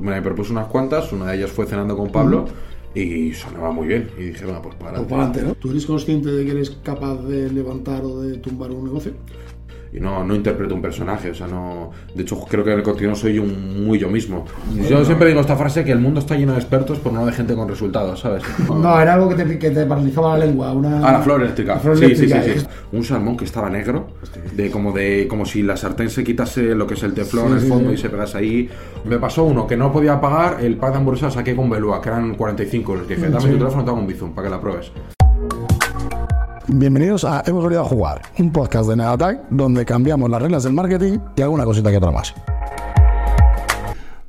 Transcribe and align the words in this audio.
me 0.00 0.20
propuse 0.22 0.52
unas 0.52 0.66
cuantas, 0.66 1.12
una 1.12 1.26
de 1.26 1.38
ellas 1.38 1.50
fue 1.50 1.66
cenando 1.66 1.96
con 1.96 2.10
Pablo 2.10 2.46
y 2.94 3.32
sonaba 3.32 3.70
muy 3.70 3.88
bien. 3.88 4.10
Y 4.18 4.22
dije, 4.24 4.44
bueno, 4.44 4.62
pues 4.62 4.74
para 4.76 4.96
Pues 4.96 5.08
para 5.08 5.24
adelante, 5.24 5.42
¿no? 5.42 5.54
¿Tú 5.54 5.70
eres 5.70 5.86
consciente 5.86 6.30
de 6.30 6.44
que 6.44 6.50
eres 6.50 6.70
capaz 6.82 7.16
de 7.22 7.50
levantar 7.50 8.04
o 8.04 8.20
de 8.20 8.38
tumbar 8.38 8.70
un 8.70 8.84
negocio? 8.84 9.12
Y 9.92 9.98
no, 9.98 10.22
no 10.24 10.34
interpreto 10.34 10.74
un 10.74 10.82
personaje, 10.82 11.30
o 11.30 11.34
sea, 11.34 11.46
no... 11.48 11.90
De 12.14 12.22
hecho, 12.22 12.38
creo 12.48 12.62
que 12.62 12.70
en 12.70 12.78
el 12.78 12.82
contenido 12.84 13.14
soy 13.16 13.38
un, 13.38 13.84
muy 13.84 13.98
yo 13.98 14.08
mismo. 14.08 14.44
Yo 14.88 15.04
siempre 15.04 15.28
digo 15.28 15.40
esta 15.40 15.56
frase 15.56 15.84
que 15.84 15.90
el 15.90 15.98
mundo 15.98 16.20
está 16.20 16.36
lleno 16.36 16.52
de 16.52 16.58
expertos, 16.58 16.98
por 16.98 17.12
no 17.12 17.26
de 17.26 17.32
gente 17.32 17.54
con 17.54 17.68
resultados, 17.68 18.20
¿sabes? 18.20 18.42
No, 18.68 19.00
era 19.00 19.14
algo 19.14 19.28
que 19.28 19.34
te, 19.34 19.58
que 19.58 19.70
te 19.70 19.84
paralizaba 19.84 20.38
la 20.38 20.46
lengua. 20.46 20.72
Una... 20.72 21.06
Ah, 21.06 21.12
la 21.12 21.20
flor 21.20 21.42
eléctrica. 21.42 21.74
La 21.74 21.80
flor 21.80 21.98
sí, 21.98 22.04
eléctrica, 22.04 22.42
sí, 22.42 22.50
sí, 22.52 22.58
¿eh? 22.58 22.60
sí. 22.60 22.66
Un 22.92 23.04
salmón 23.04 23.36
que 23.36 23.44
estaba 23.44 23.68
negro, 23.68 24.08
de 24.54 24.70
como 24.70 24.92
de 24.92 25.26
como 25.28 25.44
si 25.44 25.62
la 25.62 25.76
sartén 25.76 26.08
se 26.08 26.22
quitase 26.22 26.74
lo 26.74 26.86
que 26.86 26.94
es 26.94 27.02
el 27.02 27.12
teflón 27.12 27.52
en 27.52 27.58
el 27.58 27.60
fondo 27.60 27.92
y 27.92 27.96
se 27.96 28.08
pegase 28.08 28.38
ahí. 28.38 28.68
Me 29.04 29.18
pasó 29.18 29.44
uno 29.44 29.66
que 29.66 29.76
no 29.76 29.92
podía 29.92 30.20
pagar 30.20 30.58
el 30.60 30.76
pack 30.76 30.92
de 30.92 30.98
hamburguesa 30.98 31.30
saqué 31.30 31.56
con 31.56 31.68
Belúa, 31.68 32.00
que 32.00 32.08
eran 32.08 32.34
45. 32.34 32.96
Les 32.96 33.08
dije, 33.08 33.28
dame 33.28 33.50
tu 33.50 33.58
teléfono, 33.58 33.84
te 33.84 33.90
hago 33.90 33.98
un 33.98 34.06
bizum 34.06 34.32
para 34.32 34.48
que 34.48 34.54
la 34.54 34.60
pruebes. 34.60 34.92
Bienvenidos 36.72 37.24
a 37.24 37.42
Hemos 37.46 37.64
venido 37.64 37.82
a 37.82 37.84
jugar, 37.84 38.22
un 38.38 38.52
podcast 38.52 38.88
de 38.88 38.96
Negatag 38.96 39.42
donde 39.50 39.84
cambiamos 39.84 40.30
las 40.30 40.40
reglas 40.40 40.62
del 40.62 40.72
marketing 40.72 41.18
y 41.36 41.42
alguna 41.42 41.64
cosita 41.64 41.90
que 41.90 41.96
otra 41.96 42.10
más. 42.12 42.32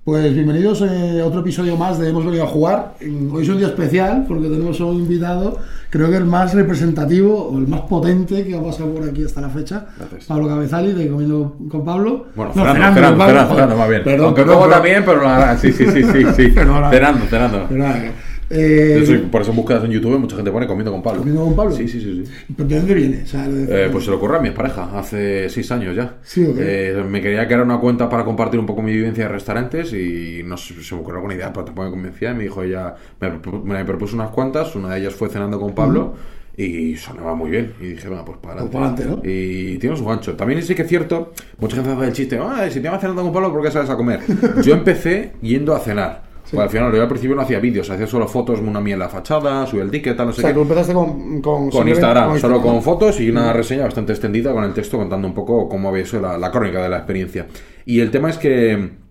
Pues 0.03 0.33
bienvenidos 0.33 0.81
eh, 0.81 1.21
a 1.21 1.25
otro 1.27 1.41
episodio 1.41 1.77
más 1.77 1.99
de 1.99 2.09
Hemos 2.09 2.25
venido 2.25 2.43
a 2.43 2.47
jugar. 2.47 2.93
Mm, 3.05 3.31
Hoy 3.35 3.43
es 3.43 3.49
un 3.49 3.57
día 3.59 3.67
especial 3.67 4.25
porque 4.27 4.47
tenemos 4.49 4.81
a 4.81 4.85
un 4.85 4.95
invitado, 4.97 5.59
creo 5.91 6.09
que 6.09 6.17
el 6.17 6.25
más 6.25 6.55
representativo 6.55 7.49
o 7.49 7.57
el 7.59 7.67
más 7.67 7.81
potente 7.81 8.43
que 8.43 8.57
ha 8.57 8.63
pasado 8.63 8.91
por 8.95 9.07
aquí 9.07 9.23
hasta 9.23 9.41
la 9.41 9.49
fecha. 9.49 9.85
Gracias. 9.99 10.25
Pablo 10.25 10.47
Cabezali, 10.47 10.93
de 10.93 11.07
Comiendo 11.09 11.55
con 11.69 11.85
Pablo. 11.85 12.25
Bueno, 12.35 12.51
No, 12.55 12.61
joder. 12.65 12.93
cenando, 12.93 13.77
más 13.77 13.89
bien. 13.89 14.03
Perdón, 14.03 14.25
Aunque 14.27 14.45
luego 14.45 14.67
también, 14.67 15.03
pero 15.05 15.21
la- 15.21 15.55
sí, 15.57 15.71
sí, 15.71 15.85
sí, 15.85 16.03
sí, 16.03 16.25
sí. 16.35 16.51
Cenando. 16.51 16.89
Perdona, 17.69 18.11
eh, 18.51 19.23
por 19.31 19.41
eso 19.41 19.51
en 19.51 19.57
búsquedas 19.57 19.83
en 19.85 19.91
YouTube 19.91 20.19
mucha 20.19 20.35
gente 20.35 20.51
pone 20.51 20.67
comiendo 20.67 20.91
con 20.91 21.01
Pablo. 21.01 21.19
¿Comiendo 21.19 21.43
con 21.45 21.55
Pablo? 21.55 21.71
Sí, 21.75 21.87
sí, 21.87 21.99
sí. 22.01 22.23
sí. 22.25 22.31
¿Pero 22.55 22.69
de 22.69 22.75
dónde 22.77 22.93
viene? 22.93 23.21
O 23.23 23.27
sea, 23.27 23.47
de- 23.47 23.85
Eh, 23.85 23.89
pues 23.91 24.03
se 24.05 24.11
lo 24.11 24.17
ocurrió 24.17 24.37
a 24.37 24.41
mi 24.41 24.51
pareja 24.51 24.97
hace 24.97 25.49
seis 25.49 25.71
años 25.71 25.95
ya. 25.95 26.15
Sí. 26.21 26.45
Eh, 26.57 27.03
me 27.09 27.21
quería 27.21 27.45
crear 27.47 27.63
una 27.63 27.79
cuenta 27.79 28.09
para 28.09 28.23
compartir 28.25 28.59
un 28.59 28.65
poco 28.65 28.81
mi 28.81 28.91
vivencia 28.93 29.23
de 29.25 29.29
restaurantes 29.29 29.93
y 29.93 30.41
no 30.45 30.57
sé, 30.57 30.73
se 30.83 30.95
me 30.95 31.01
ocurrió 31.01 31.17
alguna 31.17 31.35
idea, 31.35 31.51
pero 31.53 31.65
tampoco 31.65 31.85
me 31.87 31.91
convencía. 31.91 32.31
Y 32.31 32.35
me 32.35 32.43
dijo 32.43 32.61
ella, 32.63 32.95
me, 33.19 33.29
me 33.63 33.85
propuso 33.85 34.15
unas 34.15 34.29
cuantas, 34.31 34.75
una 34.75 34.93
de 34.93 34.99
ellas 35.01 35.13
fue 35.15 35.29
cenando 35.29 35.59
con 35.59 35.73
Pablo 35.73 36.13
y 36.57 36.95
sonaba 36.97 37.33
muy 37.33 37.49
bien. 37.49 37.73
Y 37.79 37.85
dije, 37.93 38.07
bueno, 38.07 38.23
pues 38.25 38.37
para 38.39 38.61
Pues 38.61 38.75
adelante. 38.75 39.03
para 39.03 39.13
adelante, 39.15 39.31
Y 39.31 39.77
tiene 39.77 39.95
su 39.95 40.05
gancho. 40.05 40.35
También 40.35 40.61
sí 40.61 40.75
que 40.75 40.81
es 40.83 40.87
cierto, 40.89 41.33
mucha 41.57 41.77
gente 41.77 41.91
hace 41.91 42.05
el 42.05 42.13
chiste, 42.13 42.37
ah, 42.39 42.67
si 42.69 42.81
te 42.81 42.89
vas 42.89 42.99
cenando 43.01 43.23
con 43.23 43.31
Pablo, 43.33 43.51
¿por 43.51 43.63
qué 43.63 43.71
sales 43.71 43.89
a 43.89 43.95
comer? 43.95 44.19
Yo 44.63 44.73
empecé 44.73 45.31
yendo 45.41 45.73
a 45.75 45.79
cenar. 45.79 46.30
Pues 46.51 46.63
al 46.63 46.69
final, 46.69 46.93
yo 46.93 47.01
al 47.01 47.07
principio 47.07 47.35
no 47.35 47.41
hacía 47.41 47.59
vídeos, 47.59 47.89
hacía 47.89 48.05
solo 48.07 48.27
fotos, 48.27 48.59
una 48.59 48.81
mía 48.81 48.93
en 48.95 48.99
la 48.99 49.09
fachada, 49.09 49.65
subía 49.65 49.83
el 49.83 49.91
ticket, 49.91 50.17
tal, 50.17 50.27
no 50.27 50.31
o 50.31 50.35
sé 50.35 50.41
sea, 50.41 50.49
qué. 50.49 50.53
tú 50.55 50.61
empezaste 50.63 50.93
con... 50.93 51.41
Con, 51.41 51.87
Instagram, 51.87 52.29
con 52.29 52.39
solo 52.39 52.55
Instagram. 52.55 52.61
con 52.61 52.81
fotos 52.83 53.19
y 53.21 53.29
una 53.29 53.53
reseña 53.53 53.83
bastante 53.83 54.11
extendida 54.11 54.51
con 54.51 54.63
el 54.63 54.73
texto 54.73 54.97
contando 54.97 55.27
un 55.27 55.33
poco 55.33 55.69
cómo 55.69 55.89
había 55.89 56.05
sido 56.05 56.23
la, 56.23 56.37
la 56.37 56.51
crónica 56.51 56.83
de 56.83 56.89
la 56.89 56.97
experiencia. 56.97 57.47
Y 57.85 57.99
el 58.01 58.11
tema 58.11 58.29
es 58.29 58.37
que 58.37 59.01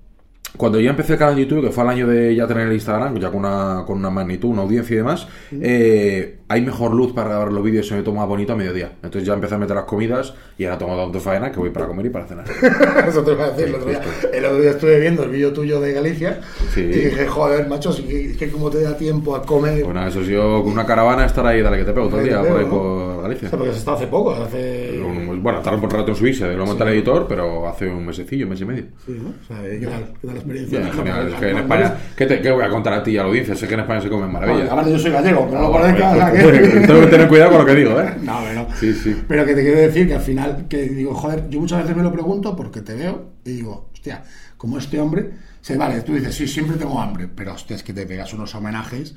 cuando 0.56 0.80
ya 0.80 0.90
empecé 0.90 1.14
el 1.14 1.18
canal 1.18 1.36
de 1.36 1.42
YouTube, 1.42 1.62
que 1.64 1.70
fue 1.70 1.84
al 1.84 1.90
año 1.90 2.06
de 2.06 2.34
ya 2.34 2.46
tener 2.46 2.66
el 2.66 2.74
Instagram, 2.74 3.18
ya 3.18 3.30
con 3.30 3.38
una, 3.40 3.84
con 3.86 3.98
una 3.98 4.10
magnitud, 4.10 4.50
una 4.50 4.62
audiencia 4.62 4.94
y 4.94 4.96
demás, 4.98 5.28
eh, 5.52 6.39
hay 6.52 6.62
mejor 6.62 6.92
luz 6.92 7.12
para 7.12 7.28
grabar 7.28 7.52
los 7.52 7.62
vídeos 7.62 7.86
y 7.86 7.88
se 7.90 7.94
me 7.94 8.02
toma 8.02 8.24
bonito 8.24 8.54
a 8.54 8.56
mediodía. 8.56 8.90
Entonces 9.04 9.24
ya 9.24 9.34
empecé 9.34 9.54
a 9.54 9.58
meter 9.58 9.76
las 9.76 9.84
comidas 9.84 10.34
y 10.58 10.64
ahora 10.64 10.78
tomo 10.78 10.96
tanto 10.96 11.20
faena 11.20 11.52
que 11.52 11.60
voy 11.60 11.70
para 11.70 11.86
comer 11.86 12.06
y 12.06 12.10
para 12.10 12.26
cenar. 12.26 12.44
Eso 13.08 13.22
te 13.22 13.32
iba 13.32 13.44
a 13.44 13.50
decir 13.50 13.68
el 13.68 13.74
otro 13.76 13.88
día. 13.88 14.00
El 14.32 14.44
otro 14.44 14.60
día 14.60 14.70
estuve 14.72 14.98
viendo 14.98 15.22
el 15.22 15.30
vídeo 15.30 15.52
tuyo 15.52 15.80
de 15.80 15.92
Galicia 15.92 16.40
Sí. 16.74 16.80
y 16.80 16.86
dije, 16.86 17.26
joder, 17.28 17.68
macho, 17.68 17.92
si 17.92 18.02
que, 18.02 18.36
que 18.36 18.50
como 18.50 18.68
te 18.68 18.82
da 18.82 18.96
tiempo 18.96 19.36
a 19.36 19.42
comer. 19.42 19.84
Bueno, 19.84 20.04
eso 20.04 20.24
sí, 20.24 20.32
yo 20.32 20.62
con 20.64 20.72
una 20.72 20.84
caravana 20.84 21.24
estar 21.24 21.46
ahí, 21.46 21.62
dale 21.62 21.78
que 21.78 21.84
te 21.84 21.92
pego 21.92 22.08
todo 22.08 22.18
el 22.20 22.26
día 22.26 22.40
por 22.42 22.58
ahí 22.58 22.64
por 22.66 22.80
O 22.80 23.22
Galicia. 23.22 23.48
sea, 23.48 23.56
porque 23.58 23.72
se 23.72 23.78
está 23.78 23.92
hace 23.92 24.08
poco, 24.08 24.32
hace... 24.32 25.00
Bueno, 25.40 25.60
tarda 25.60 25.78
un 25.78 25.88
rato 25.88 26.08
en 26.10 26.16
subirse, 26.16 26.52
lo 26.54 26.66
monta 26.66 26.82
el 26.82 26.90
editor, 26.94 27.26
pero 27.28 27.68
hace 27.68 27.86
un 27.86 28.04
mesecillo, 28.04 28.46
un 28.46 28.50
mes 28.50 28.60
y 28.60 28.64
medio. 28.64 28.84
Sí, 29.06 29.12
¿no? 29.22 29.28
O 29.30 29.46
sea, 29.46 29.62
¿qué 29.62 29.86
tal? 29.86 30.04
¿Qué 30.20 30.26
tal 30.26 30.34
la 30.34 30.40
experiencia? 30.40 30.92
Genial. 30.92 31.28
Es 31.28 31.34
que 31.38 31.50
en 31.50 31.58
España, 31.58 31.94
¿qué, 32.16 32.26
te, 32.26 32.40
qué 32.40 32.50
voy 32.50 32.64
a 32.64 32.68
contar 32.70 32.92
a 32.94 33.02
ti 33.04 33.12
y 33.12 33.18
a 33.18 33.22
la 33.22 33.28
audiencia? 33.28 33.54
Sé 33.54 33.68
que 33.68 33.74
en 33.74 33.80
España 33.80 34.00
se 34.00 34.08
comen 34.08 34.32
maravillas. 34.32 34.68
aparte 34.70 34.90
yo 34.90 34.98
soy 34.98 35.12
gallego, 35.12 35.46
pero 35.48 35.60
no 35.60 35.66
lo 35.68 35.72
Bueno, 35.72 35.86
parezca. 35.98 36.39
Tengo 36.86 37.00
que 37.00 37.06
tener 37.06 37.28
cuidado 37.28 37.50
con 37.50 37.60
lo 37.60 37.66
que 37.66 37.74
digo, 37.74 38.00
¿eh? 38.00 38.14
No, 38.22 38.40
pero. 38.46 38.66
Sí, 38.78 38.92
sí. 38.94 39.16
Pero 39.26 39.44
que 39.44 39.54
te 39.54 39.62
quiero 39.62 39.78
decir 39.78 40.06
que 40.06 40.14
al 40.14 40.22
final, 40.22 40.66
que 40.68 40.82
digo, 40.88 41.14
joder, 41.14 41.48
yo 41.48 41.60
muchas 41.60 41.82
veces 41.82 41.96
me 41.96 42.02
lo 42.02 42.12
pregunto 42.12 42.56
porque 42.56 42.82
te 42.82 42.94
veo 42.94 43.32
y 43.44 43.52
digo, 43.52 43.90
hostia, 43.92 44.22
como 44.56 44.78
este 44.78 45.00
hombre, 45.00 45.30
se 45.60 45.76
vale, 45.76 46.00
tú 46.02 46.14
dices, 46.14 46.34
sí, 46.34 46.46
siempre 46.48 46.76
tengo 46.76 47.00
hambre, 47.00 47.28
pero 47.34 47.54
hostia, 47.54 47.76
es 47.76 47.82
que 47.82 47.92
te 47.92 48.06
pegas 48.06 48.32
unos 48.32 48.54
homenajes 48.54 49.14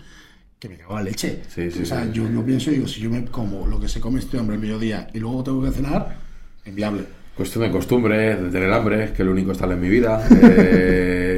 que 0.59 0.69
me 0.69 0.77
cago 0.77 0.95
la 0.95 1.03
leche. 1.03 1.41
Sí, 1.47 1.69
sí, 1.71 1.81
o 1.81 1.85
sea, 1.85 2.09
yo 2.11 2.23
lo 2.23 2.45
pienso 2.45 2.71
y 2.71 2.75
digo, 2.75 2.87
si 2.87 3.01
yo 3.01 3.09
me 3.09 3.25
como 3.25 3.67
lo 3.67 3.79
que 3.79 3.89
se 3.89 3.99
come 3.99 4.19
este 4.19 4.37
hombre 4.37 4.55
el 4.55 4.61
mediodía 4.61 5.07
y 5.13 5.19
luego 5.19 5.43
tengo 5.43 5.61
que 5.63 5.71
cenar, 5.71 6.17
inviable. 6.65 7.03
Cuestión 7.35 7.63
de 7.63 7.71
costumbre, 7.71 8.35
de 8.35 8.49
tener 8.49 8.71
hambre, 8.71 9.11
que 9.11 9.23
lo 9.23 9.31
único 9.31 9.51
está 9.51 9.65
en 9.65 9.81
mi 9.81 9.89
vida. 9.89 10.25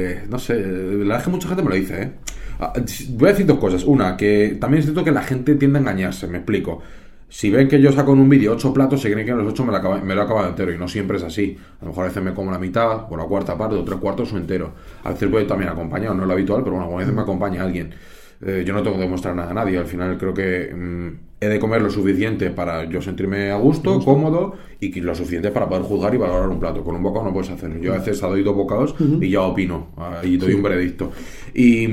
Eh, 0.08 0.24
no 0.28 0.38
sé, 0.38 0.54
la 0.54 0.96
verdad 0.96 1.18
es 1.18 1.24
que 1.24 1.30
mucha 1.30 1.48
gente 1.48 1.62
me 1.62 1.70
lo 1.70 1.74
dice, 1.74 2.02
¿eh? 2.02 2.12
Ah, 2.58 2.72
Voy 3.10 3.28
a 3.28 3.32
decir 3.32 3.46
dos 3.46 3.58
cosas. 3.58 3.84
Una, 3.84 4.16
que 4.16 4.56
también 4.60 4.80
es 4.80 4.86
cierto 4.86 5.04
que 5.04 5.12
la 5.12 5.22
gente 5.22 5.54
tiende 5.56 5.78
a 5.78 5.82
engañarse, 5.82 6.26
me 6.26 6.38
explico. 6.38 6.82
Si 7.28 7.50
ven 7.50 7.68
que 7.68 7.80
yo 7.80 7.90
saco 7.92 8.12
en 8.12 8.20
un 8.20 8.28
vídeo 8.28 8.52
ocho 8.52 8.72
platos, 8.72 9.00
se 9.02 9.10
creen 9.10 9.26
que 9.26 9.32
en 9.32 9.38
los 9.38 9.48
ocho 9.48 9.64
me 9.64 9.72
lo, 9.72 9.78
he 9.78 10.24
acabado 10.24 10.48
entero 10.48 10.72
y 10.72 10.78
no 10.78 10.86
siempre 10.88 11.16
es 11.16 11.24
así. 11.24 11.56
A 11.80 11.84
lo 11.84 11.90
mejor 11.90 12.04
a 12.04 12.08
veces 12.08 12.22
me 12.22 12.32
como 12.34 12.52
la 12.52 12.58
mitad, 12.58 13.10
o 13.10 13.16
la 13.16 13.24
cuarta 13.24 13.58
parte, 13.58 13.74
o 13.76 13.84
tres 13.84 13.98
cuartos 13.98 14.32
o 14.32 14.36
entero. 14.36 14.74
A 15.02 15.10
veces 15.10 15.30
voy 15.30 15.46
también 15.46 15.70
acompañado, 15.70 16.14
no 16.14 16.22
es 16.22 16.28
lo 16.28 16.34
habitual, 16.34 16.62
pero 16.62 16.76
bueno, 16.76 16.94
a 16.94 16.98
veces 16.98 17.12
me 17.12 17.22
acompaña 17.22 17.62
alguien. 17.62 17.92
Eh, 18.40 18.64
yo 18.66 18.72
no 18.74 18.82
tengo 18.82 18.96
que 18.96 19.02
demostrar 19.02 19.34
nada 19.34 19.50
a 19.50 19.54
nadie. 19.54 19.78
Al 19.78 19.86
final 19.86 20.16
creo 20.18 20.32
que 20.34 20.72
mm, 20.74 21.25
he 21.40 21.48
de 21.48 21.58
comer 21.58 21.82
lo 21.82 21.90
suficiente 21.90 22.50
para 22.50 22.88
yo 22.88 23.02
sentirme 23.02 23.50
a 23.50 23.56
gusto, 23.56 24.02
cómodo 24.02 24.54
y 24.80 25.00
lo 25.00 25.14
suficiente 25.14 25.50
para 25.50 25.68
poder 25.68 25.82
juzgar 25.82 26.14
y 26.14 26.18
valorar 26.18 26.48
un 26.48 26.58
plato. 26.58 26.82
Con 26.82 26.96
un 26.96 27.02
bocado 27.02 27.26
no 27.26 27.32
puedes 27.32 27.50
hacerlo. 27.50 27.78
Yo 27.80 27.92
a 27.92 27.98
veces 27.98 28.20
doy 28.20 28.42
dos 28.42 28.56
bocados 28.56 28.94
y 29.20 29.30
ya 29.30 29.42
opino 29.42 29.88
y 30.22 30.36
doy 30.36 30.54
un 30.54 30.62
veredicto. 30.62 31.12
Y, 31.54 31.84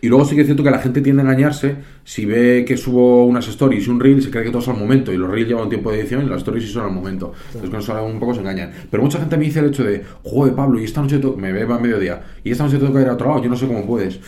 y 0.00 0.08
luego 0.08 0.24
sí 0.24 0.36
que 0.36 0.42
es 0.42 0.46
cierto 0.46 0.62
que 0.62 0.70
la 0.70 0.78
gente 0.78 1.00
tiende 1.00 1.22
a 1.22 1.24
engañarse 1.24 1.76
si 2.04 2.24
ve 2.24 2.64
que 2.64 2.76
subo 2.76 3.26
unas 3.26 3.48
stories 3.48 3.88
y 3.88 3.90
un 3.90 3.98
reel, 3.98 4.22
se 4.22 4.30
cree 4.30 4.44
que 4.44 4.50
todo 4.50 4.62
es 4.62 4.68
al 4.68 4.76
momento. 4.76 5.12
Y 5.12 5.16
los 5.16 5.28
reels 5.28 5.48
llevan 5.48 5.64
un 5.64 5.70
tiempo 5.70 5.90
de 5.90 6.00
edición 6.00 6.24
y 6.24 6.28
las 6.28 6.38
stories 6.38 6.64
sí 6.64 6.72
son 6.72 6.84
al 6.84 6.92
momento. 6.92 7.32
Entonces 7.46 7.70
con 7.70 7.80
eso 7.80 8.04
un 8.04 8.20
poco 8.20 8.34
se 8.34 8.40
engañan. 8.40 8.70
Pero 8.88 9.02
mucha 9.02 9.18
gente 9.18 9.36
me 9.36 9.46
dice 9.46 9.58
el 9.58 9.66
hecho 9.66 9.82
de, 9.82 10.04
joder, 10.22 10.54
Pablo, 10.54 10.78
y 10.78 10.84
esta 10.84 11.02
noche 11.02 11.20
me 11.36 11.52
ve 11.52 11.62
a 11.62 11.78
mediodía, 11.78 12.22
y 12.44 12.52
esta 12.52 12.64
noche 12.64 12.78
tengo 12.78 12.94
que 12.94 13.02
ir 13.02 13.08
a 13.08 13.14
otro 13.14 13.28
lado, 13.28 13.42
yo 13.42 13.50
no 13.50 13.56
sé 13.56 13.66
cómo 13.66 13.84
puedes. 13.84 14.20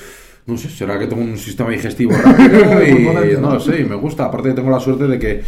No 0.47 0.57
sé, 0.57 0.69
será 0.69 0.99
que 0.99 1.07
tengo 1.07 1.23
un 1.23 1.37
sistema 1.37 1.71
digestivo 1.71 2.13
rápido 2.13 2.59
y 2.87 3.05
potente, 3.05 3.41
¿no? 3.41 3.55
lo 3.55 3.61
sé, 3.61 3.81
y 3.81 3.85
me 3.85 3.95
gusta. 3.97 4.25
Aparte 4.25 4.53
tengo 4.53 4.71
la 4.71 4.81
suerte 4.81 5.07
de 5.07 5.19
que 5.19 5.43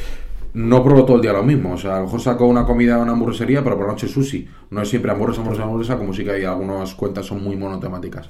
no 0.55 0.85
pruebo 0.85 1.05
todo 1.05 1.17
el 1.17 1.23
día 1.23 1.33
lo 1.33 1.43
mismo. 1.43 1.73
O 1.73 1.79
sea, 1.79 1.97
a 1.97 1.99
lo 1.99 2.05
mejor 2.05 2.21
saco 2.21 2.47
una 2.47 2.65
comida 2.65 2.99
una 2.99 3.13
hamburguesería, 3.13 3.65
pero 3.65 3.77
por 3.77 3.87
la 3.87 3.93
noche 3.93 4.09
sushi. 4.09 4.47
No 4.71 4.83
es 4.83 4.89
siempre 4.89 5.11
hamburguesa, 5.11 5.41
hamburguesa, 5.41 5.65
hamburguesa, 5.65 5.97
como 5.99 6.13
sí 6.13 6.25
que 6.25 6.33
hay 6.33 6.45
algunas 6.45 6.95
cuentas 6.95 7.27
son 7.27 7.43
muy 7.43 7.57
monotemáticas. 7.57 8.29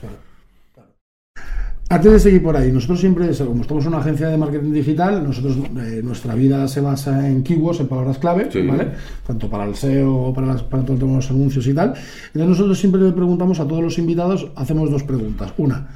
Antes 1.89 2.11
de 2.11 2.19
seguir 2.21 2.43
por 2.43 2.57
ahí, 2.57 2.73
nosotros 2.73 3.01
siempre, 3.01 3.29
como 3.37 3.61
estamos 3.61 3.85
en 3.85 3.89
una 3.89 3.99
agencia 3.99 4.29
de 4.29 4.39
marketing 4.39 4.73
digital, 4.73 5.23
nosotros 5.23 5.59
eh, 5.59 6.01
nuestra 6.03 6.35
vida 6.35 6.67
se 6.67 6.81
basa 6.81 7.29
en 7.29 7.43
keywords, 7.43 7.81
en 7.81 7.89
palabras 7.89 8.17
clave, 8.17 8.49
Sí. 8.51 8.63
¿vale? 8.63 8.93
Tanto 9.27 9.51
para 9.51 9.65
el 9.67 9.75
SEO, 9.75 10.33
para, 10.35 10.47
las, 10.47 10.63
para 10.63 10.85
todo 10.85 10.95
el 10.95 10.99
tema 11.01 11.11
de 11.11 11.17
los 11.17 11.31
anuncios 11.31 11.67
y 11.67 11.75
tal. 11.75 11.89
Entonces 11.89 12.49
nosotros 12.49 12.79
siempre 12.79 12.99
le 13.03 13.13
preguntamos 13.13 13.61
a 13.61 13.69
todos 13.69 13.83
los 13.83 13.99
invitados, 13.99 14.51
hacemos 14.57 14.91
dos 14.91 15.03
preguntas. 15.03 15.53
Una, 15.59 15.87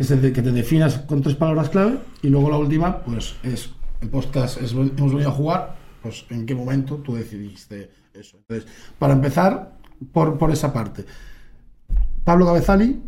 que, 0.00 0.04
se 0.04 0.16
de- 0.16 0.32
que 0.32 0.40
te 0.40 0.50
definas 0.50 0.96
con 1.00 1.20
tres 1.20 1.34
palabras 1.34 1.68
clave 1.68 1.98
y 2.22 2.28
luego 2.28 2.48
la 2.48 2.56
última, 2.56 3.00
pues 3.02 3.36
es, 3.42 3.68
el 4.00 4.08
podcast 4.08 4.56
es, 4.62 4.72
hemos 4.72 5.12
venido 5.12 5.28
a 5.28 5.32
jugar, 5.32 5.76
pues 6.00 6.24
en 6.30 6.46
qué 6.46 6.54
momento 6.54 6.96
tú 7.04 7.14
decidiste 7.16 7.90
eso. 8.14 8.38
Entonces, 8.38 8.66
para 8.98 9.12
empezar, 9.12 9.76
por, 10.10 10.38
por 10.38 10.50
esa 10.52 10.72
parte. 10.72 11.04
Pablo 12.24 12.46
Cabezali, 12.46 12.98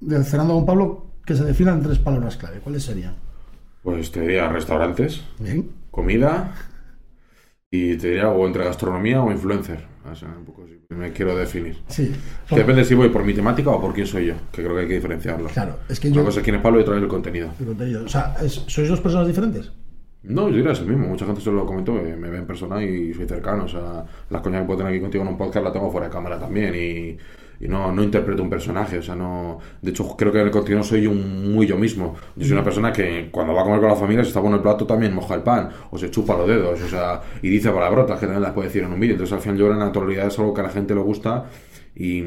de 0.00 0.22
Cenando 0.22 0.54
con 0.54 0.66
Pablo, 0.66 1.06
que 1.26 1.34
se 1.34 1.42
definan 1.42 1.82
tres 1.82 1.98
palabras 1.98 2.36
clave. 2.36 2.60
¿Cuáles 2.60 2.84
serían? 2.84 3.16
Pues 3.82 4.12
te 4.12 4.20
diría 4.20 4.48
restaurantes, 4.48 5.22
Bien. 5.40 5.68
comida 5.90 6.54
y 7.70 7.96
te 7.96 8.08
diría 8.08 8.28
o 8.30 8.46
entre 8.46 8.64
gastronomía 8.64 9.22
o 9.22 9.30
influencer. 9.30 9.84
O 10.10 10.14
sea, 10.14 10.28
un 10.36 10.44
poco 10.44 10.64
así, 10.64 10.78
me 10.88 11.12
quiero 11.12 11.36
definir. 11.36 11.78
Sí. 11.88 12.10
Depende 12.50 12.84
si 12.84 12.94
voy 12.94 13.10
por 13.10 13.22
mi 13.24 13.32
temática 13.34 13.70
o 13.70 13.80
por 13.80 13.92
quién 13.94 14.06
soy 14.06 14.26
yo, 14.26 14.34
que 14.50 14.62
creo 14.62 14.74
que 14.74 14.82
hay 14.82 14.88
que 14.88 14.94
diferenciarlo. 14.94 15.48
Claro, 15.48 15.78
es 15.88 16.00
que 16.00 16.08
Una 16.08 16.16
yo. 16.16 16.24
cosa 16.24 16.40
es 16.40 16.44
quién 16.44 16.56
es 16.56 16.62
Pablo 16.62 16.80
y 16.80 16.82
otra 16.82 16.96
es 16.96 17.02
el 17.02 17.08
contenido. 17.08 17.50
el 17.60 17.66
contenido. 17.66 18.04
O 18.04 18.08
sea, 18.08 18.34
¿sois 18.48 18.88
dos 18.88 19.00
personas 19.00 19.26
diferentes? 19.28 19.70
No, 20.22 20.48
yo 20.48 20.56
diría 20.56 20.72
es 20.72 20.80
el 20.80 20.86
mismo. 20.86 21.06
Mucha 21.08 21.24
gente 21.26 21.40
se 21.40 21.50
lo 21.52 21.64
comentó, 21.64 21.94
que 21.94 22.14
me 22.16 22.28
ve 22.28 22.38
en 22.38 22.46
persona 22.46 22.82
y 22.82 23.14
soy 23.14 23.26
cercano. 23.26 23.64
O 23.64 23.68
sea, 23.68 24.04
las 24.28 24.42
coñas 24.42 24.62
que 24.62 24.66
puedo 24.66 24.78
tener 24.78 24.92
aquí 24.92 25.00
contigo 25.00 25.22
en 25.22 25.28
un 25.28 25.38
podcast 25.38 25.64
las 25.64 25.72
tengo 25.72 25.90
fuera 25.90 26.08
de 26.08 26.12
cámara 26.12 26.38
también. 26.38 26.74
Y, 26.74 27.16
y 27.60 27.68
no, 27.68 27.92
no 27.92 28.02
interpreto 28.02 28.42
un 28.42 28.48
personaje. 28.50 28.98
O 28.98 29.02
sea, 29.02 29.14
no. 29.14 29.58
De 29.82 29.90
hecho, 29.90 30.16
creo 30.16 30.32
que 30.32 30.40
en 30.40 30.46
el 30.46 30.50
contenido 30.50 30.82
soy 30.82 31.06
un, 31.06 31.52
muy 31.54 31.66
yo 31.66 31.76
mismo. 31.76 32.16
Yo 32.34 32.44
soy 32.44 32.52
una 32.52 32.64
persona 32.64 32.92
que 32.92 33.28
cuando 33.30 33.52
va 33.54 33.60
a 33.60 33.64
comer 33.64 33.80
con 33.80 33.88
la 33.90 33.96
familia, 33.96 34.24
si 34.24 34.28
está 34.28 34.40
bueno 34.40 34.56
el 34.56 34.62
plato, 34.62 34.86
también 34.86 35.14
moja 35.14 35.34
el 35.34 35.42
pan 35.42 35.68
o 35.90 35.98
se 35.98 36.10
chupa 36.10 36.36
los 36.36 36.48
dedos. 36.48 36.80
O 36.80 36.88
sea, 36.88 37.20
y 37.42 37.48
dice 37.50 37.70
palabrotas 37.70 38.18
que 38.18 38.26
también 38.26 38.42
las 38.42 38.52
puede 38.52 38.68
decir 38.68 38.82
en 38.82 38.92
un 38.92 38.98
vídeo. 38.98 39.14
Entonces, 39.14 39.34
al 39.34 39.40
final, 39.42 39.58
yo 39.58 39.68
la 39.68 39.76
naturalidad 39.76 40.26
es 40.28 40.38
algo 40.38 40.54
que 40.54 40.60
a 40.62 40.64
la 40.64 40.70
gente 40.70 40.94
le 40.94 41.00
gusta 41.02 41.46
y. 41.94 42.22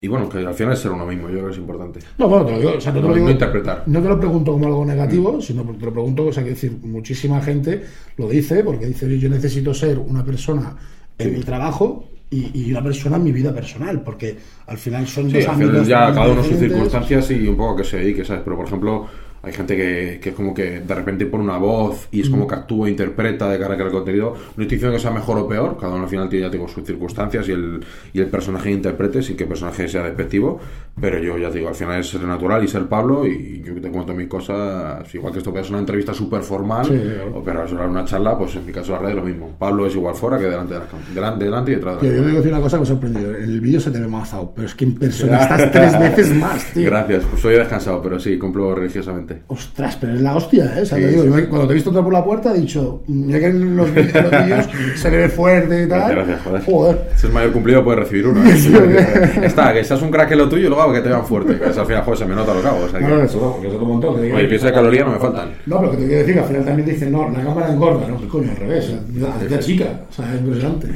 y 0.00 0.08
bueno, 0.08 0.28
que 0.28 0.38
al 0.38 0.54
final 0.54 0.74
es 0.74 0.78
ser 0.78 0.92
uno 0.92 1.06
mismo, 1.06 1.28
yo 1.28 1.34
creo 1.34 1.46
que 1.46 1.52
es 1.52 1.58
importante. 1.58 2.00
No, 2.18 2.28
bueno, 2.28 2.44
te 2.46 2.52
lo 2.52 2.58
digo, 2.58 2.72
o 2.76 2.80
sea, 2.80 2.92
no 2.92 3.00
te 3.00 3.08
lo 3.08 3.14
digo- 3.14 3.26
no 3.26 3.32
interpretar. 3.32 3.82
No 3.86 4.00
te 4.02 4.08
lo 4.08 4.20
pregunto 4.20 4.52
como 4.52 4.66
algo 4.66 4.84
negativo, 4.84 5.40
sino 5.40 5.64
porque 5.64 5.80
te 5.80 5.86
lo 5.86 5.92
pregunto, 5.92 6.26
o 6.26 6.32
sea, 6.32 6.44
que 6.44 6.50
decir, 6.50 6.78
muchísima 6.82 7.40
gente 7.40 7.82
lo 8.16 8.28
dice, 8.28 8.62
porque 8.62 8.86
dice, 8.86 9.06
"Oye, 9.06 9.18
yo 9.18 9.28
necesito 9.28 9.74
ser 9.74 9.98
una 9.98 10.24
persona 10.24 10.76
en 11.18 11.32
mi 11.32 11.40
trabajo 11.40 12.04
y, 12.30 12.50
y 12.68 12.70
una 12.72 12.82
persona 12.82 13.16
en 13.16 13.24
mi 13.24 13.32
vida 13.32 13.54
personal, 13.54 14.02
porque 14.02 14.36
al 14.66 14.78
final 14.78 15.06
son 15.06 15.30
Sí, 15.30 15.38
dos 15.38 15.48
al 15.48 15.56
final 15.56 15.84
ya 15.86 16.12
cada 16.12 16.28
uno 16.28 16.42
sus 16.42 16.58
circunstancias 16.58 17.30
y 17.30 17.46
un 17.46 17.56
poco 17.56 17.74
a 17.74 17.76
qué 17.78 17.84
se 17.84 17.98
dedique, 17.98 18.24
¿sabes? 18.24 18.42
Pero 18.44 18.56
por 18.56 18.66
ejemplo, 18.66 19.06
hay 19.46 19.52
gente 19.52 19.76
que, 19.76 20.18
que 20.20 20.30
es 20.30 20.34
como 20.34 20.52
que 20.52 20.80
de 20.80 20.94
repente 20.94 21.24
pone 21.26 21.44
una 21.44 21.56
voz 21.58 22.08
y 22.10 22.20
es 22.20 22.28
Mm. 22.28 22.32
como 22.32 22.46
que 22.48 22.54
actúa, 22.56 22.88
interpreta 22.90 23.48
de 23.48 23.58
cara 23.58 23.74
a 23.74 23.76
que 23.76 23.82
el 23.84 23.90
contenido. 23.90 24.34
No 24.56 24.62
estoy 24.62 24.76
diciendo 24.76 24.92
que 24.96 25.00
sea 25.00 25.10
mejor 25.12 25.38
o 25.38 25.46
peor, 25.48 25.76
cada 25.80 25.94
uno 25.94 26.02
al 26.04 26.08
final 26.08 26.28
tiene 26.28 26.46
ya 26.46 26.50
tengo 26.50 26.66
sus 26.68 26.84
circunstancias 26.84 27.48
y 27.48 27.52
el, 27.52 27.80
y 28.12 28.20
el 28.20 28.26
personaje 28.26 28.64
que 28.70 28.74
interprete, 28.74 29.22
sin 29.22 29.36
que 29.36 29.44
el 29.44 29.48
personaje 29.48 29.88
sea 29.88 30.02
despectivo. 30.02 30.58
Pero 31.00 31.18
yo 31.18 31.36
ya 31.38 31.50
te 31.50 31.58
digo, 31.58 31.68
al 31.68 31.74
final 31.74 32.00
es 32.00 32.08
ser 32.08 32.22
natural 32.22 32.64
y 32.64 32.68
ser 32.68 32.86
Pablo 32.86 33.26
y 33.26 33.62
yo 33.64 33.74
te 33.80 33.90
cuento 33.90 34.14
mis 34.14 34.28
cosas, 34.28 35.14
igual 35.14 35.32
que 35.32 35.38
esto 35.38 35.50
puede 35.52 35.62
ser 35.64 35.72
una 35.72 35.80
entrevista 35.80 36.12
súper 36.14 36.42
formal, 36.42 36.86
Sí, 36.86 36.98
o 37.34 37.42
pero 37.44 37.64
es 37.64 37.72
una 37.72 38.04
charla, 38.04 38.36
pues 38.38 38.56
en 38.56 38.64
mi 38.66 38.72
caso 38.72 38.92
la 38.92 38.98
red 39.00 39.10
es 39.10 39.14
lo 39.16 39.22
mismo. 39.22 39.54
Pablo 39.58 39.86
es 39.86 39.94
igual 39.94 40.14
fuera 40.14 40.38
que 40.38 40.44
delante 40.44 40.74
de 40.74 40.80
la 40.80 40.86
cámara. 40.86 41.08
Delante, 41.14 41.44
delante 41.44 41.70
y 41.72 41.74
detrás 41.74 42.00
de 42.00 42.08
la 42.08 42.14
yo 42.16 42.20
te 42.22 42.26
digo 42.28 42.38
decir 42.38 42.52
una 42.52 42.62
cosa 42.62 42.76
que 42.76 42.80
me 42.80 42.84
ha 42.84 42.86
sorprendido. 42.86 43.36
En 43.36 43.42
el 43.44 43.60
vídeo 43.60 43.80
se 43.80 43.90
te 43.90 44.00
ve 44.00 44.08
mazado, 44.08 44.52
pero 44.54 44.66
es 44.66 44.74
que 44.74 44.84
en 44.86 44.94
persona 44.94 45.38
estás 45.42 45.70
tres 45.70 45.98
veces 46.00 46.34
más, 46.34 46.64
tío. 46.72 46.86
Gracias, 46.86 47.24
pues 47.30 47.42
soy 47.42 47.54
descansado, 47.56 48.00
pero 48.02 48.18
sí, 48.18 48.38
cumplo 48.38 48.74
religiosamente. 48.74 49.35
Ostras, 49.48 49.96
pero 50.00 50.14
es 50.14 50.20
la 50.20 50.36
hostia, 50.36 50.64
¿eh? 50.76 50.82
O 50.82 50.86
sea, 50.86 50.98
Sí, 50.98 51.04
te 51.04 51.10
digo, 51.10 51.22
sí. 51.22 51.28
yo 51.28 51.48
cuando 51.48 51.66
te 51.66 51.72
he 51.72 51.74
visto 51.74 51.90
entrar 51.90 52.04
por 52.04 52.12
la 52.12 52.24
puerta 52.24 52.54
he 52.54 52.60
dicho, 52.60 53.02
ya 53.06 53.38
que 53.38 53.46
en 53.46 53.76
los, 53.76 53.94
vídeos 53.94 54.66
se 54.96 55.10
le 55.10 55.16
ve 55.16 55.28
fuerte 55.28 55.84
y 55.84 55.88
tal. 55.88 56.14
Gracias, 56.14 56.42
joder. 56.42 56.62
Joder. 56.64 57.10
Si 57.16 57.26
es 57.26 57.32
mayor 57.32 57.52
cumplido, 57.52 57.84
puedes 57.84 58.00
recibir 58.00 58.26
uno. 58.26 58.42
¿eh? 58.48 59.40
Está, 59.42 59.72
que 59.72 59.84
seas 59.84 60.02
un 60.02 60.10
crack 60.10 60.32
en 60.32 60.38
lo 60.38 60.48
tuyo 60.48 60.66
y 60.66 60.70
luego 60.70 60.92
que 60.92 61.00
te 61.00 61.08
vean 61.08 61.24
fuerte. 61.24 61.58
Que 61.58 61.70
eso 61.70 61.80
al 61.80 61.86
final, 61.86 62.02
joder, 62.02 62.18
se 62.18 62.26
me 62.26 62.34
nota 62.34 62.54
lo 62.54 62.62
que 62.62 62.68
hago. 62.68 62.84
O 62.84 62.88
sea, 62.88 63.00
que... 63.00 63.06
No, 63.06 63.16
no, 63.16 63.22
eso 63.22 63.52
porque 63.52 63.68
es 63.68 63.74
otro 63.74 63.86
montón. 63.86 64.16
que 64.16 64.32
Oye, 64.32 64.48
piensa 64.48 64.66
de 64.66 64.72
calorías 64.72 65.06
no 65.06 65.12
me 65.12 65.18
faltan. 65.18 65.50
No, 65.66 65.80
pero 65.80 65.90
que 65.92 65.96
te 65.98 66.06
quiero 66.06 66.18
decir 66.20 66.34
que 66.34 66.40
al 66.40 66.46
final 66.46 66.64
también 66.64 66.88
dicen, 66.88 67.12
no, 67.12 67.30
la 67.30 67.42
cámara 67.42 67.72
engorda, 67.72 68.08
no, 68.08 68.20
que 68.20 68.28
coño, 68.28 68.50
al 68.50 68.56
revés, 68.56 68.92
ya 69.50 69.58
chica, 69.58 70.00
o 70.08 70.12
sea, 70.12 70.32
es 70.34 70.40
impresionante. 70.40 70.88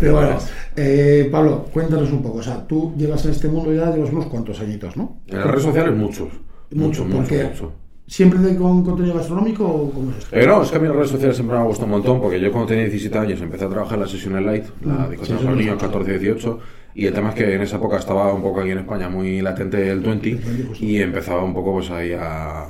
Pero 0.00 0.14
bueno, 0.14 0.38
eh, 0.76 1.28
Pablo, 1.30 1.66
cuéntanos 1.72 2.12
un 2.12 2.22
poco, 2.22 2.38
o 2.38 2.42
sea, 2.42 2.66
tú 2.66 2.94
llevas 2.96 3.24
en 3.24 3.32
este 3.32 3.48
mundo 3.48 3.72
ya, 3.72 3.90
llevas 3.90 4.12
unos 4.12 4.26
cuantos 4.26 4.60
añitos, 4.60 4.96
¿no? 4.96 5.20
En 5.26 5.38
las 5.38 5.46
redes 5.46 5.64
sociales, 5.64 5.94
muchos. 5.94 6.28
Mucho, 6.70 7.04
Mucho, 7.04 7.16
porque 7.16 7.44
mucho. 7.44 7.72
¿Siempre 8.06 8.38
de- 8.40 8.56
con 8.56 8.82
contenido 8.84 9.16
gastronómico 9.16 9.64
o 9.66 9.90
cómo 9.90 10.10
es 10.12 10.18
esto? 10.18 10.36
Eh, 10.36 10.46
no, 10.46 10.62
es 10.62 10.70
que 10.70 10.76
a 10.76 10.80
mí 10.80 10.86
las 10.86 10.96
redes 10.96 11.10
sociales 11.10 11.36
siempre 11.36 11.56
me 11.56 11.60
han 11.62 11.68
gustado 11.68 11.86
un 11.86 11.90
montón 11.92 12.20
porque 12.22 12.40
yo 12.40 12.50
cuando 12.50 12.68
tenía 12.68 12.84
17 12.84 13.18
años 13.18 13.40
empecé 13.42 13.64
a 13.66 13.68
trabajar 13.68 13.94
en 13.96 14.00
la 14.00 14.08
Session 14.08 14.46
Light, 14.46 14.64
la 14.82 14.92
Mm, 15.06 15.10
discoteca 15.10 15.38
para 15.40 15.54
niños 15.56 15.80
sé. 15.80 15.86
14-18 15.86 16.58
y 16.94 17.06
el 17.06 17.12
tema 17.12 17.28
es 17.30 17.34
que 17.34 17.54
en 17.54 17.60
esa 17.60 17.76
época 17.76 17.98
estaba 17.98 18.32
un 18.32 18.40
poco 18.42 18.60
aquí 18.60 18.70
en 18.70 18.78
España 18.78 19.10
muy 19.10 19.42
latente 19.42 19.90
el 19.90 20.00
20 20.00 20.34
20, 20.36 20.64
justo. 20.68 20.84
y 20.84 20.96
empezaba 21.02 21.44
un 21.44 21.52
poco 21.52 21.72
pues 21.74 21.90
ahí 21.90 22.12
a... 22.12 22.66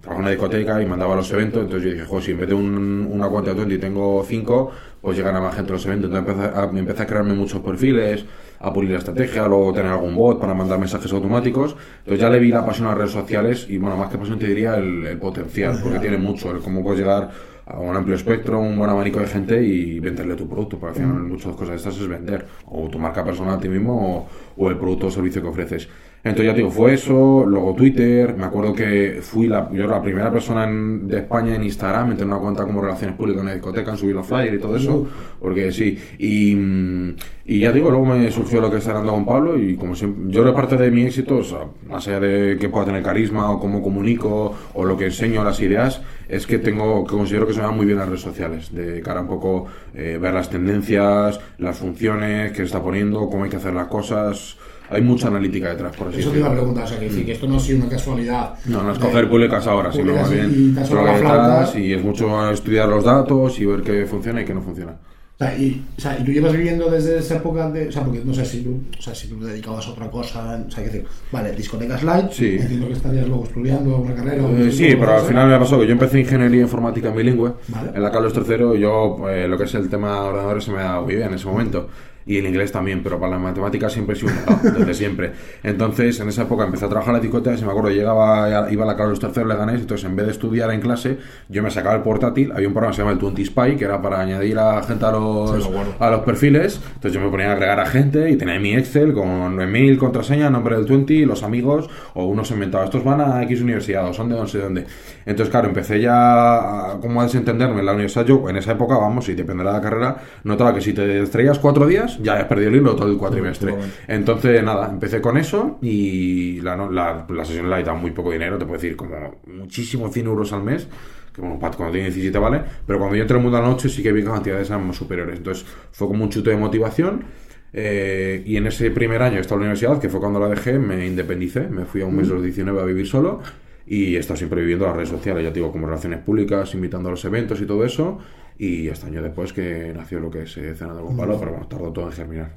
Trabajaba 0.00 0.16
en 0.16 0.20
una 0.20 0.30
discoteca 0.30 0.82
y 0.82 0.86
mandaba 0.86 1.16
los 1.16 1.32
eventos, 1.32 1.62
entonces 1.62 1.84
yo 1.88 1.94
dije, 1.94 2.04
joder, 2.06 2.24
si 2.24 2.30
en 2.32 2.38
vez 2.40 2.48
de 2.48 2.54
un- 2.54 3.08
una 3.10 3.26
cuenta 3.28 3.52
de 3.54 3.56
20 3.64 3.78
tengo 3.78 4.22
5, 4.28 4.70
pues 5.00 5.16
llegan 5.16 5.34
a 5.36 5.40
más 5.40 5.54
gente 5.54 5.72
a 5.72 5.76
los 5.76 5.86
eventos. 5.86 6.10
Entonces 6.10 6.34
empecé 6.34 6.58
a, 6.58 6.64
empecé 6.78 7.02
a 7.02 7.06
crearme 7.06 7.32
muchos 7.32 7.60
perfiles, 7.62 8.26
a 8.64 8.72
pulir 8.72 8.90
la 8.92 8.98
estrategia, 8.98 9.46
luego 9.46 9.72
tener 9.72 9.92
algún 9.92 10.14
bot 10.14 10.40
para 10.40 10.54
mandar 10.54 10.78
mensajes 10.78 11.12
automáticos. 11.12 11.76
Entonces 11.98 12.20
ya 12.20 12.30
le 12.30 12.38
vi 12.38 12.48
la 12.48 12.64
pasión 12.64 12.86
a 12.86 12.90
las 12.90 12.98
redes 12.98 13.12
sociales 13.12 13.66
y 13.68 13.76
bueno, 13.76 13.96
más 13.96 14.08
que 14.08 14.18
pasión 14.18 14.38
te 14.38 14.46
diría 14.46 14.76
el, 14.76 15.06
el 15.06 15.18
potencial, 15.18 15.78
porque 15.82 15.98
tiene 15.98 16.16
mucho, 16.16 16.50
el 16.50 16.60
cómo 16.60 16.82
puedes 16.82 17.00
llegar 17.00 17.30
a 17.66 17.78
un 17.78 17.96
amplio 17.96 18.16
espectro, 18.16 18.60
un 18.60 18.76
buen 18.78 18.90
abanico 18.90 19.20
de 19.20 19.26
gente 19.26 19.62
y 19.62 19.98
venderle 20.00 20.34
tu 20.34 20.48
producto, 20.48 20.78
porque 20.78 20.98
al 20.98 21.06
final 21.06 21.22
muchas 21.22 21.52
cosas 21.52 21.70
de 21.70 21.76
estas 21.76 21.96
es 21.96 22.08
vender, 22.08 22.46
o 22.66 22.88
tu 22.88 22.98
marca 22.98 23.24
personal 23.24 23.54
a 23.54 23.60
ti 23.60 23.68
mismo 23.68 24.28
o, 24.56 24.64
o 24.64 24.70
el 24.70 24.76
producto 24.76 25.06
o 25.06 25.10
servicio 25.10 25.42
que 25.42 25.48
ofreces. 25.48 25.88
Entonces 26.24 26.46
ya 26.46 26.54
digo, 26.54 26.70
fue 26.70 26.94
eso, 26.94 27.44
luego 27.46 27.74
Twitter, 27.74 28.34
me 28.34 28.46
acuerdo 28.46 28.72
que 28.72 29.18
fui 29.20 29.46
la, 29.46 29.70
yo 29.70 29.86
la 29.86 30.00
primera 30.00 30.32
persona 30.32 30.64
en- 30.64 31.06
de 31.06 31.18
España 31.18 31.54
en 31.54 31.62
Instagram 31.64 32.12
en 32.12 32.16
tener 32.16 32.32
una 32.32 32.42
cuenta 32.42 32.64
como 32.64 32.80
Relaciones 32.80 33.14
Públicas 33.14 33.40
en 33.40 33.46
una 33.46 33.52
discoteca, 33.54 33.90
en 33.90 33.96
subir 33.98 34.14
los 34.14 34.26
flyers 34.26 34.54
y 34.56 34.58
todo 34.58 34.74
eso, 34.74 35.06
porque 35.38 35.70
sí, 35.70 35.98
y, 36.18 36.54
mm, 36.54 37.16
y 37.44 37.58
ya 37.60 37.72
digo, 37.72 37.90
luego 37.90 38.06
me 38.06 38.30
surgió 38.30 38.62
lo 38.62 38.70
que 38.70 38.78
está 38.78 38.94
dando 38.94 39.12
con 39.12 39.26
Pablo 39.26 39.58
y 39.58 39.76
como 39.76 39.94
siempre, 39.94 40.32
yo 40.32 40.40
creo 40.40 40.54
parte 40.54 40.78
de 40.78 40.90
mi 40.90 41.02
éxito, 41.02 41.36
o 41.36 41.44
sea, 41.44 41.58
más 41.90 42.08
allá 42.08 42.20
de 42.20 42.56
que 42.58 42.70
pueda 42.70 42.86
tener 42.86 43.02
carisma 43.02 43.50
o 43.50 43.60
cómo 43.60 43.82
comunico 43.82 44.54
o 44.72 44.84
lo 44.86 44.96
que 44.96 45.04
enseño, 45.04 45.44
las 45.44 45.60
ideas, 45.60 46.00
es 46.26 46.46
que 46.46 46.56
tengo, 46.58 47.04
que 47.04 47.14
considero 47.16 47.46
que 47.46 47.52
se 47.52 47.60
me 47.60 47.66
dan 47.66 47.76
muy 47.76 47.84
bien 47.84 47.98
las 47.98 48.08
redes 48.08 48.22
sociales, 48.22 48.74
de 48.74 49.02
cara 49.02 49.20
un 49.20 49.28
poco 49.28 49.66
eh, 49.94 50.18
ver 50.18 50.32
las 50.32 50.48
tendencias, 50.48 51.38
las 51.58 51.76
funciones 51.76 52.52
que 52.52 52.58
se 52.58 52.62
está 52.64 52.82
poniendo, 52.82 53.28
cómo 53.28 53.44
hay 53.44 53.50
que 53.50 53.56
hacer 53.56 53.74
las 53.74 53.88
cosas, 53.88 54.56
hay 54.90 55.02
mucha 55.02 55.28
analítica 55.28 55.70
detrás, 55.70 55.96
por 55.96 56.08
así 56.08 56.20
Eso 56.20 56.30
te 56.30 56.38
iba 56.38 56.48
a 56.48 56.52
preguntar, 56.52 56.84
o 56.84 56.86
sea, 56.86 56.98
que, 56.98 57.08
que 57.08 57.32
esto 57.32 57.46
no 57.46 57.56
ha 57.56 57.60
sido 57.60 57.78
una 57.78 57.88
casualidad. 57.88 58.54
No, 58.66 58.82
no 58.82 58.92
es 58.92 58.98
coger 58.98 59.28
públicas 59.28 59.66
ahora, 59.66 59.92
sino 59.92 60.14
más 60.14 60.30
bien 60.30 60.74
detrás 60.74 61.76
y 61.76 61.92
es 61.92 62.02
mucho 62.02 62.50
estudiar 62.50 62.88
los 62.88 63.04
datos 63.04 63.58
y 63.58 63.66
ver 63.66 63.82
qué 63.82 64.06
funciona 64.06 64.42
y 64.42 64.44
qué 64.44 64.54
no 64.54 64.62
funciona. 64.62 64.96
O 65.34 65.36
sea, 65.36 65.58
y, 65.58 65.84
o 65.98 66.00
sea, 66.00 66.16
y 66.16 66.22
tú 66.22 66.30
llevas 66.30 66.52
viviendo 66.52 66.88
desde 66.88 67.18
esa 67.18 67.36
época 67.36 67.68
de. 67.68 67.88
O 67.88 67.92
sea, 67.92 68.04
porque 68.04 68.22
no 68.24 68.32
sé 68.32 68.44
si 68.44 68.62
tú, 68.62 68.80
o 68.96 69.02
sea, 69.02 69.12
si 69.16 69.26
tú 69.26 69.40
dedicabas 69.40 69.84
a 69.88 69.90
otra 69.90 70.08
cosa. 70.08 70.64
O 70.64 70.70
sea, 70.70 70.84
que 70.84 70.90
decir, 70.90 71.06
vale, 71.32 71.50
discotecas 71.50 72.04
light. 72.04 72.30
Sí. 72.30 72.56
Entiendo 72.60 72.86
que 72.86 72.92
estarías 72.92 73.26
luego 73.26 73.42
estudiando 73.42 73.98
una 73.98 74.14
carrera. 74.14 74.44
Eh, 74.48 74.70
sí, 74.70 74.94
pero 74.96 75.14
al 75.14 75.22
final 75.22 75.48
me 75.48 75.58
pasó 75.58 75.80
que 75.80 75.86
yo 75.86 75.92
empecé 75.92 76.20
ingeniería 76.20 76.60
informática 76.60 77.10
bilingüe 77.10 77.52
Vale. 77.66 77.90
en 77.96 78.02
la 78.02 78.12
Carlos 78.12 78.32
III 78.32 78.78
yo 78.78 79.28
eh, 79.28 79.48
lo 79.48 79.58
que 79.58 79.64
es 79.64 79.74
el 79.74 79.88
tema 79.88 80.12
de 80.12 80.20
ordenadores 80.20 80.64
se 80.64 80.70
me 80.70 80.78
ha 80.78 80.84
dado 80.84 81.02
muy 81.02 81.16
bien 81.16 81.28
en 81.28 81.34
ese 81.34 81.46
momento 81.46 81.88
y 82.26 82.38
el 82.38 82.46
inglés 82.46 82.72
también, 82.72 83.02
pero 83.02 83.18
para 83.18 83.32
las 83.32 83.40
matemáticas 83.40 83.92
siempre 83.92 84.14
he 84.14 84.18
sido 84.18 84.32
un 84.32 84.72
desde 84.78 84.94
siempre. 84.94 85.32
Entonces, 85.62 86.18
en 86.20 86.28
esa 86.28 86.42
época 86.42 86.64
empecé 86.64 86.86
a 86.86 86.88
trabajar 86.88 87.14
en 87.14 87.18
la 87.18 87.22
discoteca 87.22 87.58
y 87.58 87.64
me 87.64 87.70
acuerdo, 87.70 87.90
llegaba, 87.90 88.70
iba 88.70 88.84
a 88.84 88.86
la 88.86 88.96
Carlos 88.96 89.18
III 89.22 89.44
Leganés, 89.44 89.80
entonces 89.80 90.06
en 90.06 90.16
vez 90.16 90.26
de 90.26 90.32
estudiar 90.32 90.70
en 90.70 90.80
clase, 90.80 91.18
yo 91.48 91.62
me 91.62 91.70
sacaba 91.70 91.94
el 91.94 92.02
portátil, 92.02 92.52
había 92.52 92.68
un 92.68 92.74
programa 92.74 92.92
que 92.92 92.96
se 92.96 93.02
llama 93.02 93.12
el 93.12 93.18
20 93.18 93.44
Spy, 93.44 93.76
que 93.76 93.84
era 93.84 94.00
para 94.00 94.20
añadir 94.20 94.58
a 94.58 94.82
gente 94.82 95.04
a 95.04 95.12
los, 95.12 95.64
Sí, 95.64 95.70
lo 95.70 96.04
a 96.04 96.10
los 96.10 96.20
perfiles, 96.20 96.80
entonces 96.94 97.12
yo 97.12 97.20
me 97.20 97.30
ponía 97.30 97.50
a 97.50 97.52
agregar 97.52 97.80
a 97.80 97.86
gente 97.86 98.30
y 98.30 98.36
tenía 98.36 98.58
mi 98.58 98.74
Excel 98.74 99.12
con 99.12 99.60
email, 99.60 99.98
contraseña, 99.98 100.50
nombre 100.50 100.76
del 100.76 100.86
20, 100.86 101.26
los 101.26 101.42
amigos, 101.42 101.88
o 102.14 102.24
uno 102.24 102.44
se 102.44 102.54
inventaba, 102.54 102.84
estos 102.84 103.04
van 103.04 103.20
a 103.20 103.42
X 103.42 103.60
universidad, 103.60 104.08
o 104.08 104.12
son 104.12 104.28
de 104.28 104.36
no 104.36 104.46
sé 104.46 104.58
dónde. 104.58 104.86
Entonces, 105.26 105.50
claro, 105.50 105.68
empecé 105.68 106.00
ya 106.00 106.92
a, 106.92 107.00
como 107.00 107.20
a 107.20 107.24
desentenderme 107.24 107.80
en 107.80 107.86
la 107.86 107.92
universidad. 107.92 108.26
Yo, 108.26 108.48
en 108.48 108.56
esa 108.56 108.72
época, 108.72 108.96
vamos, 108.96 109.28
y 109.28 109.34
dependerá 109.34 109.70
de 109.70 109.76
la 109.78 109.82
carrera, 109.82 110.16
notaba 110.44 110.74
que 110.74 110.80
si 110.80 110.92
te 110.92 111.22
estrellas 111.22 111.58
cuatro 111.58 111.86
días, 111.86 112.13
ya 112.20 112.34
has 112.34 112.44
perdido 112.44 112.70
el 112.70 112.76
hilo 112.76 112.94
todo 112.96 113.10
el 113.10 113.16
cuatrimestre. 113.18 113.76
Entonces, 114.06 114.62
nada, 114.62 114.90
empecé 114.90 115.20
con 115.20 115.36
eso 115.36 115.78
y 115.82 116.60
la, 116.60 116.76
la, 116.76 117.26
la 117.28 117.44
sesión 117.44 117.68
light 117.70 117.86
da 117.86 117.94
muy 117.94 118.10
poco 118.12 118.30
dinero, 118.32 118.58
te 118.58 118.64
puedo 118.64 118.80
decir, 118.80 118.96
como 118.96 119.40
muchísimo 119.46 120.08
100 120.10 120.26
euros 120.26 120.52
al 120.52 120.62
mes 120.62 120.88
que 121.32 121.40
bueno, 121.40 121.58
cuando 121.58 121.90
tenía 121.90 122.04
17 122.06 122.38
vale, 122.38 122.62
pero 122.86 122.98
cuando 123.00 123.16
yo 123.16 123.22
entré 123.22 123.36
al 123.36 123.42
mundo 123.42 123.58
a 123.58 123.60
la 123.60 123.66
noche 123.68 123.88
sí 123.88 124.02
que 124.04 124.12
vi 124.12 124.22
que 124.22 124.28
cantidades 124.30 124.70
eran 124.70 124.86
más 124.86 124.96
superiores. 124.96 125.36
Entonces 125.38 125.66
fue 125.90 126.06
como 126.06 126.22
un 126.24 126.30
chute 126.30 126.50
de 126.50 126.56
motivación. 126.56 127.24
eh, 127.72 128.42
y 128.46 128.56
en 128.56 128.66
ese 128.68 128.90
primer 128.92 129.20
año 129.22 129.40
estaba 129.40 129.56
en 129.56 129.62
la 129.62 129.72
universidad, 129.72 130.00
que 130.00 130.08
fue 130.08 130.20
cuando 130.20 130.38
la 130.38 130.48
dejé, 130.48 130.78
me 130.78 131.06
independicé, 131.06 131.68
me 131.68 131.84
fui 131.84 132.02
a 132.02 132.06
un 132.06 132.14
mes 132.16 132.28
de 132.28 132.34
los 132.34 132.42
19 132.44 132.80
a 132.80 132.84
vivir 132.84 133.06
solo 133.06 133.40
y 133.86 134.14
he 134.16 134.18
estado 134.18 134.36
siempre 134.36 134.60
viviendo 134.60 134.86
las 134.86 134.94
redes 134.96 135.08
sociales, 135.10 135.42
ya 135.44 135.50
te 135.52 135.56
digo, 135.58 135.72
como 135.72 135.86
relaciones 135.86 136.20
públicas, 136.20 136.72
invitando 136.74 137.08
a 137.08 137.12
los 137.12 137.24
eventos 137.24 137.60
y 137.60 137.66
todo 137.66 137.84
eso. 137.84 138.18
Y 138.58 138.88
hasta 138.88 139.06
año 139.08 139.22
después 139.22 139.52
que 139.52 139.92
nació 139.94 140.20
lo 140.20 140.30
que 140.30 140.42
es 140.42 140.56
eh, 140.56 140.74
Cenando 140.74 141.02
con 141.02 141.16
Palo, 141.16 141.38
pero 141.38 141.52
bueno, 141.52 141.66
tardó 141.66 141.92
todo 141.92 142.06
en 142.06 142.12
germinar. 142.12 142.52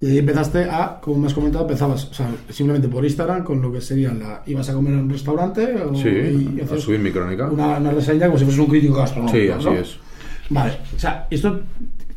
Y 0.00 0.06
ahí 0.08 0.18
empezaste 0.18 0.64
a, 0.64 0.98
como 1.00 1.18
me 1.18 1.26
has 1.28 1.34
comentado, 1.34 1.64
empezabas, 1.64 2.10
o 2.10 2.14
sea, 2.14 2.28
simplemente 2.50 2.88
por 2.88 3.04
Instagram 3.04 3.44
con 3.44 3.62
lo 3.62 3.72
que 3.72 3.80
sería 3.80 4.12
la. 4.12 4.42
¿Ibas 4.46 4.68
a 4.68 4.74
comer 4.74 4.92
en 4.94 5.00
un 5.00 5.10
restaurante? 5.10 5.76
O, 5.82 5.94
Sí, 5.94 6.08
y 6.08 6.60
a 6.60 6.78
subir 6.78 7.00
mi 7.00 7.10
crónica. 7.10 7.48
Una, 7.48 7.78
una 7.78 7.90
reseña 7.90 8.26
como 8.26 8.38
si 8.38 8.44
fueres 8.44 8.60
un 8.60 8.66
crítico 8.66 8.94
gastronómico. 8.94 9.38
Sí, 9.38 9.48
así 9.48 9.64
¿no? 9.64 9.72
es. 9.72 9.96
Vale, 10.50 10.78
o 10.94 10.98
sea, 10.98 11.26
esto. 11.30 11.60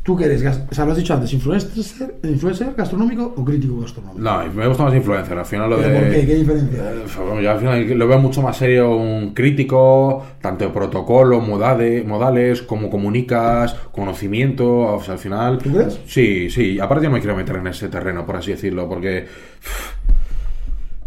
¿Tú 0.08 0.16
qué 0.16 0.24
eres? 0.24 0.42
O 0.70 0.74
sea, 0.74 0.86
lo 0.86 0.92
has 0.92 0.96
dicho 0.96 1.12
antes, 1.12 1.30
¿influencer, 1.34 2.14
influencer 2.22 2.72
gastronómico 2.74 3.34
o 3.36 3.44
crítico 3.44 3.78
gastronómico? 3.78 4.18
No, 4.18 4.42
me 4.54 4.66
gusta 4.66 4.84
más 4.84 4.94
influencer, 4.94 5.36
al 5.36 5.44
final 5.44 5.68
lo 5.68 5.76
¿Pero 5.76 5.90
de... 5.90 6.00
¿Por 6.00 6.10
qué? 6.10 6.26
¿Qué 6.26 6.34
diferencia? 6.36 6.78
Eh, 6.78 7.04
bueno, 7.26 7.40
yo 7.42 7.50
al 7.50 7.58
final 7.58 7.90
lo 7.98 8.08
veo 8.08 8.18
mucho 8.18 8.40
más 8.40 8.56
serio 8.56 8.96
un 8.96 9.34
crítico, 9.34 10.24
tanto 10.40 10.64
de 10.64 10.70
protocolo, 10.70 11.42
modade- 11.42 12.04
modales, 12.06 12.62
cómo 12.62 12.88
comunicas, 12.88 13.74
conocimiento, 13.92 14.66
o 14.94 15.02
sea, 15.02 15.12
al 15.12 15.20
final... 15.20 15.58
¿Tú 15.58 15.74
crees? 15.74 16.00
Sí, 16.06 16.48
sí, 16.48 16.80
aparte 16.80 17.04
yo 17.04 17.10
no 17.10 17.16
me 17.16 17.20
quiero 17.20 17.36
meter 17.36 17.56
en 17.56 17.66
ese 17.66 17.88
terreno, 17.88 18.24
por 18.24 18.36
así 18.36 18.52
decirlo, 18.52 18.88
porque... 18.88 19.26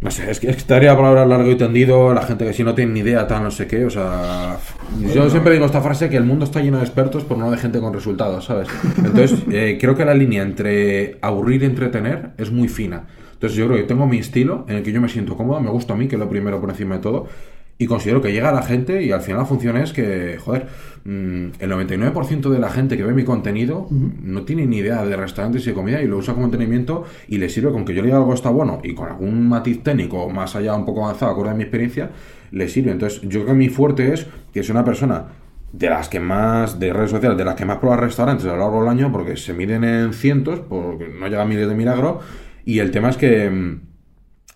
No 0.02 0.10
sé, 0.10 0.32
es 0.32 0.40
que, 0.40 0.50
es 0.50 0.56
que 0.56 0.62
estaría 0.62 0.96
para 0.96 1.10
hablar 1.10 1.28
largo 1.28 1.52
y 1.52 1.56
tendido, 1.56 2.12
la 2.12 2.24
gente 2.24 2.44
que 2.44 2.54
si 2.54 2.64
no 2.64 2.74
tiene 2.74 2.92
ni 2.92 3.00
idea, 3.02 3.28
tal, 3.28 3.44
no 3.44 3.52
sé 3.52 3.68
qué, 3.68 3.86
o 3.86 3.90
sea... 3.92 4.58
Yo 5.14 5.30
siempre 5.30 5.54
digo 5.54 5.68
esta 5.68 5.80
frase 5.80 6.10
que 6.10 6.18
el 6.18 6.24
mundo 6.24 6.44
está 6.44 6.60
lleno 6.60 6.78
de 6.78 6.84
expertos, 6.84 7.24
pero 7.24 7.40
no 7.40 7.52
de 7.52 7.58
gente 7.58 7.80
con 7.80 7.94
resultados, 7.94 8.46
¿sabes? 8.46 8.68
Entonces, 8.98 9.44
eh, 9.52 9.78
creo 9.80 9.96
que 9.96 10.04
la 10.04 10.16
línea 10.16 10.42
entre 10.42 11.20
aburrir 11.22 11.62
y 11.62 11.66
entretener 11.66 12.32
es 12.40 12.52
muy 12.52 12.68
fina. 12.68 13.04
Entonces 13.34 13.56
yo 13.58 13.68
creo 13.68 13.78
que 13.78 13.84
tengo 13.84 14.08
mi 14.08 14.18
estilo, 14.18 14.66
en 14.68 14.78
el 14.78 14.84
que 14.84 14.92
yo 14.92 15.02
me 15.02 15.10
siento 15.10 15.38
cómodo, 15.38 15.60
me 15.60 15.70
gusta 15.70 15.94
a 15.94 15.98
mí, 15.98 16.08
que 16.08 16.16
es 16.16 16.20
lo 16.20 16.30
primero 16.30 16.60
por 16.60 16.72
encima 16.72 16.96
de 16.96 17.02
todo, 17.02 17.28
y 17.82 17.88
considero 17.88 18.22
que 18.22 18.32
llega 18.32 18.50
a 18.50 18.52
la 18.52 18.62
gente 18.62 19.02
y 19.02 19.12
al 19.12 19.22
final 19.22 19.40
la 19.40 19.46
función 19.46 19.76
es 19.76 19.92
que, 19.92 20.38
joder, 20.38 20.68
mm, 21.04 21.46
el 21.58 21.72
99% 21.72 22.52
de 22.52 22.60
la 22.60 22.70
gente 22.70 22.96
que 22.96 23.04
ve 23.04 23.12
mi 23.12 23.24
contenido 23.24 23.88
no 23.90 24.44
tiene 24.44 24.68
ni 24.68 24.78
idea 24.78 25.04
de 25.04 25.16
restaurantes 25.16 25.64
y 25.64 25.72
de 25.72 25.74
comida 25.74 26.00
y 26.00 26.06
lo 26.06 26.18
usa 26.18 26.36
como 26.36 26.46
entretenimiento 26.46 27.06
y 27.28 27.40
le 27.40 27.50
sirve 27.50 27.72
con 27.72 27.84
que 27.84 27.96
yo 27.96 28.04
le 28.04 28.10
diga 28.10 28.20
algo 28.20 28.36
está 28.36 28.52
bueno 28.52 28.82
y 28.84 28.94
con 28.94 29.10
algún 29.10 29.50
matiz 29.50 29.82
técnico 29.82 30.30
más 30.30 30.56
allá 30.56 30.76
un 30.76 30.86
poco 30.86 31.06
avanzado, 31.06 31.32
acorde 31.32 31.50
a 31.50 31.54
mi 31.56 31.64
experiencia, 31.64 32.12
le 32.52 32.70
sirve. 32.70 32.92
Entonces, 32.92 33.20
yo 33.24 33.42
creo 33.42 33.46
que 33.48 33.54
mi 33.54 33.70
fuerte 33.70 34.14
es 34.14 34.28
que 34.54 34.60
es 34.60 34.70
una 34.70 34.86
persona 34.86 35.30
de 35.74 35.90
las 35.90 36.08
que 36.08 36.20
más, 36.20 36.80
de 36.80 36.94
redes 36.94 37.10
sociales, 37.10 37.36
de 37.36 37.46
las 37.46 37.56
que 37.56 37.66
más 37.66 37.80
prueba 37.80 37.98
restaurantes 37.98 38.46
a 38.46 38.50
lo 38.50 38.58
largo 38.58 38.82
del 38.82 38.90
año, 38.90 39.12
porque 39.12 39.38
se 39.38 39.54
miden 39.56 39.84
en 39.84 40.14
cientos, 40.14 40.60
porque 40.60 41.08
no 41.08 41.26
llega 41.28 41.42
a 41.42 41.46
miles 41.46 41.68
de 41.68 41.74
milagro, 41.74 42.20
y 42.64 42.78
el 42.78 42.92
tema 42.92 43.10
es 43.10 43.18
que 43.18 43.50
mm, 43.50 43.91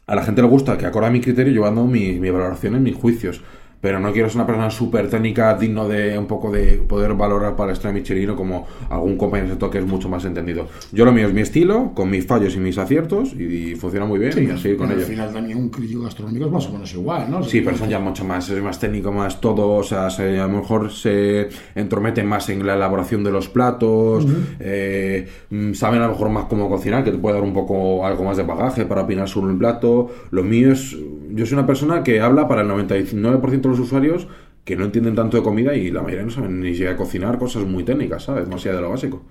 a 0.08 0.16
la 0.16 0.24
gente 0.24 0.42
le 0.42 0.48
gusta 0.48 0.78
que 0.78 0.86
acorde 0.86 1.08
a 1.08 1.12
mi 1.12 1.22
criterio 1.22 1.54
yo 1.54 1.66
ando 1.66 1.86
mi, 1.86 2.20
mi 2.20 2.30
valoración 2.30 2.76
en 2.76 2.84
mis 2.84 2.96
juicios. 2.96 3.42
Pero 3.86 4.00
no 4.00 4.12
quiero 4.12 4.28
ser 4.30 4.38
una 4.38 4.48
persona 4.48 4.72
súper 4.72 5.12
técnica, 5.12 5.54
digno 5.54 5.88
de 5.88 6.18
un 6.18 6.26
poco 6.26 6.50
de 6.52 6.78
poder 6.88 7.14
valorar 7.14 7.56
para 7.56 7.70
el 7.70 7.74
estrella 7.76 7.94
Michelino 7.94 8.36
como 8.36 8.66
algún 8.90 9.16
compañero 9.16 9.50
de 9.50 9.54
sector 9.54 9.70
que 9.70 9.78
es 9.78 9.86
mucho 9.86 10.10
más 10.10 10.26
entendido. 10.26 10.66
Yo 10.92 11.06
lo 11.06 11.12
mío 11.12 11.28
es 11.28 11.34
mi 11.36 11.42
estilo, 11.42 11.92
con 11.94 12.10
mis 12.10 12.26
fallos 12.26 12.56
y 12.56 12.60
mis 12.60 12.80
aciertos, 12.80 13.34
y, 13.36 13.76
funciona 13.76 14.08
muy 14.08 14.18
bien, 14.18 14.32
y 14.44 14.50
a 14.50 14.58
seguir 14.58 14.78
con 14.78 14.90
ello. 14.90 15.02
Al 15.02 15.06
final 15.06 15.32
también 15.32 15.60
un 15.60 15.70
crítico 15.70 16.02
gastronómico 16.02 16.48
es 16.48 16.52
más 16.52 16.66
o 16.68 16.72
menos 16.74 16.92
igual, 16.96 17.30
¿no? 17.30 17.44
Sí, 17.44 17.62
pero 17.62 17.78
son 17.78 17.88
ya 17.88 18.00
mucho 18.00 18.26
más, 18.26 18.50
es 18.50 18.60
más 18.64 18.80
técnico, 18.80 19.12
más 19.12 19.40
todo, 19.40 19.70
o 19.76 19.84
sea, 19.84 20.10
se- 20.10 20.40
a 20.40 20.48
lo 20.48 20.54
mejor 20.62 20.92
se 20.92 21.50
entrometen 21.76 22.26
más 22.26 22.50
en 22.50 22.66
la 22.66 22.74
elaboración 22.74 23.24
de 23.24 23.30
los 23.30 23.50
platos, 23.50 24.26
eh, 24.60 25.28
mm, 25.52 25.74
saben 25.74 26.02
a 26.02 26.08
lo 26.08 26.14
mejor 26.14 26.30
más 26.32 26.46
cómo 26.46 26.70
cocinar, 26.70 27.04
que 27.04 27.12
te 27.12 27.20
puede 27.20 27.36
dar 27.36 27.44
un 27.44 27.54
poco 27.54 28.04
algo 28.04 28.24
más 28.24 28.36
de 28.38 28.42
bagaje 28.42 28.86
para 28.86 29.04
opinar 29.04 29.30
sobre 29.30 29.52
el 29.52 29.60
plato. 29.60 30.10
Lo 30.32 30.42
mío 30.42 30.72
es, 30.72 30.98
yo 31.36 31.46
soy 31.46 31.54
una 31.58 31.68
persona 31.68 32.02
que 32.02 32.20
habla 32.20 32.48
para 32.48 32.62
el 32.64 32.68
99% 32.68 33.62
de 33.62 33.70
los 33.70 33.75
usuarios 33.80 34.28
que 34.64 34.76
no 34.76 34.86
entienden 34.86 35.16
tanto 35.16 35.38
de 35.38 35.44
comida 35.44 35.76
y 35.76 35.92
la 35.92 36.02
mayoría 36.02 36.26
no 36.26 36.32
saben 36.32 36.60
ni 36.60 36.72
siquiera 36.72 36.96
cocinar 36.98 37.38
cosas 37.38 37.64
muy 37.66 37.84
técnicas, 37.84 38.24
¿sabes? 38.24 38.48
Más 38.48 38.66
allá 38.66 38.76
de 38.76 38.82
lo 38.82 38.90
básico. 38.90 39.22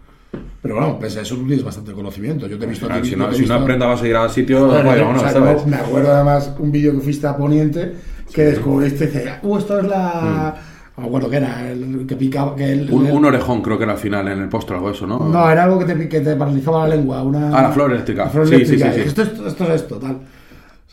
Pero 0.62 0.76
bueno, 0.76 0.98
pese 0.98 1.18
a 1.18 1.22
eso 1.22 1.34
tú 1.36 1.46
tienes 1.46 1.64
bastante 1.64 1.92
conocimiento. 1.92 2.46
Yo 2.46 2.58
te 2.58 2.64
he 2.64 2.68
visto 2.68 2.86
a 2.90 3.00
ti- 3.00 3.08
si 3.10 3.16
no, 3.16 3.32
si 3.32 3.44
una 3.44 3.54
visto- 3.56 3.64
prenda 3.66 3.86
vas 3.86 4.02
a 4.02 4.08
ir 4.08 4.16
al 4.16 4.30
sitio, 4.30 4.66
bueno, 4.66 4.80
o 4.80 4.82
bueno, 4.84 5.18
sea, 5.20 5.30
¿sabes? 5.30 5.66
me 5.66 5.76
acuerdo 5.76 6.12
además 6.12 6.54
un 6.58 6.72
vídeo 6.72 6.92
que 6.92 7.00
fuiste 7.00 7.26
a 7.26 7.36
Poniente 7.36 7.92
que 8.32 8.42
descubriste 8.44 9.04
y 9.04 9.06
dice, 9.08 9.32
uh, 9.42 9.58
esto 9.58 9.78
es 9.80 9.86
la... 9.86 10.54
No 10.96 11.06
acuerdo 11.06 11.28
qué 11.28 11.36
era, 11.38 11.68
el 11.70 12.04
que 12.06 12.14
picaba... 12.16 12.54
Que 12.56 12.72
el, 12.72 12.88
Mm. 12.90 12.94
Un, 12.94 13.06
el- 13.06 13.12
un 13.12 13.24
orejón 13.24 13.62
creo 13.62 13.76
que 13.76 13.84
era 13.84 13.92
al 13.94 13.98
final 13.98 14.28
en 14.28 14.38
el 14.40 14.48
postre 14.48 14.76
algo 14.76 14.90
eso, 14.90 15.06
¿no? 15.06 15.18
No, 15.18 15.50
era 15.50 15.64
algo 15.64 15.78
que 15.80 15.84
te, 15.86 16.08
que 16.08 16.20
te 16.20 16.36
paralizaba 16.36 16.86
la 16.88 16.94
lengua. 16.96 17.22
Una, 17.22 17.48
Ah, 17.56 17.62
la 17.62 17.70
flor 17.72 17.90
eléctrica. 17.92 18.24
La 18.24 18.30
flor 18.30 18.46
Sí, 18.48 18.54
eléctrica. 18.54 18.86
sí, 18.92 18.98
sí, 18.98 19.00
sí. 19.02 19.08
Esto, 19.08 19.22
es- 19.22 19.40
esto 19.52 19.64
es 19.64 19.70
esto, 19.70 19.96
tal. 19.98 20.18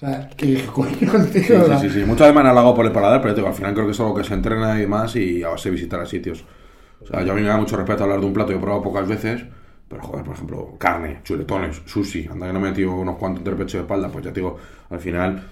O 0.02 0.06
sea, 0.06 0.30
que 0.30 0.66
coño, 0.66 0.98
tío, 1.32 1.58
Sí, 1.58 1.62
sí, 1.64 1.78
sí, 1.78 1.90
sí. 1.92 2.06
Muchas 2.06 2.28
veces 2.28 2.34
me 2.36 2.42
han 2.42 2.48
halagado 2.48 2.74
por 2.74 2.86
el 2.86 2.92
paladar, 2.92 3.22
pero 3.22 3.36
digo, 3.36 3.48
al 3.48 3.54
final 3.54 3.74
creo 3.74 3.86
que 3.86 3.92
es 3.92 4.00
algo 4.00 4.16
que 4.16 4.24
se 4.24 4.34
entrena 4.34 4.82
y 4.82 4.88
más 4.88 5.16
y 5.16 5.44
a 5.44 5.50
base 5.50 5.70
de 5.70 5.76
visitar 5.76 6.00
a 6.00 6.06
sitios. 6.06 6.44
O 7.02 7.06
sea, 7.08 7.24
yo 7.24 7.34
a 7.34 7.36
mí 7.36 7.42
me 7.42 7.48
da 7.50 7.58
mucho 7.58 7.78
respeto 7.78 8.04
hablar 8.04 8.20
de 8.20 8.26
un 8.26 8.34
plato 8.34 8.50
que 8.50 8.58
he 8.58 8.60
probado 8.62 8.82
pocas 8.84 9.08
veces, 9.08 9.44
pero 9.88 10.02
joder, 10.04 10.26
por 10.26 10.36
ejemplo, 10.36 10.76
carne, 10.80 11.22
chuletones, 11.24 11.82
sushi, 11.86 12.28
anda 12.28 12.48
que 12.48 12.54
no 12.54 12.60
me 12.60 12.70
he 12.70 12.72
metido 12.72 12.94
unos 12.94 13.18
cuantos 13.18 13.40
entre 13.42 13.56
pecho 13.56 13.78
de 13.78 13.84
espalda, 13.84 14.10
pues 14.10 14.26
ya 14.26 14.34
te 14.34 14.40
digo, 14.40 14.58
al 14.90 15.00
final 15.00 15.44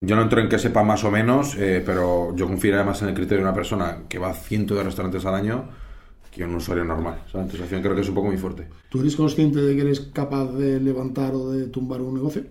yo 0.00 0.14
no 0.14 0.22
entro 0.22 0.40
en 0.40 0.48
que 0.48 0.58
sepa 0.58 0.82
más 0.84 1.04
o 1.04 1.10
menos, 1.10 1.56
eh, 1.56 1.82
pero 1.84 2.34
yo 2.36 2.46
confiaría 2.46 2.84
más 2.84 3.02
en 3.02 3.08
el 3.08 3.14
criterio 3.14 3.38
de 3.38 3.44
una 3.50 3.54
persona 3.54 4.04
que 4.08 4.18
va 4.18 4.30
a 4.30 4.34
cientos 4.34 4.76
de 4.76 4.84
restaurantes 4.84 5.24
al 5.24 5.34
año 5.34 5.68
que 6.30 6.44
un 6.44 6.54
usuario 6.54 6.84
normal. 6.84 7.22
¿sabes? 7.32 7.46
Entonces, 7.46 7.62
al 7.62 7.68
final 7.68 7.82
creo 7.82 7.94
que 7.94 8.02
es 8.02 8.08
un 8.08 8.14
poco 8.14 8.28
muy 8.28 8.36
fuerte. 8.36 8.68
¿Tú 8.90 9.00
eres 9.00 9.16
consciente 9.16 9.60
de 9.60 9.74
que 9.74 9.80
eres 9.82 10.00
capaz 10.00 10.52
de 10.52 10.80
levantar 10.80 11.34
o 11.34 11.50
de 11.50 11.68
tumbar 11.68 12.02
un 12.02 12.14
negocio? 12.14 12.44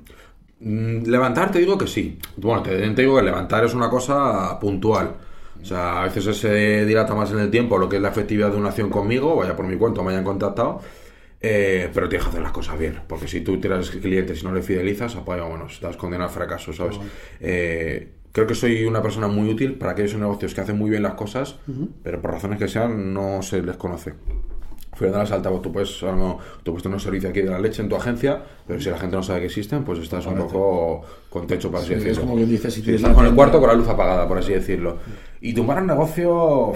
Mm, 0.66 1.04
Levantar 1.06 1.52
te 1.52 1.60
digo 1.60 1.78
que 1.78 1.88
sí. 1.88 2.18
Bueno, 2.38 2.64
te, 2.64 2.72
te 2.90 3.02
digo 3.02 3.16
que 3.18 3.22
levantar 3.24 3.64
es 3.66 3.74
una 3.74 3.90
cosa 3.90 4.60
puntual. 4.60 5.16
O 5.62 5.66
sea, 5.66 6.02
a 6.02 6.04
veces 6.06 6.38
se 6.38 6.86
dilata 6.86 7.16
más 7.16 7.32
en 7.32 7.40
el 7.40 7.50
tiempo 7.52 7.78
lo 7.78 7.88
que 7.90 7.96
es 7.98 8.02
la 8.02 8.10
efectividad 8.10 8.52
de 8.52 8.58
una 8.58 8.70
acción 8.70 8.90
conmigo, 8.90 9.36
vaya 9.36 9.56
por 9.56 9.66
mi 9.68 9.78
cuenta, 9.78 10.02
me 10.04 10.12
hayan 10.12 10.24
contactado. 10.24 10.82
eh, 11.42 11.90
pero 11.94 12.10
tienes 12.10 12.26
que 12.26 12.30
hacer 12.32 12.42
las 12.44 12.52
cosas 12.52 12.80
bien, 12.80 13.02
porque 13.08 13.28
si 13.28 13.42
tú 13.42 13.60
tiras 13.60 13.92
clientes 13.92 14.42
y 14.42 14.46
no 14.46 14.54
le 14.54 14.62
fidelizas, 14.64 15.16
apaga, 15.16 15.46
bueno, 15.48 15.68
estás 15.68 15.96
condenado 15.98 16.30
al 16.30 16.36
fracaso, 16.36 16.74
¿sabes? 16.74 17.00
Eh, 17.40 18.14
creo 18.32 18.48
que 18.48 18.56
soy 18.56 18.86
una 18.86 19.02
persona 19.02 19.28
muy 19.28 19.50
útil 19.50 19.76
para 19.76 19.92
aquellos 19.94 20.16
negocios 20.20 20.54
que 20.56 20.62
hacen 20.62 20.78
muy 20.78 20.90
bien 20.90 21.04
las 21.04 21.14
cosas, 21.16 21.58
pero 22.04 22.22
por 22.22 22.32
razones 22.32 22.58
que 22.60 22.68
sean 22.68 23.14
no 23.14 23.42
se 23.44 23.62
les 23.62 23.78
conoce. 23.78 24.14
Fuera 24.96 25.14
de 25.14 25.20
las 25.20 25.32
altavoz, 25.32 25.62
tú 25.62 25.72
puedes, 25.72 26.02
mejor, 26.04 26.38
tú 26.64 26.72
puedes 26.72 26.84
tener 26.84 26.96
un 26.96 27.00
servicio 27.02 27.30
aquí 27.30 27.42
de 27.42 27.50
la 27.50 27.60
leche 27.60 27.82
en 27.82 27.90
tu 27.90 27.96
agencia, 27.96 28.42
pero 28.66 28.80
si 28.80 28.90
la 28.90 28.98
gente 28.98 29.16
no 29.16 29.24
sabe 29.24 29.42
que 29.42 29.46
existen, 29.48 29.84
pues 29.84 30.00
estás 30.00 30.26
un 30.26 30.36
poco 30.38 31.02
con 31.30 31.46
techo, 31.48 31.70
para 31.70 31.84
así 31.84 31.90
Sí, 31.90 31.94
es 31.96 32.04
decirlo. 32.04 32.22
como 32.24 32.36
quien 32.38 32.50
dice, 32.50 32.72
si 32.72 32.78
Sí, 32.78 32.82
tienes 32.84 33.02
estás 33.02 33.14
con 33.16 33.26
el 33.26 33.36
cuarto 33.36 33.60
con 33.60 33.68
la 33.68 33.76
luz 33.76 33.88
apagada, 33.90 34.28
por 34.28 34.38
así 34.38 34.54
decirlo. 34.54 34.98
Y 35.42 35.54
tumbar 35.54 35.82
un 35.82 35.88
negocio, 35.88 36.72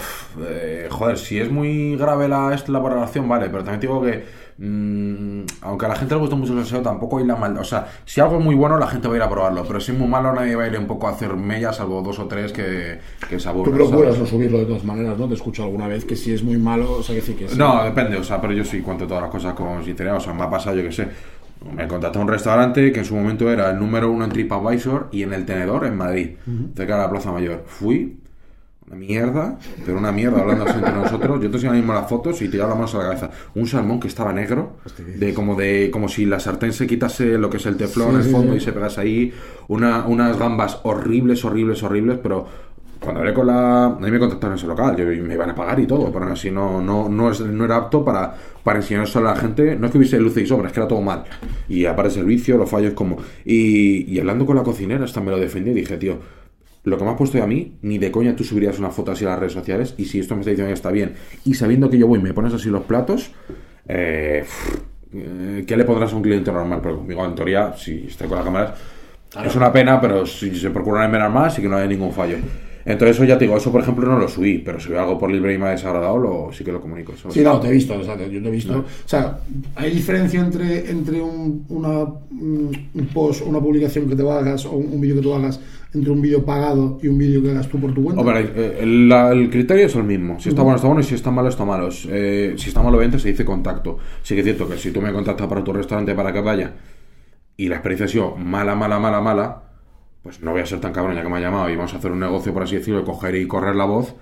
eh, 0.48 0.88
joder, 0.90 1.18
si 1.18 1.40
es 1.40 1.50
muy 1.50 1.96
grave 1.96 2.28
la, 2.28 2.54
es 2.54 2.68
la 2.70 2.80
valoración, 2.80 3.28
vale, 3.30 3.46
pero 3.50 3.64
también 3.64 3.80
digo 3.80 4.02
que, 4.02 4.24
mm, 4.60 5.42
aunque 5.62 5.86
a 5.86 5.90
la 5.90 5.96
gente 5.96 6.14
le 6.16 6.20
gusta 6.22 6.36
mucho 6.36 6.58
el 6.58 6.66
SEO, 6.66 6.82
tampoco 6.82 7.18
hay 7.18 7.26
la 7.26 7.36
maldad. 7.36 7.62
O 7.62 7.66
sea, 7.66 7.88
si 8.06 8.22
algo 8.22 8.38
es 8.38 8.44
muy 8.44 8.56
bueno, 8.56 8.78
la 8.78 8.88
gente 8.88 9.08
va 9.08 9.14
a 9.16 9.18
ir 9.18 9.24
a 9.24 9.30
probarlo, 9.30 9.64
pero 9.66 9.80
si 9.80 9.92
es 9.94 9.98
muy 9.98 10.08
malo, 10.08 10.34
nadie 10.34 10.56
va 10.56 10.64
a 10.64 10.68
ir 10.68 10.78
un 10.78 10.86
poco 10.88 11.08
a 11.08 11.12
hacer 11.12 11.36
mellas, 11.36 11.78
salvo 11.78 12.02
dos 12.02 12.20
o 12.20 12.28
tres 12.28 12.52
que, 12.52 13.00
que 13.30 13.40
se 13.40 13.44
Tú 13.46 13.50
aburren. 13.50 13.76
procuras 13.76 14.16
¿sabes? 14.16 14.20
no 14.20 14.26
subirlo 14.26 14.58
de 14.60 14.66
todas 14.66 14.84
maneras, 14.84 15.18
¿no? 15.18 15.28
Te 15.28 15.34
escucho 15.36 15.64
alguna 15.64 15.88
vez 15.88 16.06
que 16.06 16.16
si 16.16 16.34
es 16.34 16.44
muy 16.44 16.58
malo, 16.58 16.92
o 16.94 17.04
sea, 17.04 17.16
que 17.16 17.22
sí 17.22 17.34
que 17.34 17.48
sí. 17.48 17.58
No, 17.58 17.84
depende, 17.84 18.18
o 18.18 18.24
sea, 18.24 18.40
pero 18.42 18.54
yo 18.54 18.64
sí 18.64 18.82
cuento 18.82 19.08
todas 19.08 19.24
las 19.24 19.32
cosas 19.32 19.54
con 19.54 19.84
sinceridad. 19.84 20.18
O 20.18 20.20
sea, 20.20 20.34
me 20.34 20.44
ha 20.44 20.50
pasado, 20.50 20.76
yo 20.76 20.84
que 20.84 20.92
sé. 20.92 21.08
Me 21.76 21.88
contactó 21.90 22.22
un 22.22 22.28
restaurante 22.30 22.94
que 22.94 23.00
en 23.00 23.06
su 23.06 23.16
momento 23.16 23.52
era 23.52 23.70
el 23.72 23.78
número 23.80 24.10
uno 24.10 24.24
en 24.24 24.32
TripAdvisor 24.32 25.10
y 25.12 25.24
en 25.24 25.34
el 25.34 25.46
tenedor 25.46 25.86
en 25.86 25.98
Madrid, 25.98 26.30
cerca 26.74 26.96
de 26.96 27.02
la 27.02 27.10
Plaza 27.10 27.34
Mayor. 27.34 27.64
Fui, 27.68 28.18
una 28.90 28.98
mierda, 28.98 29.58
pero 29.86 29.98
una 30.00 30.12
mierda 30.12 30.40
hablando 30.42 30.66
así 30.66 30.74
entre 30.78 30.94
nosotros. 30.94 31.40
Yo 31.42 31.50
te 31.50 31.56
enseño 31.58 31.70
ahora 31.70 31.80
mismo 31.80 31.94
las 31.94 32.10
fotos 32.10 32.42
y 32.42 32.50
te 32.50 32.58
la 32.58 32.68
mano 32.68 32.86
a 32.92 32.98
la 32.98 33.04
cabeza. 33.04 33.30
Un 33.56 33.68
salmón 33.68 34.00
que 34.00 34.08
estaba 34.08 34.34
negro, 34.34 34.78
de 35.18 35.34
como 35.34 35.56
de 35.56 35.90
como 35.92 36.10
si 36.10 36.26
la 36.26 36.40
sartén 36.40 36.74
se 36.74 36.88
quitase 36.88 37.38
lo 37.38 37.50
que 37.50 37.58
es 37.58 37.66
el 37.68 37.78
teflón 37.78 38.10
Sí, 38.10 38.16
en 38.16 38.22
el 38.26 38.32
fondo 38.32 38.52
sí. 38.54 38.58
y 38.58 38.62
se 38.62 38.74
pegase 38.74 39.02
ahí. 39.02 39.34
Una, 39.68 40.06
unas 40.08 40.38
gambas 40.40 40.80
horribles, 40.84 41.46
horribles, 41.46 41.84
horribles, 41.84 42.18
pero 42.22 42.48
cuando 43.00 43.22
hablé 43.22 43.34
con 43.34 43.48
la... 43.48 43.86
A 43.86 43.90
mí 44.00 44.12
me 44.12 44.20
contactaron 44.20 44.54
en 44.54 44.58
ese 44.58 44.68
local, 44.68 44.96
yo, 44.98 45.06
me 45.06 45.34
iban 45.36 45.52
a 45.52 45.56
pagar 45.56 45.80
y 45.80 45.86
todo, 45.88 46.12
pero 46.12 46.26
así 46.26 46.52
no, 46.52 46.82
no, 46.82 47.08
no, 47.08 47.32
es- 47.32 47.40
no 47.40 47.64
era 47.64 47.78
apto 47.78 48.04
para, 48.04 48.36
para 48.64 48.80
enseñárselo 48.80 49.30
a 49.30 49.36
la 49.36 49.40
gente. 49.40 49.76
No 49.78 49.86
es 49.86 49.92
que 49.92 50.00
hubiese 50.00 50.20
luces 50.20 50.44
y 50.44 50.48
sombras, 50.48 50.72
es 50.72 50.74
que 50.74 50.80
era 50.82 50.88
todo 50.88 51.02
mal. 51.02 51.24
Y 51.70 51.86
aparte 51.86 52.12
servicio, 52.12 52.58
los 52.58 52.70
fallos 52.70 52.94
como... 52.94 53.18
Y, 53.46 54.12
y 54.14 54.20
hablando 54.20 54.46
con 54.46 54.56
la 54.58 54.64
cocinera, 54.64 55.06
hasta 55.06 55.22
me 55.22 55.32
lo 55.32 55.38
defendí 55.40 55.70
y 55.70 55.76
dije, 55.76 55.96
tío, 55.98 56.18
lo 56.84 56.98
que 56.98 57.04
me 57.04 57.12
has 57.12 57.18
puesto 57.18 57.38
de 57.38 57.44
a 57.44 57.48
mí, 57.48 57.78
ni 57.82 57.98
de 57.98 58.12
coña 58.12 58.36
tú 58.36 58.44
subirías 58.44 58.80
una 58.80 58.90
foto 58.90 59.12
así 59.12 59.26
a 59.26 59.30
las 59.30 59.40
redes 59.40 59.54
sociales, 59.54 59.96
y 59.98 60.06
si 60.06 60.20
esto 60.20 60.36
me 60.36 60.42
está 60.42 60.52
diciendo 60.52 60.70
que 60.70 60.74
está 60.74 60.92
bien, 60.92 61.14
y 61.46 61.54
sabiendo 61.54 61.90
que 61.90 61.98
yo 61.98 62.08
voy 62.08 62.20
y 62.20 62.24
me 62.24 62.34
pones 62.34 62.54
así 62.54 62.70
los 62.70 62.84
platos, 62.84 63.32
eh, 63.88 64.44
eh, 65.14 65.64
¿qué 65.68 65.78
le 65.78 65.84
pondrás 65.84 66.14
a 66.14 66.16
un 66.16 66.22
cliente 66.22 66.52
normal? 66.52 66.80
Pero 66.82 66.98
conmigo, 66.98 67.26
en 67.26 67.36
teoría, 67.36 67.74
si 67.76 68.06
estoy 68.08 68.28
con 68.28 68.38
las 68.38 68.46
cámaras, 68.46 68.80
es 69.46 69.56
una 69.56 69.72
pena, 69.72 70.00
pero 70.02 70.26
si 70.26 70.56
se 70.56 70.70
procura 70.70 71.06
envenenar 71.06 71.32
más 71.32 71.58
y 71.60 71.62
que 71.62 71.70
no 71.70 71.78
haya 71.78 71.88
ningún 71.88 72.12
fallo. 72.12 72.38
Entonces, 72.86 73.18
eso 73.18 73.26
ya 73.26 73.38
te 73.38 73.46
digo, 73.46 73.58
eso 73.58 73.72
por 73.72 73.82
ejemplo 73.82 74.08
no 74.08 74.18
lo 74.18 74.28
subí, 74.28 74.60
pero 74.60 74.80
si 74.80 74.90
veo 74.90 75.02
algo 75.02 75.20
por 75.20 75.30
libre 75.30 75.54
y 75.54 75.58
me 75.58 75.68
ha 75.68 75.72
desagradado, 75.72 76.18
lo, 76.18 76.50
sí 76.52 76.64
que 76.64 76.72
lo 76.72 76.82
comunico. 76.82 77.14
Sí, 77.30 77.42
no, 77.42 77.60
te 77.60 77.68
he 77.68 77.72
visto, 77.72 77.94
o 77.94 78.04
sea, 78.04 78.16
yo 78.18 78.42
te 78.42 78.48
he 78.48 78.52
visto. 78.52 78.80
O 78.80 79.08
sea, 79.08 79.38
hay 79.76 79.92
diferencia 79.92 80.40
entre, 80.40 80.90
entre 80.90 81.22
un, 81.22 81.66
una, 81.70 82.06
un 82.32 82.90
un 82.94 83.08
post, 83.08 83.46
una 83.46 83.60
publicación 83.60 84.10
que 84.10 84.16
te 84.16 84.28
hagas 84.28 84.66
o 84.66 84.72
un, 84.72 84.94
un 84.94 85.02
vídeo 85.02 85.18
que 85.18 85.22
tú 85.22 85.34
hagas, 85.34 85.60
entre 85.94 86.12
un 86.12 86.22
vídeo 86.22 86.46
pagado 86.46 87.00
y 87.02 87.08
un 87.08 87.18
vídeo 87.18 87.42
que 87.42 87.52
hagas 87.52 87.68
tú 87.68 87.80
por 87.80 87.94
tu 87.94 88.04
cuenta. 88.04 88.22
Hombre, 88.22 88.52
eh, 88.56 88.78
el, 88.82 89.10
la- 89.10 89.32
el 89.32 89.50
criterio 89.50 89.86
es 89.88 89.96
el 89.96 90.04
mismo. 90.04 90.40
Si 90.40 90.50
está 90.50 90.62
bueno, 90.62 90.76
está 90.76 90.88
bueno. 90.88 91.02
Y 91.02 91.04
si 91.04 91.16
está 91.16 91.32
malo, 91.32 91.50
está 91.50 91.66
malo. 91.66 91.90
Eh, 92.10 92.54
si 92.58 92.70
está 92.70 92.84
malo, 92.84 92.98
vente, 92.98 93.18
se 93.20 93.30
dice 93.30 93.44
contacto. 93.46 93.98
Sí 94.22 94.36
que 94.36 94.42
es 94.42 94.46
cierto 94.46 94.68
que 94.70 94.78
si 94.78 94.92
tú 94.92 95.02
me 95.02 95.12
contactas 95.12 95.48
para 95.48 95.64
tu 95.64 95.74
restaurante 95.74 96.14
para 96.14 96.32
que 96.32 96.42
vaya 96.42 96.74
y 97.58 97.68
la 97.68 97.76
experiencia 97.76 98.06
ha 98.06 98.10
sido 98.10 98.36
mala, 98.38 98.76
mala, 98.76 99.00
mala, 99.00 99.20
mala, 99.20 99.64
pues 100.24 100.42
no 100.42 100.52
voy 100.52 100.62
a 100.62 100.66
ser 100.66 100.80
tan 100.80 100.94
cabrón 100.94 101.16
ya 101.16 101.24
que 101.24 101.30
me 101.30 101.38
ha 101.38 101.42
llamado 101.42 101.70
y 101.70 101.76
vamos 101.76 101.94
a 101.94 101.98
hacer 101.98 102.12
un 102.12 102.20
negocio, 102.20 102.54
por 102.54 102.64
así 102.64 102.76
decirlo, 102.76 103.00
de 103.00 103.06
coger 103.06 103.36
y 103.36 103.48
correr 103.48 103.76
la 103.76 103.86
voz. 103.86 104.16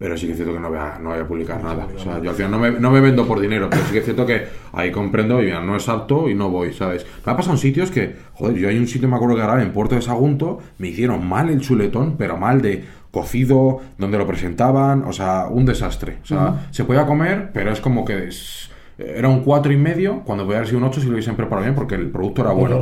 Pero 0.00 0.16
sí 0.16 0.24
que 0.24 0.32
es 0.32 0.38
cierto 0.38 0.54
que 0.54 0.60
no 0.60 0.70
voy 0.70 0.78
a, 0.78 0.98
no 0.98 1.10
voy 1.10 1.18
a 1.18 1.28
publicar 1.28 1.62
nada. 1.62 1.86
O 1.94 1.98
sea, 1.98 2.22
yo 2.22 2.30
al 2.30 2.36
final 2.36 2.50
no 2.52 2.58
me, 2.58 2.70
no 2.70 2.90
me 2.90 3.00
vendo 3.00 3.26
por 3.26 3.38
dinero, 3.38 3.68
pero 3.68 3.82
sí 3.84 3.92
que 3.92 3.98
es 3.98 4.04
cierto 4.06 4.24
que 4.24 4.44
ahí 4.72 4.90
comprendo 4.90 5.42
y 5.42 5.44
mira, 5.44 5.60
no 5.60 5.76
es 5.76 5.86
apto 5.90 6.26
y 6.30 6.34
no 6.34 6.48
voy, 6.48 6.72
¿sabes? 6.72 7.06
Me 7.26 7.32
ha 7.32 7.36
pasado 7.36 7.54
en 7.54 7.58
sitios 7.60 7.90
que, 7.90 8.16
joder, 8.32 8.56
yo 8.56 8.68
hay 8.70 8.78
un 8.78 8.86
sitio, 8.88 9.08
me 9.10 9.16
acuerdo 9.16 9.36
que 9.36 9.42
grabé 9.42 9.62
en 9.62 9.72
Puerto 9.72 9.94
de 9.96 10.00
Sagunto, 10.00 10.58
me 10.78 10.88
hicieron 10.88 11.26
mal 11.28 11.50
el 11.50 11.60
chuletón, 11.60 12.16
pero 12.16 12.38
mal 12.38 12.62
de 12.62 12.82
cocido, 13.10 13.80
donde 13.98 14.16
lo 14.16 14.26
presentaban, 14.26 15.04
o 15.04 15.12
sea, 15.12 15.48
un 15.50 15.66
desastre. 15.66 16.16
O 16.22 16.26
sea, 16.26 16.68
se 16.70 16.84
podía 16.84 17.04
comer, 17.06 17.50
pero 17.52 17.70
es 17.70 17.80
como 17.82 18.04
que 18.06 18.28
es- 18.28 18.70
era 18.96 19.28
un 19.28 19.42
cuatro 19.42 19.70
y 19.72 19.76
medio, 19.76 20.22
cuando 20.24 20.44
podía 20.44 20.58
haber 20.58 20.68
sido 20.68 20.78
un 20.78 20.84
8 20.84 21.00
si 21.00 21.06
lo 21.08 21.12
hubiesen 21.12 21.36
preparado 21.36 21.64
bien, 21.64 21.74
porque 21.74 21.94
el 21.96 22.08
producto 22.10 22.40
era 22.42 22.52
bueno. 22.52 22.76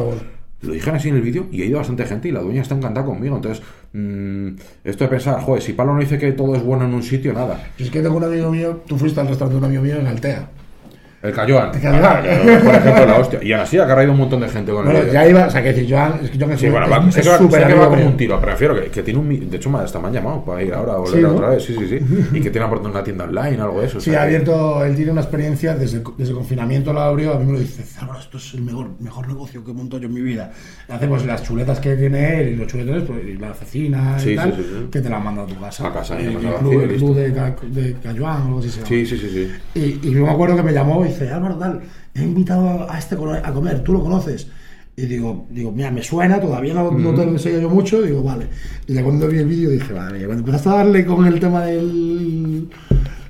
Lo 0.60 0.72
dijeron 0.72 0.96
así 0.96 1.08
en 1.08 1.16
el 1.16 1.22
vídeo 1.22 1.46
y 1.52 1.62
ha 1.62 1.66
ido 1.66 1.78
bastante 1.78 2.04
gente 2.04 2.28
y 2.28 2.32
la 2.32 2.40
dueña 2.40 2.62
está 2.62 2.74
encantada 2.74 3.06
conmigo. 3.06 3.36
Entonces, 3.36 3.64
mm, 3.92 4.48
esto 4.84 5.04
de 5.04 5.10
pensar, 5.10 5.40
joder, 5.40 5.62
si 5.62 5.72
Pablo 5.72 5.94
no 5.94 6.00
dice 6.00 6.18
que 6.18 6.32
todo 6.32 6.56
es 6.56 6.62
bueno 6.62 6.84
en 6.84 6.94
un 6.94 7.02
sitio, 7.02 7.32
nada. 7.32 7.70
Es 7.78 7.90
que 7.90 8.02
tengo 8.02 8.16
un 8.16 8.24
amigo 8.24 8.50
mío, 8.50 8.82
tú 8.86 8.98
fuiste 8.98 9.20
al 9.20 9.28
restaurante 9.28 9.54
de 9.54 9.58
un 9.58 9.64
amigo 9.64 9.82
mío 9.82 10.00
en 10.00 10.06
Altea. 10.08 10.48
El 11.20 11.32
Cayuan. 11.32 11.74
El 11.74 11.80
Cayuan. 11.80 12.22
Por 12.64 12.74
ejemplo, 12.76 13.06
la 13.06 13.16
hostia. 13.18 13.40
Y 13.42 13.52
así 13.52 13.76
ha 13.76 13.86
cargado 13.88 14.12
un 14.12 14.18
montón 14.18 14.40
de 14.40 14.48
gente 14.48 14.70
con 14.70 14.84
Bueno, 14.84 15.00
el 15.00 15.10
ya 15.10 15.26
iba, 15.28 15.46
o 15.46 15.50
sea, 15.50 15.62
que 15.62 15.72
decir, 15.72 15.86
Joan, 15.92 16.20
es 16.22 16.30
que 16.30 16.38
Joan 16.38 16.52
es, 16.52 16.60
Sí, 16.60 16.68
bueno, 16.68 16.88
va, 16.88 16.98
es- 16.98 17.16
es 17.16 17.28
que 17.28 17.48
que 17.48 17.74
va 17.74 17.88
como 17.88 18.06
un 18.06 18.16
tiro, 18.16 18.40
prefiero 18.40 18.74
que, 18.76 18.82
que 18.88 19.02
tiene 19.02 19.18
un... 19.18 19.50
De 19.50 19.56
hecho, 19.56 19.68
me- 19.68 19.78
hasta 19.80 19.98
me 19.98 20.06
han 20.08 20.12
llamado 20.14 20.44
para 20.44 20.62
ir 20.62 20.72
ahora 20.72 20.92
a 20.92 20.96
volver 20.98 21.14
Sí, 21.16 21.20
¿no? 21.22 21.30
otra 21.34 21.48
vez, 21.50 21.64
sí, 21.64 21.74
sí, 21.76 21.88
sí. 21.88 21.98
Y 22.34 22.40
que 22.40 22.50
tiene 22.50 22.66
aparte 22.66 22.86
una 22.86 23.02
tienda 23.02 23.24
online, 23.24 23.60
algo 23.60 23.80
de 23.80 23.86
eso. 23.88 23.98
o 23.98 24.00
Sí, 24.00 24.10
sea 24.10 24.20
ha 24.20 24.22
abierto, 24.24 24.84
él 24.84 24.94
tiene 24.94 25.10
una 25.10 25.22
experiencia 25.22 25.74
desde, 25.74 26.02
desde 26.16 26.32
confinamiento, 26.34 26.92
lo 26.92 27.00
abrió, 27.00 27.34
a 27.34 27.38
mí 27.40 27.46
me 27.46 27.52
lo 27.54 27.58
dice, 27.58 27.84
Álvaro, 28.00 28.20
esto 28.20 28.36
es 28.38 28.54
el 28.54 28.62
mejor, 28.62 28.90
mejor 29.00 29.26
negocio 29.26 29.64
que 29.64 29.72
he 29.72 29.74
montado 29.74 30.00
yo 30.02 30.06
en 30.08 30.14
mi 30.14 30.20
vida. 30.22 30.52
Hacemos 30.88 31.24
las 31.26 31.42
chuletas 31.42 31.80
que 31.80 31.96
tiene 31.96 32.40
él 32.42 32.48
y 32.50 32.56
los 32.56 32.68
chuletones, 32.68 33.02
pues, 33.02 33.24
y 33.24 33.34
la 33.34 33.52
cecina 33.54 34.18
Sí, 34.20 34.30
y 34.30 34.36
tal, 34.36 34.52
sí, 34.54 34.62
sí, 34.62 34.68
sí. 34.82 34.86
que 34.92 35.00
te 35.00 35.08
la 35.08 35.18
manda 35.18 35.42
a 35.42 35.46
tu 35.46 35.58
casa. 35.58 35.88
A 35.88 35.92
casa, 35.92 36.16
el, 36.18 36.28
el 36.28 36.36
club, 36.36 37.18
el 37.18 37.32
de, 37.32 37.32
Ca- 37.34 37.56
de 37.66 37.96
Cayuán 38.02 38.42
o 38.42 38.46
algo 38.46 38.58
así. 38.60 38.70
Sí, 38.70 39.04
sí, 39.04 39.18
sí, 39.18 39.28
sí. 39.28 39.52
Y, 39.74 40.08
y 40.08 40.12
yo 40.12 40.24
me 40.24 40.30
acuerdo 40.30 40.54
que 40.56 40.62
me 40.62 40.72
llamó 40.72 41.07
dice, 41.08 41.30
Álvaro, 41.30 41.56
tal, 41.56 41.80
he 42.14 42.22
invitado 42.22 42.90
a 42.90 42.98
este 42.98 43.14
a 43.14 43.52
comer, 43.52 43.82
¿tú 43.82 43.92
lo 43.92 44.02
conoces? 44.02 44.48
Y 44.96 45.06
digo, 45.06 45.46
digo, 45.50 45.70
mira, 45.70 45.90
me 45.90 46.02
suena, 46.02 46.40
todavía 46.40 46.74
no, 46.74 46.90
no 46.90 47.14
te 47.14 47.24
lo 47.24 47.32
enseño 47.32 47.60
yo 47.60 47.70
mucho, 47.70 48.02
digo, 48.02 48.22
vale. 48.22 48.46
Y 48.86 48.94
ya 48.94 49.04
cuando 49.04 49.28
vi 49.28 49.38
el 49.38 49.46
vídeo 49.46 49.70
dije, 49.70 49.92
vale, 49.92 50.24
cuando 50.24 50.40
empezaste 50.40 50.68
a 50.68 50.72
darle 50.72 51.06
con 51.06 51.24
el 51.24 51.38
tema 51.38 51.62
del, 51.62 52.68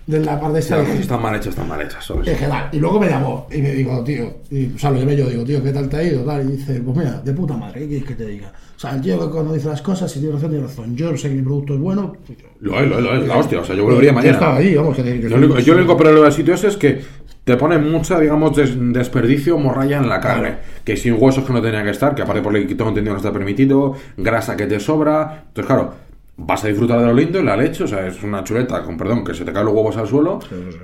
de 0.09 0.21
la 0.25 0.41
parte 0.41 0.59
esta, 0.61 0.83
pues 0.83 1.01
están 1.01 1.21
mal 1.23 1.35
hechas, 1.37 1.49
están 1.49 1.69
mal 1.69 1.81
hechas, 1.83 2.05
¿sabes? 2.05 2.27
dije, 2.27 2.47
vale. 2.49 2.67
Y 2.73 2.79
luego 2.79 2.99
me 2.99 3.09
llamó 3.09 3.47
y 3.53 3.59
me 3.61 3.73
dijo, 3.73 4.03
tío, 4.03 4.39
y, 4.51 4.73
o 4.75 4.79
sea, 4.79 4.91
lo 4.91 4.99
llamé 4.99 5.15
yo, 5.17 5.27
digo, 5.29 5.45
tío, 5.45 5.63
¿qué 5.63 5.71
tal 5.71 5.89
te 5.89 5.97
ha 5.99 6.03
ido? 6.03 6.23
Tal, 6.25 6.49
y 6.49 6.53
dice, 6.57 6.81
pues 6.81 6.97
mira, 6.97 7.21
de 7.21 7.33
puta 7.35 7.57
madre, 7.57 7.81
¿qué 7.83 7.89
quieres 7.89 8.09
que 8.09 8.15
te 8.15 8.25
diga? 8.27 8.51
O 8.77 8.81
sea, 8.81 8.93
el 8.95 9.01
tío 9.03 9.19
que 9.23 9.31
cuando 9.33 9.53
dice 9.53 9.69
las 9.69 9.83
cosas, 9.83 10.11
si 10.11 10.21
tiene 10.21 10.35
razón, 10.35 10.51
tiene 10.51 10.65
razón. 10.67 10.97
Yo 10.97 11.17
sé 11.17 11.29
que 11.29 11.35
mi 11.35 11.43
producto 11.43 11.75
es 11.75 11.81
bueno. 11.81 12.17
Lo 12.61 12.81
es, 12.81 12.89
lo 12.89 12.97
es, 12.99 13.05
lo 13.05 13.15
es, 13.17 13.29
la 13.29 13.37
hostia. 13.37 13.61
O 13.61 13.65
sea, 13.65 13.77
yo 13.77 13.85
volvería 13.85 14.11
Yo 14.11 14.15
mañana. 14.15 14.33
estaba 14.35 14.57
ahí, 14.57 14.75
vamos, 14.75 14.97
que, 14.97 15.03
que 15.03 15.21
Yo 15.23 15.29
lo 15.29 15.37
único- 15.37 15.59
yo 15.61 15.73
lo 15.75 15.79
único 15.81 15.97
problema 15.97 16.25
del 16.25 16.33
sitio 16.33 16.55
ese 16.55 16.69
es 16.69 16.77
que 16.77 17.01
te 17.45 17.57
pone 17.57 17.77
mucha, 17.79 18.19
digamos, 18.21 18.57
des- 18.57 18.77
desperdicio, 18.93 19.59
morralla 19.59 19.99
en 19.99 20.09
la 20.09 20.21
carne. 20.21 20.57
Que 20.85 20.97
sin 20.97 21.17
huesos 21.19 21.45
que 21.45 21.53
no 21.53 21.61
tenían 21.61 21.85
que 21.85 21.91
estar, 21.91 22.15
que 22.15 22.23
aparte 22.23 22.41
por 22.41 22.53
tengo 22.55 22.89
entendido 22.89 23.13
no 23.13 23.19
está 23.19 23.33
permitido, 23.33 23.95
grasa 24.17 24.57
que 24.57 24.67
te 24.67 24.79
sobra. 24.81 25.45
Entonces, 25.49 25.67
claro, 25.67 25.95
vas 26.39 26.65
a 26.65 26.69
disfrutar 26.69 27.01
de 27.01 27.07
lo 27.07 27.13
lindo, 27.13 27.43
la 27.43 27.57
leche, 27.57 27.85
o 27.85 27.87
sea, 27.87 28.07
es 28.07 28.23
una 28.23 28.43
chuleta, 28.45 28.83
con 28.85 28.97
perdón, 28.97 29.25
que 29.25 29.35
se 29.35 29.45
te 29.45 29.53
caen 29.53 29.67
los 29.67 29.75
huevos 29.75 29.97
al 29.97 30.07
suelo. 30.07 30.39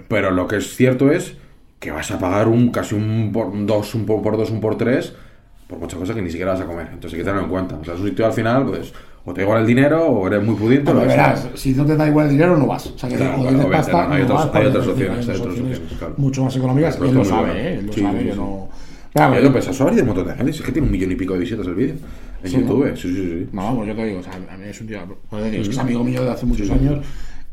Pero 0.08 0.30
lo 0.30 0.46
que 0.46 0.56
es 0.56 0.76
cierto 0.76 1.11
es 1.11 1.37
que 1.78 1.90
vas 1.90 2.11
a 2.11 2.18
pagar 2.18 2.49
un 2.49 2.70
casi 2.70 2.94
un 2.94 3.30
por 3.32 3.50
dos, 3.64 3.94
un 3.94 4.04
por, 4.04 4.20
por 4.20 4.37
dos, 4.37 4.50
un 4.50 4.61
por 4.61 4.76
tres, 4.76 5.14
por 5.68 5.78
muchas 5.78 5.99
cosas 5.99 6.16
que 6.16 6.23
ni 6.23 6.30
siquiera 6.30 6.52
vas 6.52 6.61
a 6.61 6.66
comer. 6.66 6.88
Entonces 6.92 7.12
hay 7.12 7.18
que 7.20 7.25
tenerlo 7.25 7.44
en 7.44 7.50
cuenta. 7.50 7.76
O 7.76 7.84
sea, 7.84 7.94
es 7.94 8.00
un 8.00 8.08
sitio 8.08 8.26
al 8.26 8.32
final, 8.32 8.66
pues, 8.66 8.92
o 9.25 9.32
te 9.32 9.40
da 9.40 9.44
igual 9.44 9.61
el 9.62 9.66
dinero, 9.66 10.04
o 10.06 10.26
eres 10.26 10.42
muy 10.42 10.54
pudiente, 10.56 10.92
Pero 10.92 11.06
verás, 11.06 11.49
si 11.54 11.73
no 11.73 11.87
te 11.87 11.96
da 11.96 12.08
igual 12.08 12.26
el 12.26 12.32
dinero, 12.32 12.56
no 12.56 12.66
vas. 12.66 12.87
O 12.88 12.99
sea, 12.99 13.08
que 13.08 13.16
Claro, 13.16 13.42
claro, 13.42 13.70
pasta, 13.70 14.08
no, 14.08 14.14
hay 14.14 14.23
vas, 14.25 14.44
hay 14.44 14.50
porque 14.50 14.66
otras 14.68 14.87
opciones, 14.88 15.28
hay 15.28 15.37
otras 15.37 15.49
opciones 15.52 15.80
claro. 15.99 16.14
Mucho 16.16 16.44
más 16.44 16.56
económicas, 16.56 16.99
él 17.00 17.14
lo 17.14 17.25
sabe. 17.25 17.50
¿eh? 17.52 17.78
Él 17.78 17.87
lo 17.87 17.92
Sí, 17.92 18.00
sabe, 18.02 18.23
sí, 18.23 18.30
sí. 18.32 18.37
no... 18.37 18.68
Claro, 19.12 19.34
Ya 19.34 19.40
lo 19.40 19.52
pensas, 19.52 19.80
ahora 19.80 19.90
hay 19.92 19.96
de 19.96 20.02
un 20.02 20.08
montón 20.08 20.26
de 20.26 20.34
gente. 20.34 20.50
Es 20.50 20.61
que 20.61 20.73
tiene 20.73 20.87
un 20.87 20.92
millón 20.92 21.12
y 21.12 21.14
pico 21.14 21.34
de 21.34 21.38
visitas 21.38 21.66
el 21.66 21.75
vídeo 21.75 21.94
en 22.44 22.50
Sí, 22.50 22.56
YouTube. 22.60 22.88
¿no? 22.90 22.96
Sí, 22.96 23.08
sí, 23.14 23.14
sí. 23.16 23.48
No, 23.52 23.62
vamos, 23.64 23.86
yo 23.88 23.96
te 23.96 24.04
digo, 24.06 24.20
o 24.20 24.22
sea, 24.22 24.34
a 24.34 24.56
mí 24.56 24.64
es 24.68 24.80
un 24.80 24.86
tío, 24.86 24.98
joder, 25.30 25.54
es 25.54 25.66
que 25.68 25.72
es 25.74 25.78
amigo 25.78 26.04
mío 26.04 26.22
de 26.22 26.30
hace 26.30 26.46
muchos 26.46 26.70
años. 26.70 27.04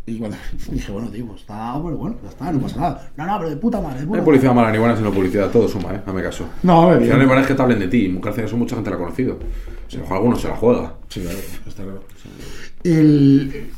Y 0.05 0.17
cuando 0.17 0.35
dije, 0.71 0.91
bueno, 0.91 1.09
tío, 1.09 1.25
pues 1.27 1.41
está, 1.41 1.73
pero 1.83 1.95
bueno, 1.97 2.17
ya 2.23 2.29
está, 2.29 2.51
no 2.51 2.59
pasa 2.59 2.79
nada. 2.79 3.11
No, 3.17 3.25
no, 3.27 3.37
pero 3.37 3.49
de 3.51 3.57
puta 3.57 3.79
madre, 3.81 3.99
de 3.99 4.05
No 4.05 4.07
puta 4.09 4.19
hay 4.19 4.25
publicidad 4.25 4.53
mala 4.53 4.71
ni 4.71 4.77
buena, 4.77 4.95
sino 4.97 5.11
publicidad. 5.11 5.49
Todo 5.51 5.67
suma, 5.67 5.93
¿eh? 5.95 6.01
Hazme 6.05 6.23
caso. 6.23 6.45
No, 6.63 6.89
Al 6.89 6.97
bien. 6.97 7.03
final, 7.11 7.19
lo 7.21 7.27
bueno 7.27 7.41
es 7.41 7.47
que 7.47 7.53
te 7.55 7.61
hablen 7.61 7.79
de 7.79 7.87
ti. 7.87 8.07
Gracias 8.21 8.43
a 8.43 8.47
eso, 8.47 8.57
mucha 8.57 8.75
gente 8.75 8.89
la 8.89 8.95
ha 8.95 8.99
conocido. 8.99 9.39
Si 9.87 9.95
a 9.95 9.99
lo 9.99 10.03
mejor 10.05 10.17
alguno 10.17 10.35
se 10.37 10.47
la 10.47 10.55
juega. 10.55 10.95
Sí, 11.09 11.21
claro, 11.21 11.37
está 11.67 11.83
claro. 11.83 12.03
El, 12.83 13.69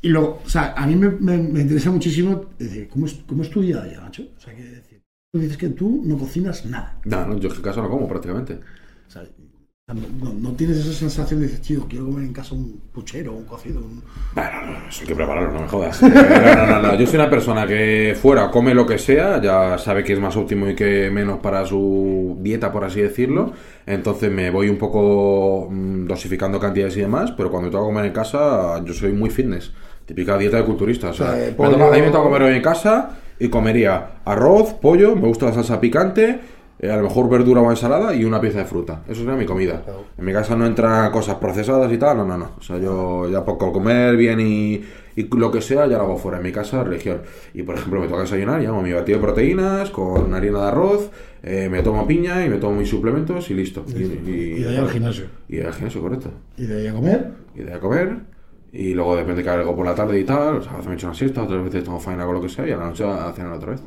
y 0.00 0.08
luego, 0.08 0.42
o 0.44 0.48
sea, 0.48 0.74
a 0.76 0.86
mí 0.86 0.94
me, 0.96 1.08
me, 1.10 1.36
me 1.38 1.60
interesa 1.60 1.90
muchísimo 1.90 2.46
decir, 2.58 2.88
¿cómo 2.88 3.06
es, 3.06 3.14
cómo 3.26 3.42
es 3.42 3.50
tu 3.50 3.60
día 3.62 3.80
a 3.80 3.84
día, 3.84 4.00
macho? 4.00 4.22
O 4.36 4.40
sea, 4.40 4.54
que 4.54 4.62
decir, 4.62 5.02
tú 5.32 5.40
dices 5.40 5.56
que 5.56 5.68
tú 5.70 6.02
no 6.04 6.16
cocinas 6.18 6.64
nada. 6.66 6.98
No, 7.04 7.26
no, 7.26 7.38
yo 7.38 7.48
en 7.52 7.62
casa 7.62 7.82
no 7.82 7.88
como 7.90 8.08
prácticamente. 8.08 8.60
O 9.06 9.10
sea, 9.10 9.24
no, 9.94 10.52
tienes 10.52 10.78
esa 10.78 10.92
sensación 10.92 11.40
de 11.40 11.46
decir, 11.48 11.60
tío, 11.60 11.86
quiero 11.88 12.06
comer 12.06 12.24
en 12.24 12.32
casa 12.32 12.54
un 12.54 12.80
puchero, 12.92 13.32
un 13.32 13.44
cocido. 13.44 13.80
Un... 13.80 14.02
Bueno, 14.34 14.50
no, 14.66 14.88
eso 14.88 15.00
hay 15.02 15.06
que 15.08 15.14
prepararlo, 15.14 15.52
no 15.52 15.60
me 15.62 15.68
jodas. 15.68 16.02
Eh, 16.02 16.08
No, 16.56 16.66
no, 16.66 16.82
no. 16.82 16.94
Yo 16.98 17.06
soy 17.06 17.16
una 17.16 17.30
persona 17.30 17.66
que 17.66 18.16
fuera 18.20 18.50
come 18.50 18.74
lo 18.74 18.86
que 18.86 18.98
sea, 18.98 19.40
ya 19.40 19.76
sabe 19.78 20.04
que 20.04 20.12
es 20.12 20.20
más 20.20 20.36
óptimo 20.36 20.68
y 20.68 20.74
que 20.74 21.10
menos 21.10 21.38
para 21.40 21.64
su 21.66 22.36
dieta, 22.40 22.70
por 22.72 22.84
así 22.84 23.00
decirlo. 23.00 23.52
Entonces 23.86 24.30
me 24.30 24.50
voy 24.50 24.68
un 24.68 24.78
poco 24.78 25.68
mm, 25.70 26.06
dosificando 26.06 26.58
cantidades 26.60 26.96
y 26.96 27.00
demás, 27.00 27.32
pero 27.36 27.50
cuando 27.50 27.70
tengo 27.70 27.84
que 27.84 27.88
comer 27.92 28.06
en 28.06 28.12
casa, 28.12 28.82
yo 28.84 28.92
soy 28.94 29.12
muy 29.12 29.30
fitness. 29.30 29.72
Típica 30.06 30.36
dieta 30.38 30.56
de 30.56 30.64
culturista. 30.64 31.10
O 31.10 31.12
sea, 31.12 31.26
O 31.26 31.28
sea, 31.30 31.38
de 31.38 31.50
me 31.50 31.56
pollo- 31.56 31.72
toca- 31.72 31.86
a 31.88 31.90
mí 31.92 32.00
me 32.00 32.06
toca 32.10 32.22
comer 32.24 32.42
hoy 32.42 32.54
en 32.56 32.62
casa 32.62 33.10
y 33.38 33.48
comería 33.48 34.20
arroz, 34.24 34.74
pollo, 34.74 35.14
me 35.16 35.26
gusta 35.28 35.46
la 35.46 35.52
salsa 35.54 35.80
picante, 35.80 36.40
eh, 36.82 36.90
a 36.90 36.96
lo 36.96 37.04
mejor 37.04 37.28
verdura 37.30 37.60
o 37.60 37.70
ensalada 37.70 38.12
y 38.12 38.24
una 38.24 38.40
pieza 38.40 38.58
de 38.58 38.64
fruta. 38.64 39.02
Eso 39.08 39.20
sería 39.20 39.36
mi 39.36 39.46
comida. 39.46 39.84
En 40.18 40.24
mi 40.24 40.32
casa 40.32 40.56
no 40.56 40.66
entran 40.66 41.12
cosas 41.12 41.36
procesadas 41.36 41.92
y 41.92 41.96
tal, 41.96 42.16
no, 42.16 42.24
no, 42.26 42.36
no. 42.36 42.50
O 42.58 42.62
sea, 42.62 42.76
yo 42.78 43.30
ya 43.30 43.44
por 43.44 43.56
comer 43.56 44.16
bien 44.16 44.40
y, 44.40 44.82
y 45.14 45.28
lo 45.36 45.52
que 45.52 45.60
sea, 45.60 45.86
ya 45.86 45.98
lo 45.98 46.02
hago 46.04 46.16
fuera. 46.18 46.38
En 46.38 46.42
mi 46.42 46.50
casa, 46.50 46.82
religión. 46.82 47.22
Y 47.54 47.62
por 47.62 47.76
ejemplo, 47.76 48.00
me 48.00 48.08
toca 48.08 48.22
desayunar, 48.22 48.60
llamo 48.60 48.82
mi 48.82 48.92
batido 48.92 49.18
de 49.18 49.24
proteínas 49.24 49.90
con 49.90 50.34
harina 50.34 50.58
de 50.58 50.66
arroz, 50.66 51.10
eh, 51.44 51.68
me 51.70 51.82
tomo 51.84 52.04
piña 52.04 52.44
y 52.44 52.48
me 52.48 52.56
tomo 52.56 52.76
mis 52.76 52.88
suplementos 52.88 53.48
y 53.48 53.54
listo. 53.54 53.84
Y, 53.86 54.30
Y 54.30 54.62
de 54.64 54.70
ahí 54.70 54.76
al 54.76 54.88
gimnasio. 54.90 55.26
Y 55.48 55.56
de 55.56 55.62
ahí 55.62 55.66
al 55.68 55.74
gimnasio, 55.74 56.02
correcto. 56.02 56.30
Y 56.56 56.66
de 56.66 56.80
ahí 56.80 56.86
a 56.88 56.94
comer. 56.94 57.30
Y 57.54 57.60
de 57.60 57.70
ahí 57.70 57.76
a 57.76 57.80
comer. 57.80 58.16
Y 58.72 58.94
luego 58.94 59.14
depende 59.14 59.44
que 59.44 59.50
haga 59.50 59.60
algo 59.60 59.76
por 59.76 59.86
la 59.86 59.94
tarde 59.94 60.18
y 60.18 60.24
tal. 60.24 60.56
O 60.56 60.62
sea, 60.62 60.72
me 60.88 60.94
echo 60.94 61.06
una 61.06 61.14
siesta, 61.14 61.44
otras 61.44 61.62
veces 61.62 61.84
tengo 61.84 62.00
faena 62.00 62.24
con 62.24 62.34
lo 62.34 62.40
que 62.40 62.48
sea 62.48 62.66
y 62.66 62.72
a 62.72 62.76
la 62.76 62.86
noche 62.86 63.04
a 63.04 63.30
cenar 63.32 63.52
otra 63.52 63.70
vez. 63.70 63.82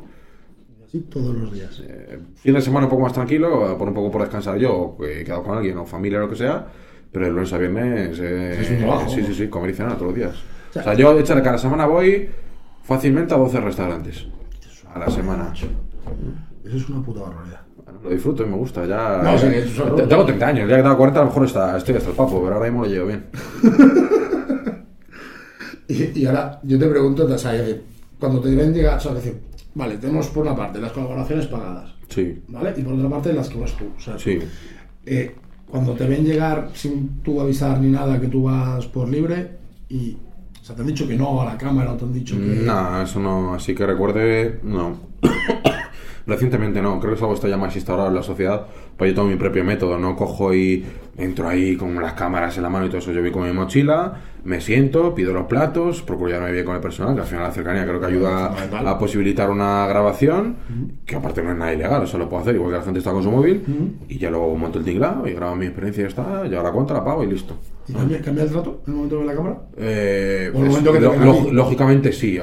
Y 0.92 0.98
así 0.98 1.00
todos 1.10 1.34
los 1.34 1.52
días. 1.52 1.80
Eh, 1.86 2.18
fin 2.36 2.54
de 2.54 2.60
semana 2.60 2.86
un 2.86 2.90
poco 2.90 3.02
más 3.02 3.12
tranquilo, 3.12 3.70
eh, 3.72 3.74
por 3.76 3.88
un 3.88 3.94
poco 3.94 4.10
por 4.10 4.22
descansar 4.22 4.56
yo, 4.58 4.72
o 4.74 4.96
que 4.98 5.20
he 5.20 5.24
quedado 5.24 5.42
con 5.42 5.56
alguien 5.56 5.76
o 5.78 5.84
familia 5.86 6.18
o 6.18 6.22
lo 6.22 6.28
que 6.30 6.36
sea, 6.36 6.66
pero 7.12 7.26
el 7.26 7.32
lunes 7.34 7.52
a 7.52 7.58
viernes 7.58 8.18
eh, 8.20 8.58
Es 8.60 8.70
un 8.70 8.78
trabajo. 8.78 9.08
sí, 9.10 9.22
sí, 9.24 9.34
sí, 9.34 9.48
comer 9.48 9.70
y 9.70 9.74
cenar 9.74 9.92
todos 9.94 10.06
los 10.08 10.14
días. 10.14 10.34
O 10.70 10.72
sea, 10.72 10.82
sea, 10.82 10.94
yo 10.94 11.18
echarle 11.18 11.42
cada 11.42 11.58
semana 11.58 11.86
voy 11.86 12.28
fácilmente 12.82 13.34
a 13.34 13.38
12 13.38 13.60
restaurantes 13.60 14.26
a 14.94 14.98
la 14.98 15.10
semana. 15.10 15.52
Eso 15.54 16.76
es 16.76 16.88
una 16.88 17.02
puta 17.02 17.20
barbaridad. 17.22 17.60
Bueno, 17.84 18.00
lo 18.02 18.10
disfruto 18.10 18.42
y 18.44 18.46
me 18.46 18.56
gusta, 18.56 18.84
ya... 18.86 19.20
No, 19.22 19.38
sí, 19.38 19.46
te- 19.96 20.06
tengo 20.06 20.24
30 20.24 20.46
años, 20.46 20.68
ya 20.70 20.76
que 20.76 20.82
tengo 20.82 20.96
40 20.96 21.20
a 21.20 21.22
lo 21.24 21.28
mejor 21.30 21.46
está, 21.46 21.76
estoy 21.76 21.96
hasta 21.96 22.10
el 22.10 22.16
papo, 22.16 22.40
pero 22.42 22.54
ahora 22.56 22.66
mismo 22.70 22.84
lo 22.84 22.90
llevo 22.90 23.06
bien. 23.08 23.26
Y, 25.88 26.18
y 26.20 26.26
ahora 26.26 26.58
yo 26.64 26.78
te 26.80 26.86
pregunto, 26.88 27.26
o 27.26 27.38
sea, 27.38 27.52
cuando 28.18 28.40
te 28.40 28.48
deben 28.50 28.74
llegar, 28.74 28.96
o 28.98 29.00
sea, 29.00 29.14
decir, 29.14 29.38
vale, 29.76 29.98
tenemos 29.98 30.26
por 30.28 30.44
una 30.44 30.56
parte 30.56 30.80
las 30.80 30.90
colaboraciones 30.92 31.46
pagadas, 31.46 31.94
Sí, 32.08 32.42
¿vale? 32.48 32.72
Y 32.76 32.82
por 32.82 32.94
otra 32.94 33.08
parte 33.08 33.32
las 33.32 33.48
que 33.48 33.58
vas 33.58 33.72
tú. 33.76 33.84
O 33.96 34.00
sea, 34.00 34.18
sí. 34.18 34.38
eh, 35.04 35.34
cuando 35.70 35.92
te 35.94 36.06
ven 36.06 36.24
llegar 36.24 36.70
sin 36.74 37.20
tú 37.22 37.40
avisar 37.40 37.78
ni 37.80 37.90
nada 37.90 38.20
que 38.20 38.28
tú 38.28 38.44
vas 38.44 38.86
por 38.86 39.08
libre 39.08 39.58
y, 39.88 40.16
o 40.60 40.64
sea, 40.64 40.74
te 40.76 40.82
han 40.82 40.88
dicho 40.88 41.06
que 41.06 41.16
no 41.16 41.40
a 41.42 41.44
la 41.44 41.58
cámara 41.58 41.92
o 41.92 41.96
te 41.96 42.04
han 42.04 42.12
dicho 42.12 42.36
que... 42.36 42.42
No, 42.64 43.02
eso 43.02 43.20
no, 43.20 43.54
así 43.54 43.74
que 43.74 43.84
recuerde, 43.86 44.60
no. 44.62 44.96
Recientemente 46.26 46.82
no, 46.82 46.98
creo 46.98 47.12
que 47.12 47.16
es 47.16 47.22
algo 47.22 47.34
que 47.34 47.38
está 47.38 47.48
ya 47.48 47.56
más 47.56 47.74
instaurado 47.76 48.08
en 48.08 48.14
la 48.16 48.22
sociedad, 48.22 48.66
pues 48.96 49.10
yo 49.10 49.14
tengo 49.14 49.28
mi 49.28 49.36
propio 49.36 49.62
método, 49.64 49.96
no 49.98 50.16
cojo 50.16 50.52
y 50.54 50.84
entro 51.16 51.48
ahí 51.48 51.76
con 51.76 51.94
las 52.02 52.14
cámaras 52.14 52.56
en 52.56 52.64
la 52.64 52.68
mano 52.70 52.86
y 52.86 52.88
todo 52.88 52.98
eso, 52.98 53.12
yo 53.12 53.20
voy 53.20 53.30
con 53.30 53.44
mi 53.46 53.52
mochila, 53.52 54.20
me 54.46 54.60
siento, 54.60 55.12
pido 55.14 55.32
los 55.32 55.46
platos, 55.46 56.02
procuro 56.02 56.30
llevarme 56.30 56.52
bien 56.52 56.64
con 56.64 56.76
el 56.76 56.80
personal, 56.80 57.14
que 57.16 57.22
al 57.22 57.26
final 57.26 57.42
la 57.44 57.50
cercanía 57.50 57.84
creo 57.84 57.98
que 57.98 58.06
ayuda 58.06 58.54
a 58.86 58.98
posibilitar 58.98 59.50
una 59.50 59.86
grabación, 59.88 60.56
que 61.04 61.16
aparte 61.16 61.42
no 61.42 61.50
es 61.50 61.58
nada 61.58 61.74
ilegal, 61.74 62.04
eso 62.04 62.16
lo 62.16 62.28
puedo 62.28 62.42
hacer, 62.42 62.54
igual 62.54 62.70
que 62.70 62.78
la 62.78 62.84
gente 62.84 62.98
está 63.00 63.10
con 63.10 63.24
su 63.24 63.30
móvil, 63.30 63.64
y 64.08 64.18
ya 64.18 64.30
luego 64.30 64.56
monto 64.56 64.78
el 64.78 64.84
tinglado 64.84 65.26
y 65.26 65.32
grabo 65.32 65.56
mi 65.56 65.66
experiencia 65.66 66.02
y 66.02 66.04
ya 66.04 66.08
está, 66.08 66.46
ya 66.46 66.62
la 66.62 66.70
cuenta, 66.70 66.94
la 66.94 67.04
pago 67.04 67.24
y 67.24 67.26
listo. 67.26 67.56
¿Y 67.88 67.92
cambia, 67.92 68.20
cambia 68.20 68.44
el 68.44 68.50
trato 68.50 68.80
en 68.86 68.90
el 68.92 68.96
momento 68.96 69.18
de 69.20 69.24
la 69.26 69.34
cámara? 69.34 69.56
Eh, 69.76 70.50
O 70.52 70.58
el 70.58 70.64
es- 70.64 70.70
momento 70.70 70.92
que 70.92 70.98
te 70.98 71.04
lo- 71.04 71.52
lógicamente 71.52 72.12
sí. 72.12 72.38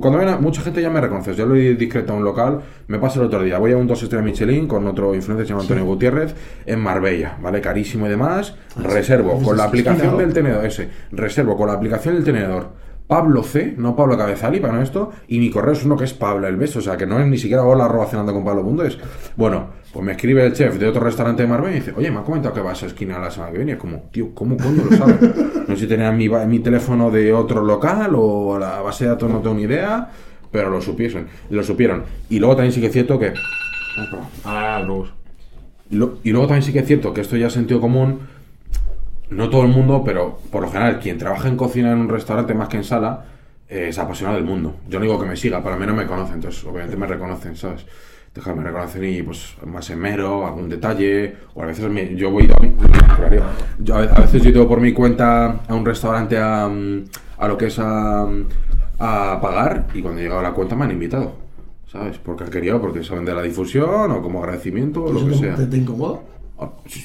Cuando 0.00 0.18
ven 0.18 0.28
a- 0.28 0.38
mucha 0.38 0.62
gente 0.62 0.80
ya 0.80 0.88
me 0.90 1.00
reconoce. 1.00 1.34
Yo 1.34 1.44
lo 1.44 1.54
he 1.54 1.74
discreto 1.74 2.12
a 2.14 2.16
un 2.16 2.24
local. 2.24 2.60
Me 2.88 2.98
pasa 2.98 3.20
el 3.20 3.26
otro 3.26 3.42
día. 3.42 3.58
Voy 3.58 3.72
a 3.72 3.76
un 3.76 3.86
dos 3.86 4.02
estrellas 4.02 4.24
Michelin 4.24 4.66
con 4.66 4.86
otro 4.86 5.14
influencer 5.14 5.44
que 5.44 5.48
se 5.48 5.50
llama 5.50 5.62
Antonio 5.62 5.84
Gutiérrez 5.84 6.34
en 6.64 6.80
Marbella, 6.80 7.36
¿vale? 7.42 7.60
Carísimo 7.60 8.06
y 8.06 8.08
demás. 8.10 8.54
Reservo 8.76 9.24
Entonces, 9.32 9.48
con 9.48 9.56
la 9.58 9.64
aplicación 9.64 10.16
del 10.18 10.32
tenedor 10.32 10.64
ese. 10.64 10.88
Reservo 11.12 11.56
con 11.56 11.66
la 11.68 11.74
aplicación 11.74 12.14
del 12.14 12.24
tenedor. 12.24 12.85
Pablo 13.06 13.42
C, 13.42 13.74
no 13.78 13.94
Pablo 13.94 14.16
Cabezali, 14.18 14.58
para 14.60 14.74
no 14.74 14.82
esto, 14.82 15.12
y 15.28 15.38
mi 15.38 15.50
correo 15.50 15.72
es 15.74 15.84
uno 15.84 15.96
que 15.96 16.04
es 16.04 16.12
Pablo 16.14 16.46
el 16.48 16.56
beso, 16.56 16.80
o 16.80 16.82
sea 16.82 16.96
que 16.96 17.06
no 17.06 17.20
es 17.20 17.26
ni 17.26 17.38
siquiera 17.38 17.62
hola 17.62 17.84
arroba 17.84 18.06
cenando 18.06 18.32
con 18.32 18.44
Pablo 18.44 18.62
Mundo, 18.64 18.84
es 18.84 18.98
bueno, 19.36 19.68
pues 19.92 20.04
me 20.04 20.12
escribe 20.12 20.44
el 20.44 20.52
chef 20.52 20.76
de 20.78 20.88
otro 20.88 21.02
restaurante 21.02 21.42
de 21.42 21.48
Marbella 21.48 21.76
y 21.76 21.80
dice, 21.80 21.92
oye, 21.96 22.10
me 22.10 22.18
ha 22.18 22.22
comentado 22.22 22.52
que 22.54 22.60
vas 22.60 22.82
a 22.82 22.86
esquina 22.86 23.18
la 23.18 23.30
semana 23.30 23.52
que 23.52 23.58
viene, 23.58 23.72
y 23.72 23.74
es 23.74 23.80
como, 23.80 23.98
tío, 24.10 24.34
¿cómo 24.34 24.56
coño 24.56 24.82
lo 24.90 24.96
sabe? 24.96 25.18
No 25.68 25.74
sé 25.74 25.82
si 25.82 25.86
tenía 25.88 26.12
mi, 26.12 26.28
mi 26.28 26.58
teléfono 26.60 27.10
de 27.10 27.32
otro 27.32 27.62
local 27.64 28.12
o 28.16 28.56
la 28.58 28.80
base 28.82 29.04
de 29.04 29.10
datos 29.10 29.28
no 29.30 29.40
tengo 29.40 29.56
ni 29.56 29.62
idea, 29.62 30.10
pero 30.52 30.70
lo 30.70 30.80
supiesen, 30.80 31.26
lo 31.50 31.62
supieron. 31.64 32.04
Y 32.30 32.38
luego 32.38 32.54
también 32.54 32.72
sí 32.72 32.80
que 32.80 32.86
es 32.86 32.92
cierto 32.92 33.18
que 33.18 33.32
Ah, 34.44 34.80
lo- 35.90 36.18
y 36.22 36.30
luego 36.30 36.46
también 36.46 36.62
sí 36.62 36.72
que 36.72 36.80
es 36.80 36.86
cierto 36.86 37.12
que 37.12 37.20
esto 37.20 37.36
ya 37.36 37.48
es 37.48 37.52
sentido 37.52 37.80
común. 37.80 38.20
No 39.30 39.50
todo 39.50 39.62
el 39.62 39.68
mundo, 39.68 40.02
pero 40.04 40.38
por 40.52 40.62
lo 40.62 40.68
general, 40.70 41.00
quien 41.00 41.18
trabaja 41.18 41.48
en 41.48 41.56
cocina 41.56 41.92
en 41.92 41.98
un 41.98 42.08
restaurante 42.08 42.54
más 42.54 42.68
que 42.68 42.76
en 42.76 42.84
sala, 42.84 43.24
eh, 43.68 43.86
es 43.88 43.98
apasionado 43.98 44.36
del 44.36 44.46
mundo. 44.46 44.76
Yo 44.88 44.98
no 44.98 45.04
digo 45.04 45.18
que 45.20 45.26
me 45.26 45.36
siga, 45.36 45.60
pero 45.62 45.74
al 45.74 45.80
menos 45.80 45.96
me 45.96 46.06
conocen, 46.06 46.36
entonces 46.36 46.64
obviamente 46.64 46.96
me 46.96 47.06
reconocen, 47.06 47.56
¿sabes? 47.56 47.84
dejarme 48.34 48.62
reconocer 48.64 49.02
y 49.02 49.22
pues 49.22 49.56
más 49.64 49.88
esmero, 49.88 50.46
algún 50.46 50.68
detalle, 50.68 51.34
o 51.54 51.62
a 51.62 51.66
veces 51.66 51.88
me- 51.88 52.14
yo 52.16 52.30
voy 52.30 52.46
yo, 53.78 53.96
a 53.96 54.02
a 54.02 54.20
veces 54.20 54.42
yo 54.42 54.52
tengo 54.52 54.68
por 54.68 54.78
mi 54.80 54.92
cuenta 54.92 55.60
a 55.66 55.74
un 55.74 55.86
restaurante 55.86 56.36
a, 56.38 56.66
a 56.66 57.48
lo 57.48 57.56
que 57.56 57.66
es 57.68 57.78
a, 57.78 58.26
a 58.98 59.40
pagar 59.40 59.86
y 59.94 60.02
cuando 60.02 60.20
he 60.20 60.24
llegado 60.24 60.40
a 60.40 60.42
la 60.44 60.52
cuenta 60.52 60.76
me 60.76 60.84
han 60.84 60.90
invitado, 60.90 61.32
¿sabes? 61.90 62.18
Porque 62.18 62.44
han 62.44 62.50
querido, 62.50 62.78
porque 62.78 63.02
saben 63.02 63.24
de 63.24 63.34
la 63.34 63.40
difusión 63.42 64.10
o 64.10 64.20
como 64.20 64.40
agradecimiento 64.40 65.04
o 65.04 65.12
lo 65.14 65.20
que 65.24 65.30
¿Eso 65.32 65.40
sea. 65.40 65.54
te, 65.54 65.66
te 65.66 65.76
incomoda? 65.78 66.20
Ah, 66.58 66.70
si- 66.86 67.00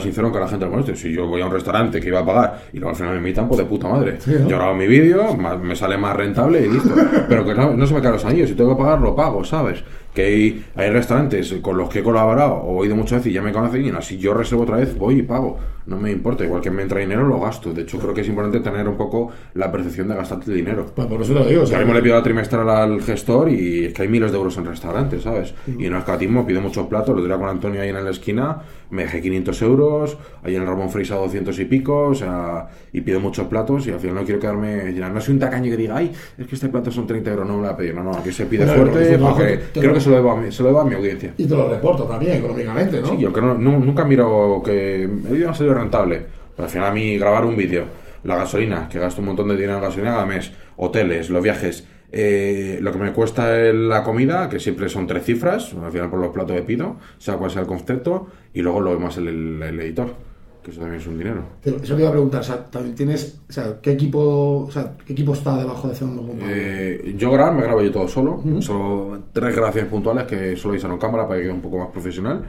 sincero 0.00 0.32
que 0.32 0.40
la 0.40 0.48
gente 0.48 0.64
le 0.64 0.70
moleste. 0.72 0.96
Si 0.96 1.12
yo 1.12 1.26
voy 1.26 1.40
a 1.40 1.46
un 1.46 1.52
restaurante 1.52 2.00
que 2.00 2.08
iba 2.08 2.18
a 2.20 2.26
pagar 2.26 2.62
y 2.72 2.78
luego 2.78 2.90
al 2.90 2.96
final 2.96 3.12
me 3.12 3.18
invitan, 3.18 3.46
pues 3.46 3.58
de 3.58 3.64
puta 3.64 3.88
madre. 3.88 4.16
Sí, 4.20 4.32
¿no? 4.38 4.48
Yo 4.48 4.56
grabo 4.56 4.74
mi 4.74 4.86
vídeo, 4.88 5.36
me 5.36 5.76
sale 5.76 5.96
más 5.96 6.16
rentable 6.16 6.60
y 6.66 6.68
listo. 6.68 6.90
Pero 7.28 7.44
que 7.44 7.54
no, 7.54 7.74
no 7.76 7.86
se 7.86 7.94
me 7.94 8.00
caen 8.00 8.14
los 8.14 8.24
anillos. 8.24 8.48
Si 8.48 8.54
tengo 8.56 8.76
que 8.76 8.82
pagar, 8.82 9.00
lo 9.00 9.14
pago, 9.14 9.44
¿sabes? 9.44 9.84
Que 10.14 10.24
hay, 10.24 10.64
hay 10.76 10.90
restaurantes 10.90 11.52
con 11.62 11.76
los 11.78 11.88
que 11.88 12.00
he 12.00 12.02
colaborado 12.02 12.54
o 12.54 12.82
he 12.82 12.86
ido 12.86 12.96
muchas 12.96 13.20
veces 13.20 13.30
y 13.32 13.34
ya 13.34 13.42
me 13.42 13.52
conocen 13.52 13.84
y 13.86 13.90
no, 13.90 14.02
si 14.02 14.18
yo 14.18 14.34
reservo 14.34 14.64
otra 14.64 14.76
vez, 14.76 14.96
voy 14.96 15.20
y 15.20 15.22
pago. 15.22 15.58
No 15.84 15.96
me 15.98 16.12
importa. 16.12 16.44
Igual 16.44 16.60
que 16.62 16.70
me 16.70 16.82
entra 16.82 17.00
dinero, 17.00 17.26
lo 17.26 17.40
gasto. 17.40 17.72
De 17.72 17.82
hecho, 17.82 17.98
creo 17.98 18.14
que 18.14 18.20
es 18.20 18.28
importante 18.28 18.60
tener 18.60 18.86
un 18.86 18.96
poco 18.96 19.30
la 19.54 19.72
percepción 19.72 20.06
de 20.08 20.14
gastarte 20.14 20.50
el 20.52 20.58
dinero. 20.58 20.86
Pues 20.94 21.08
por 21.08 21.20
eso 21.20 21.32
te 21.32 21.40
lo 21.40 21.44
digo. 21.46 21.62
o 21.62 21.64
O 21.64 21.66
sea, 21.66 21.70
sea, 21.70 21.78
ahora 21.78 21.86
mismo 21.86 21.94
le 21.98 22.02
pido 22.04 22.14
la 22.14 22.22
trimestral 22.22 22.68
al 22.68 23.02
gestor 23.02 23.48
y 23.50 23.86
es 23.86 23.92
que 23.94 24.02
hay 24.02 24.08
miles 24.08 24.30
de 24.30 24.38
euros 24.38 24.56
en 24.58 24.66
restaurantes, 24.66 25.22
¿sabes? 25.22 25.54
Y 25.66 25.88
no 25.88 25.98
escatismo, 25.98 26.46
pido 26.46 26.60
muchos 26.60 26.86
platos. 26.86 27.16
Lo 27.16 27.20
diría 27.22 27.36
con 27.36 27.48
Antonio 27.48 27.80
ahí 27.82 27.88
en 27.88 28.04
la 28.04 28.10
esquina, 28.10 28.58
me 28.92 29.02
dejé 29.02 29.20
500 29.22 29.62
euros, 29.62 30.18
ahí 30.42 30.54
en 30.54 30.62
el 30.62 30.68
Ramón 30.68 30.90
Freisa 30.90 31.16
200 31.16 31.58
y 31.58 31.64
pico, 31.64 32.08
o 32.08 32.14
sea, 32.14 32.68
y 32.92 33.00
pido 33.00 33.20
muchos 33.20 33.46
platos 33.46 33.86
y 33.86 33.90
al 33.90 33.98
final 33.98 34.16
no 34.16 34.24
quiero 34.24 34.38
quedarme. 34.38 34.92
No 34.92 35.20
soy 35.20 35.34
un 35.34 35.40
tacaño 35.40 35.70
que 35.70 35.76
diga, 35.78 35.96
ay, 35.96 36.12
es 36.38 36.46
que 36.46 36.54
este 36.54 36.68
plato 36.68 36.90
son 36.90 37.06
30 37.06 37.30
euros, 37.30 37.46
no 37.46 37.54
me 37.54 37.62
lo 37.62 37.64
voy 37.68 37.72
a 37.72 37.76
pedir. 37.76 37.94
No, 37.94 38.02
no, 38.04 38.12
aquí 38.12 38.30
se 38.30 38.44
pide 38.46 38.66
Bueno, 38.66 38.82
fuerte 38.92 39.18
porque 39.18 39.44
te- 39.44 39.56
te- 39.56 39.80
creo 39.80 39.94
que 39.94 40.00
se 40.00 40.10
lo 40.10 40.16
debo 40.16 40.30
a 40.32 40.36
mi, 40.40 40.52
se 40.52 40.62
lo 40.62 40.68
debo 40.68 40.80
a 40.80 40.84
mi 40.84 40.94
audiencia. 40.94 41.32
Y 41.38 41.44
te 41.46 41.54
lo 41.56 41.68
reporto 41.70 42.04
también 42.04 42.34
económicamente, 42.36 43.00
¿no? 43.00 43.08
Sí, 43.08 43.16
yo 43.18 43.32
que 43.32 43.40
no, 43.40 43.54
nunca 43.54 44.04
miro 44.04 44.60
que 44.64 45.02
el 45.04 45.08
vídeo 45.08 45.46
no 45.46 45.52
ha 45.52 45.54
salido 45.54 45.74
rentable. 45.74 46.22
Pero 46.54 46.64
al 46.66 46.70
final 46.70 46.88
a 46.88 46.92
mí 46.92 47.16
grabar 47.16 47.46
un 47.46 47.56
vídeo, 47.56 47.84
la 48.24 48.36
gasolina, 48.36 48.88
que 48.90 48.98
gasto 48.98 49.22
un 49.22 49.28
montón 49.28 49.48
de 49.48 49.54
dinero 49.56 49.76
en 49.78 49.80
gasolina 49.84 50.10
cada 50.12 50.26
mes, 50.26 50.52
hoteles, 50.76 51.30
los 51.30 51.42
viajes, 51.42 51.88
eh, 52.12 52.78
lo 52.82 52.92
que 52.92 52.98
me 52.98 53.12
cuesta 53.12 53.58
el- 53.58 53.88
la 53.88 54.04
comida, 54.04 54.48
que 54.48 54.60
siempre 54.60 54.88
son 54.88 55.06
tres 55.06 55.24
cifras, 55.24 55.74
al 55.74 55.90
final 55.90 56.10
por 56.10 56.20
los 56.20 56.30
platos 56.32 56.54
de 56.54 56.62
pido, 56.62 56.96
sea 57.18 57.36
cual 57.36 57.50
sea 57.50 57.62
el 57.62 57.66
concepto, 57.66 58.26
y 58.52 58.60
luego 58.60 58.80
lo 58.80 58.92
demás 58.92 59.16
el, 59.16 59.28
el- 59.28 59.62
el 59.62 59.80
editor, 59.80 60.14
que 60.62 60.70
eso 60.70 60.80
también 60.80 61.00
es 61.00 61.06
un 61.08 61.18
dinero. 61.18 61.42
Eso 61.64 61.94
te 61.96 62.00
iba 62.00 62.08
a 62.10 62.12
preguntar, 62.12 62.40
o 62.40 62.44
sea, 62.44 62.64
también 62.66 62.94
tienes, 62.94 63.40
o 63.48 63.52
sea, 63.52 63.78
¿qué 63.82 63.92
equipo, 63.92 64.64
o 64.68 64.70
sea, 64.70 64.92
qué 65.04 65.12
equipo 65.14 65.32
está 65.32 65.56
debajo 65.56 65.88
de 65.88 65.94
Gumpa? 66.22 66.44
Eh, 66.48 67.14
yo 67.16 67.32
grabar, 67.32 67.54
me 67.54 67.62
grabo 67.62 67.82
yo 67.82 67.90
todo 67.90 68.06
solo, 68.06 68.42
solo 68.60 69.18
tres 69.32 69.56
grabaciones 69.56 69.90
puntuales 69.90 70.24
que 70.24 70.54
solo 70.56 70.74
hice 70.74 70.86
en 70.86 70.98
cámara 70.98 71.26
para 71.26 71.38
que 71.38 71.44
quede 71.46 71.54
un 71.54 71.62
poco 71.62 71.78
más 71.78 71.88
profesional, 71.88 72.44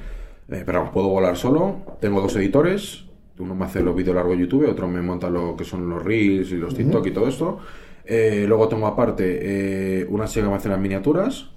Eh, 0.50 0.62
pero 0.66 0.92
puedo 0.92 1.08
volar 1.08 1.38
solo, 1.38 1.78
tengo 2.02 2.20
dos 2.20 2.36
editores, 2.36 3.06
uno 3.40 3.56
me 3.56 3.64
hace 3.66 3.82
los 3.82 3.96
vídeos 3.96 4.14
largos 4.14 4.36
de 4.36 4.42
YouTube, 4.44 4.70
otro 4.70 4.90
me 4.90 5.02
monta 5.02 5.30
lo 5.30 5.56
que 5.56 5.64
son 5.64 5.90
los 5.90 6.04
Reels 6.04 6.52
y 6.52 6.58
los 6.58 6.76
TikTok 6.76 7.08
y 7.08 7.12
todo 7.12 7.28
esto, 7.30 7.60
Eh, 8.06 8.46
luego 8.48 8.68
tengo 8.68 8.86
aparte 8.88 10.02
eh, 10.02 10.06
una 10.10 10.26
chica 10.26 10.44
que 10.46 10.50
me 10.50 10.56
hace 10.56 10.70
las 10.70 10.80
miniaturas, 10.80 11.50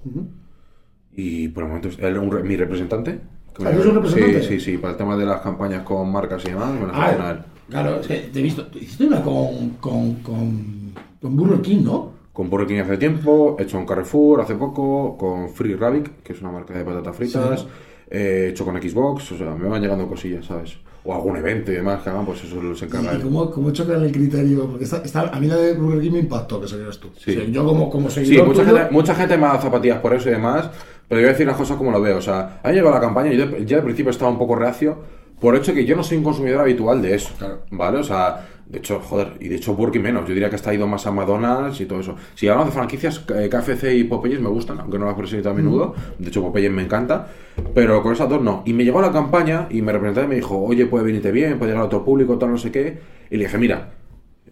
y 1.13 1.49
por 1.49 1.63
el 1.65 1.69
momento 1.69 1.89
es 1.89 1.99
él, 1.99 2.19
un 2.19 2.47
mi 2.47 2.57
representante. 2.57 3.21
que 3.57 3.63
Ah, 3.63 3.71
me- 3.71 3.71
¿eres 3.73 3.87
un 3.87 3.95
representante? 3.97 4.43
Sí, 4.43 4.49
sí, 4.49 4.61
sí, 4.73 4.79
para 4.79 4.93
el 4.93 4.99
tema 4.99 5.17
de 5.17 5.25
las 5.25 5.41
campañas 5.41 5.83
con 5.83 6.11
marcas 6.13 6.45
y 6.45 6.51
demás, 6.51 6.73
me 6.75 6.87
las 6.87 6.97
Ah, 6.97 7.31
él. 7.31 7.39
claro, 7.71 8.01
es 8.01 8.07
que 8.07 8.15
te 8.33 8.41
he 8.41 8.43
visto, 8.43 8.67
hiciste 8.75 9.07
una 9.07 9.23
con, 9.23 9.71
con, 9.81 10.15
con, 10.17 10.93
con 11.21 11.37
Burger 11.37 11.61
King, 11.63 11.83
¿no? 11.85 12.13
Con 12.33 12.51
Burger 12.51 12.69
King 12.69 12.81
hace 12.83 12.99
tiempo, 12.99 13.57
he 13.59 13.63
hecho 13.63 13.79
en 13.79 13.87
Carrefour 13.87 14.43
hace 14.43 14.55
poco, 14.57 15.17
con 15.17 15.49
Free 15.49 15.75
Rabbit, 15.75 16.23
que 16.23 16.35
es 16.35 16.41
una 16.43 16.53
marca 16.53 16.75
de 16.75 16.85
patatas 16.85 17.17
fritas, 17.17 17.61
Sí. 17.61 17.67
He 18.11 18.49
hecho 18.49 18.64
con 18.64 18.81
Xbox, 18.81 19.33
o 19.33 19.38
sea, 19.38 19.51
me 19.55 19.69
van 19.69 19.83
llegando 19.83 20.07
cosillas, 20.09 20.47
¿sabes? 20.47 20.77
O 21.05 21.14
algún 21.14 21.37
evento 21.37 21.71
y 21.71 21.77
demás 21.77 22.03
que 22.03 22.11
hagan, 22.11 22.27
pues 22.27 22.42
eso 22.42 22.75
se 22.75 22.85
encarga 22.87 23.12
¿Y 23.12 23.16
él. 23.16 23.23
cómo, 23.23 23.51
cómo 23.51 23.71
chocan 23.71 24.03
el 24.03 24.11
criterio? 24.12 24.66
Porque 24.66 24.85
está, 24.85 24.99
está- 25.05 25.29
a 25.33 25.38
mí 25.38 25.47
la 25.47 25.57
de 25.57 25.75
Burger 25.75 26.01
King 26.03 26.12
me 26.12 26.19
impactó 26.21 26.61
que 26.61 26.66
salieras 26.66 26.99
tú. 26.99 27.11
Sí. 27.16 27.31
O 27.31 27.35
sea, 27.35 27.45
yo 27.45 27.64
como, 27.64 27.88
como 27.90 28.11
Sí, 28.11 28.25
seguidor 28.25 28.49
mucha 28.49 28.62
tuyo- 28.64 28.77
gente, 28.77 28.90
mucha 28.92 29.14
gente 29.14 29.37
me 29.37 29.42
dado 29.47 29.61
zapatillas 29.62 29.99
por 30.01 30.14
eso 30.14 30.29
y 30.29 30.33
demás, 30.33 30.69
pero 31.09 31.21
yo 31.21 31.27
voy 31.27 31.31
a 31.31 31.33
decir 31.33 31.47
las 31.47 31.57
cosas 31.57 31.77
como 31.77 31.92
lo 31.92 32.01
veo. 32.01 32.16
O 32.19 32.23
sea, 32.23 32.61
ha 32.62 32.73
llegado 32.73 32.90
la 32.92 33.01
campaña 33.01 33.33
y 33.33 33.37
yo 33.37 33.57
ya 33.59 33.77
al 33.79 33.85
principio 33.85 34.11
estaba 34.11 34.31
un 34.33 34.38
poco 34.38 34.57
reacio 34.57 34.97
por 35.40 35.57
hecho 35.57 35.75
que 35.75 35.85
yo 35.85 35.96
no 35.96 36.03
soy 36.03 36.18
un 36.18 36.25
consumidor 36.25 36.61
habitual 36.61 37.03
de 37.03 37.14
eso. 37.14 37.35
Claro. 37.38 37.62
¿Vale? 37.70 37.99
O 37.99 38.05
sea, 38.05 38.46
de 38.66 38.79
hecho, 38.79 39.01
joder, 39.01 39.35
y 39.40 39.49
de 39.49 39.57
hecho 39.57 39.75
Burger 39.75 39.92
King 39.92 40.01
menos. 40.03 40.27
Yo 40.27 40.35
diría 40.35 40.51
que 40.51 40.57
está 40.57 40.75
ido 40.75 40.87
más 40.87 41.07
a 41.07 41.12
McDonald's 41.12 41.81
y 41.81 41.87
todo 41.87 42.01
eso. 42.01 42.16
Si 42.35 42.49
hablamos 42.49 42.66
de 42.66 42.72
franquicias, 42.72 43.25
eh, 43.35 43.49
KFC 43.49 43.94
y 43.94 44.05
Popeyes 44.05 44.40
me 44.40 44.49
gustan, 44.49 44.81
aunque 44.81 44.99
no 44.99 45.07
las 45.07 45.14
presento 45.14 45.51
a 45.51 45.55
menudo. 45.55 45.94
De 46.18 46.29
hecho, 46.29 46.42
Popeyes 46.42 46.72
me 46.72 46.83
encanta. 46.83 47.29
Pero 47.75 48.03
con 48.03 48.12
esas 48.12 48.29
dos 48.29 48.42
no. 48.42 48.62
Y 48.66 48.72
me 48.72 48.85
llegó 48.85 49.01
la 49.01 49.12
campaña 49.12 49.68
y 49.70 49.83
me 49.83 49.92
representante 49.92 50.27
y 50.27 50.29
me 50.29 50.35
dijo, 50.37 50.59
oye, 50.59 50.87
puede 50.87 51.05
venirte 51.05 51.31
bien, 51.33 51.59
puede 51.59 51.72
llegar 51.72 51.85
a 51.85 51.87
otro 51.87 52.05
público, 52.05 52.38
tal, 52.38 52.51
no 52.51 52.59
sé 52.59 52.70
qué. 52.70 52.99
Y 53.31 53.37
le 53.37 53.44
dije, 53.44 53.59
mira, 53.59 53.90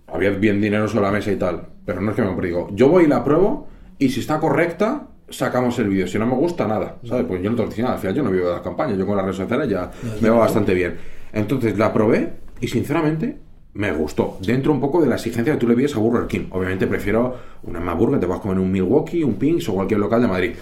había 0.07 0.31
bien 0.31 0.61
dinero 0.61 0.87
sobre 0.89 1.05
la 1.07 1.11
mesa 1.11 1.33
y 1.33 1.37
tal, 1.37 1.67
pero 1.85 2.01
no 2.01 2.11
es 2.11 2.17
que 2.17 2.23
me 2.23 2.29
compre, 2.29 2.49
digo, 2.49 2.69
yo 2.73 2.89
voy 2.89 3.05
y 3.05 3.07
la 3.09 3.25
pruebo 3.25 3.67
y 3.99 4.11
si 4.11 4.21
está 4.21 4.39
correcta, 4.39 5.09
sacamos 5.37 5.79
el 5.79 5.89
vídeo. 5.89 6.07
Si 6.07 6.19
no 6.19 6.27
me 6.27 6.35
gusta, 6.35 6.67
nada, 6.67 6.97
¿sabes? 7.07 7.25
Pues 7.27 7.43
yo 7.43 7.51
no 7.51 7.57
te 7.57 7.63
lo 7.63 7.69
decía 7.69 7.85
nada, 7.85 7.95
al 7.97 8.01
final 8.01 8.15
yo 8.17 8.23
no 8.23 8.31
vivo 8.31 8.47
de 8.49 8.53
las 8.53 8.63
campañas, 8.63 8.97
yo 8.99 9.07
con 9.07 9.17
las 9.17 9.25
redes 9.25 9.37
sociales 9.39 9.69
ya 9.69 9.91
me 10.21 10.29
va 10.31 10.39
bastante 10.39 10.75
bien. 10.75 10.97
Entonces 11.33 11.77
la 11.79 11.93
probé 11.93 12.33
y 12.61 12.69
sinceramente 12.69 13.39
me 13.75 13.91
gustó. 13.93 14.39
Dentro 14.41 14.71
un 14.73 14.81
poco 14.81 15.01
de 15.03 15.09
la 15.09 15.17
exigencia 15.17 15.53
que 15.55 15.59
tú 15.59 15.67
le 15.69 15.75
vies 15.75 15.95
a 15.97 15.99
Burger 15.99 16.27
King. 16.29 16.47
Obviamente 16.51 16.87
prefiero 16.87 17.37
una 17.65 17.81
Hamburger, 17.81 18.21
te 18.21 18.27
vas 18.27 18.39
a 18.39 18.43
comer 18.43 18.59
un 18.59 18.71
Milwaukee, 18.71 19.23
un 19.25 19.35
Pinks 19.35 19.69
o 19.69 19.75
cualquier 19.75 19.99
local 20.01 20.23
de 20.23 20.29
Madrid. 20.29 20.53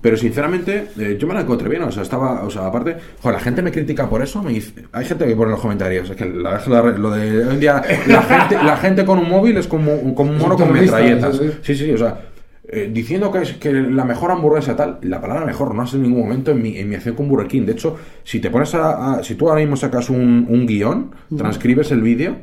Pero 0.00 0.18
sinceramente, 0.18 0.88
eh, 0.98 1.16
yo 1.18 1.26
me 1.26 1.32
la 1.32 1.40
encontré 1.40 1.66
bien, 1.68 1.82
o 1.82 1.90
sea, 1.90 2.02
estaba, 2.02 2.42
o 2.44 2.50
sea, 2.50 2.66
aparte, 2.66 2.94
joder, 3.22 3.38
la 3.38 3.40
gente 3.42 3.62
me 3.62 3.70
critica 3.70 4.06
por 4.06 4.20
eso, 4.20 4.42
me 4.42 4.52
dice, 4.52 4.84
hay 4.92 5.04
gente 5.06 5.24
que 5.26 5.34
pone 5.34 5.46
en 5.46 5.50
los 5.52 5.60
comentarios, 5.60 6.10
es 6.10 6.16
que 6.16 6.26
la- 6.26 6.62
la- 6.66 6.82
lo 6.82 7.10
de 7.10 7.38
hoy 7.46 7.52
en 7.54 7.60
día, 7.60 7.82
la 8.06 8.20
gente, 8.22 8.62
la 8.62 8.76
gente 8.76 9.04
con 9.06 9.18
un 9.18 9.30
móvil 9.30 9.56
es 9.56 9.66
como, 9.66 10.14
como 10.14 10.30
un 10.32 10.36
mono 10.38 10.56
con 10.56 10.66
metralletas. 10.72 11.40
Sí, 11.62 11.74
sí, 11.74 11.90
o 11.90 11.96
sea, 11.96 12.20
eh, 12.74 12.90
diciendo 12.92 13.30
que 13.32 13.38
es 13.42 13.52
que 13.54 13.72
la 13.72 14.04
mejor 14.04 14.30
hamburguesa 14.30 14.74
tal, 14.76 14.98
la 15.02 15.20
palabra 15.20 15.44
mejor 15.46 15.74
no 15.74 15.82
ha 15.82 15.86
sido 15.86 15.98
en 15.98 16.10
ningún 16.10 16.24
momento 16.24 16.50
en 16.50 16.60
mi, 16.62 16.76
en 16.78 16.88
mi 16.88 16.94
acción 16.96 17.14
con 17.14 17.28
Burger 17.28 17.48
King. 17.48 17.62
De 17.62 17.72
hecho, 17.72 17.96
si 18.24 18.40
te 18.40 18.50
pones 18.50 18.74
a, 18.74 19.14
a- 19.16 19.22
si 19.24 19.34
tú 19.34 19.48
ahora 19.48 19.60
mismo 19.60 19.76
sacas 19.76 20.10
un, 20.10 20.46
un 20.48 20.66
guion, 20.66 21.10
transcribes 21.36 21.90
el 21.92 22.02
vídeo, 22.02 22.36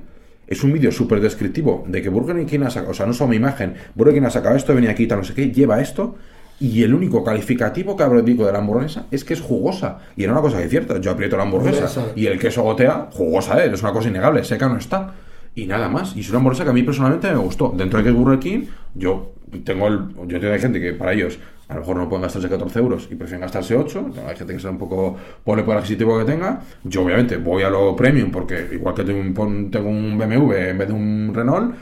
es 0.47 0.63
un 0.63 0.73
vídeo 0.73 0.91
súper 0.91 1.21
descriptivo 1.21 1.83
de 1.87 2.01
que 2.01 2.09
Burger 2.09 2.45
King 2.45 2.61
ha 2.65 2.69
sacado, 2.69 2.91
o 2.91 2.93
sea, 2.93 3.05
no 3.05 3.13
solo 3.13 3.29
mi 3.29 3.37
imagen, 3.37 3.75
Burger 3.95 4.13
King 4.15 4.23
ha 4.25 4.29
sacado 4.29 4.55
esto, 4.55 4.73
venía 4.75 4.91
aquí, 4.91 5.07
tal, 5.07 5.19
no 5.19 5.23
sé 5.23 5.33
qué, 5.33 5.49
lleva 5.51 5.79
esto, 5.81 6.15
y 6.59 6.83
el 6.83 6.93
único 6.93 7.23
calificativo 7.23 7.95
que 7.97 8.03
habré 8.03 8.21
dicho 8.21 8.45
de 8.45 8.51
la 8.51 8.59
hamburguesa 8.59 9.07
es 9.09 9.23
que 9.23 9.33
es 9.33 9.41
jugosa. 9.41 9.97
Y 10.15 10.23
era 10.25 10.33
una 10.33 10.41
cosa 10.41 10.57
que 10.59 10.65
es 10.65 10.69
cierta, 10.69 10.99
yo 11.01 11.09
aprieto 11.09 11.35
la 11.37 11.43
hamburguesa 11.43 11.85
y 12.15 12.27
el 12.27 12.37
queso 12.37 12.61
gotea, 12.61 13.07
jugosa 13.11 13.63
es, 13.63 13.73
es 13.73 13.81
una 13.81 13.91
cosa 13.93 14.09
innegable, 14.09 14.43
seca 14.43 14.69
no 14.69 14.77
está. 14.77 15.13
Y 15.55 15.65
nada 15.65 15.89
más. 15.89 16.15
Y 16.15 16.21
es 16.21 16.29
una 16.29 16.37
hamburguesa 16.37 16.63
que 16.63 16.69
a 16.69 16.73
mí 16.73 16.83
personalmente 16.83 17.29
me 17.31 17.37
gustó. 17.37 17.73
Dentro 17.75 17.99
de 17.99 18.05
que 18.05 18.11
Burger 18.11 18.39
King, 18.39 18.65
yo 18.95 19.33
tengo 19.63 19.87
el. 19.87 19.99
Yo 20.27 20.39
tengo 20.39 20.57
gente 20.57 20.79
que 20.79 20.93
para 20.93 21.13
ellos 21.13 21.39
a 21.67 21.75
lo 21.75 21.81
mejor 21.81 21.97
no 21.97 22.09
pueden 22.09 22.23
gastarse 22.23 22.49
14 22.49 22.79
euros 22.79 23.07
y 23.09 23.15
prefieren 23.15 23.41
gastarse 23.41 23.75
8. 23.75 24.11
Hay 24.27 24.35
gente 24.35 24.53
que 24.53 24.59
sea 24.59 24.71
un 24.71 24.77
poco 24.77 25.15
pobre 25.43 25.63
por 25.63 25.73
el 25.73 25.79
adquisitivo 25.79 26.19
que 26.19 26.25
tenga. 26.25 26.61
Yo, 26.83 27.03
obviamente, 27.03 27.37
voy 27.37 27.63
a 27.63 27.69
lo 27.69 27.95
premium 27.95 28.29
porque 28.29 28.67
igual 28.73 28.93
que 28.93 29.03
tengo 29.03 29.21
un, 29.21 29.71
tengo 29.71 29.89
un 29.89 30.17
BMW 30.17 30.53
en 30.53 30.77
vez 30.77 30.87
de 30.87 30.93
un 30.93 31.31
Renault. 31.33 31.75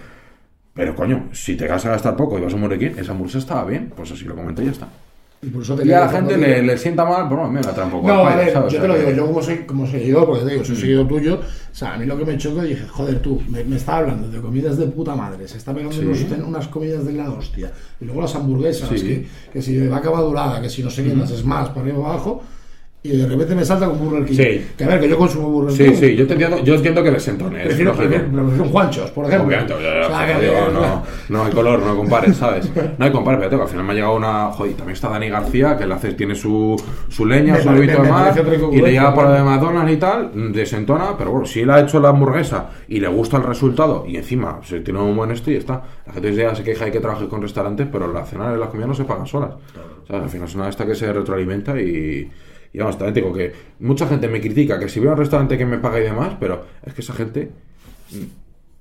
Pero 0.73 0.95
coño, 0.95 1.29
si 1.32 1.58
te 1.58 1.67
vas 1.67 1.86
a 1.86 1.89
gastar 1.89 2.15
poco 2.15 2.38
y 2.38 2.41
vas 2.41 2.53
a 2.53 2.55
un 2.55 2.62
Burger 2.62 2.79
King, 2.79 2.99
esa 2.99 3.12
hamburguesa 3.12 3.39
estaba 3.39 3.65
bien. 3.65 3.91
Pues 3.95 4.12
así 4.12 4.25
lo 4.25 4.36
comenté 4.36 4.62
y 4.62 4.65
ya 4.65 4.71
está. 4.71 4.88
Y 5.41 5.91
a 5.93 6.02
la 6.02 6.10
gente 6.10 6.38
le, 6.38 6.78
sienta 6.78 7.06
mal, 7.06 7.28
pero 7.30 7.43
no, 7.43 7.49
me 7.52 7.62
la 7.62 7.73
trae 7.73 7.86
un 7.86 7.91
poco 7.91 8.08
No, 8.10 8.23
¿sabes? 8.25 8.54
yo 8.73 8.82
te 8.82 8.88
lo 8.89 8.97
digo, 8.97 9.12
yo 9.12 9.25
como, 9.28 9.41
soy, 9.41 9.58
como 9.60 9.88
seguidor, 9.88 10.25
porque 10.25 10.43
te 10.43 10.52
digo, 10.52 10.65
soy 10.65 10.75
seguidor 10.75 11.08
tuyo, 11.08 11.36
o 11.36 11.75
sea, 11.75 11.93
a 11.93 11.97
mí 11.97 12.06
lo 12.06 12.17
que 12.17 12.25
me 12.25 12.38
chocó, 12.38 12.62
dije, 12.62 12.86
joder, 12.89 13.21
tú, 13.21 13.41
me, 13.47 13.63
me 13.63 13.78
está 13.78 13.97
hablando 13.99 14.28
de 14.30 14.41
comidas 14.41 14.78
de 14.78 14.88
puta 14.88 15.15
madre, 15.15 15.47
se 15.47 15.58
está 15.58 15.73
pegando 15.73 15.95
Sí. 15.95 16.02
unos- 16.04 16.45
unas 16.45 16.67
comidas 16.67 17.06
de 17.06 17.13
la 17.13 17.30
hostia, 17.32 17.71
y 18.02 18.06
luego 18.06 18.19
las 18.21 18.36
hamburguesas, 18.36 18.89
Sí. 18.89 19.06
que, 19.06 19.28
que 19.54 19.62
si 19.62 19.75
de 19.75 19.88
vaca 19.88 20.12
madurada, 20.12 20.62
que 20.62 20.69
si 20.69 20.84
no 20.84 20.89
sé 20.89 21.06
qué, 21.06 21.15
las 21.15 21.32
es 21.32 21.45
más, 21.45 21.69
para 21.69 21.82
arriba 21.84 22.06
abajo, 22.06 22.43
y 23.01 23.15
de 23.15 23.25
repente 23.27 23.55
me 23.55 23.63
salta 23.63 23.88
con 23.88 23.97
Burger 23.97 24.25
King. 24.25 24.35
Sí. 24.35 24.67
Que 24.77 24.83
a 24.83 24.88
ver, 24.88 24.99
que 24.99 25.07
yo 25.09 25.17
consumo 25.17 25.49
Burger 25.49 25.71
Sí, 25.71 25.83
King. 25.85 25.95
sí, 25.95 26.15
yo, 26.17 26.27
te 26.27 26.33
entiendo, 26.33 26.62
yo 26.63 26.75
entiendo 26.75 27.01
que 27.01 27.12
les 27.12 27.27
entone. 27.29 27.62
es 27.62 27.67
Prefiero, 27.67 27.93
prefiero, 27.93 28.25
Juanchos, 28.71 29.12
por 29.12 29.25
ejemplo. 29.25 29.47
Obviamente, 29.47 29.73
ya, 29.81 30.05
O 30.07 30.09
sea, 30.09 30.27
que- 30.39 30.45
digo, 30.45 30.55
no, 30.73 31.03
no 31.29 31.45
hay 31.45 31.51
color, 31.53 31.79
no 31.81 31.95
compares, 31.95 32.35
¿sabes? 32.35 32.69
No 32.97 33.05
hay 33.05 33.12
compares, 33.12 33.38
pero 33.39 33.49
tengo, 33.51 33.63
al 33.63 33.69
final 33.69 33.85
me 33.85 33.91
ha 33.91 33.95
llegado 33.95 34.15
una. 34.17 34.45
Joder, 34.51 34.73
también 34.73 34.95
está 34.95 35.07
Dani 35.09 35.29
García, 35.29 35.77
que 35.77 35.85
le 35.85 35.93
hace, 35.93 36.13
tiene 36.13 36.35
su, 36.35 36.75
su 37.07 37.25
leña, 37.25 37.53
Me 37.53 37.62
su 37.62 37.69
me 37.69 37.79
de 37.88 37.97
mar, 37.99 38.33
y 38.73 38.81
le 38.81 38.91
llega 38.91 39.13
por 39.13 39.23
lo 39.25 39.31
de. 39.31 39.43
McDonald's 39.43 39.93
y 39.93 39.97
tal, 39.97 40.31
mm, 40.33 40.51
desentona, 40.51 41.17
pero 41.17 41.31
bueno, 41.31 41.45
si 41.45 41.62
él 41.62 41.69
ha 41.69 41.79
hecho 41.79 42.01
la 42.01 42.09
hamburguesa 42.09 42.69
y 42.89 42.99
le 42.99 43.07
gusta 43.07 43.38
el 43.38 43.43
resultado, 43.43 44.03
y 44.05 44.17
encima 44.17 44.59
se 44.63 44.81
tiene 44.81 44.99
un 45.01 45.15
buen 45.15 45.31
esto 45.31 45.49
y 45.51 45.55
está. 45.55 45.81
La 46.05 46.12
gente 46.13 46.33
ya 46.35 46.53
se 46.53 46.63
queja 46.63 46.83
de 46.85 46.91
que 46.91 46.99
trabaje 46.99 47.29
con 47.29 47.41
restaurantes, 47.41 47.88
pero 47.89 48.12
la 48.12 48.25
cena 48.25 48.53
y 48.53 48.59
las 48.59 48.67
comidas 48.67 48.89
no 48.89 48.93
se 48.95 49.05
pagan 49.05 49.25
solas. 49.25 49.51
¿Sabes? 50.05 50.23
Al 50.23 50.29
final 50.29 50.47
es 50.49 50.55
una 50.55 50.63
de 50.65 50.69
estas 50.71 50.85
que 50.85 50.95
se 50.95 51.13
retroalimenta 51.13 51.79
y. 51.79 52.29
Y 52.73 52.79
vamos, 52.79 52.97
también 52.97 53.15
digo 53.15 53.34
que 53.34 53.51
mucha 53.79 54.08
gente 54.08 54.27
me 54.27 54.39
critica 54.41 54.79
que 54.79 54.88
si 54.89 54.99
a 55.05 55.12
un 55.12 55.17
restaurante 55.17 55.58
que 55.58 55.65
me 55.65 55.77
paga 55.79 55.99
y 55.99 56.03
demás, 56.03 56.36
pero 56.39 56.63
es 56.86 56.93
que 56.93 57.01
esa 57.01 57.13
gente 57.13 57.51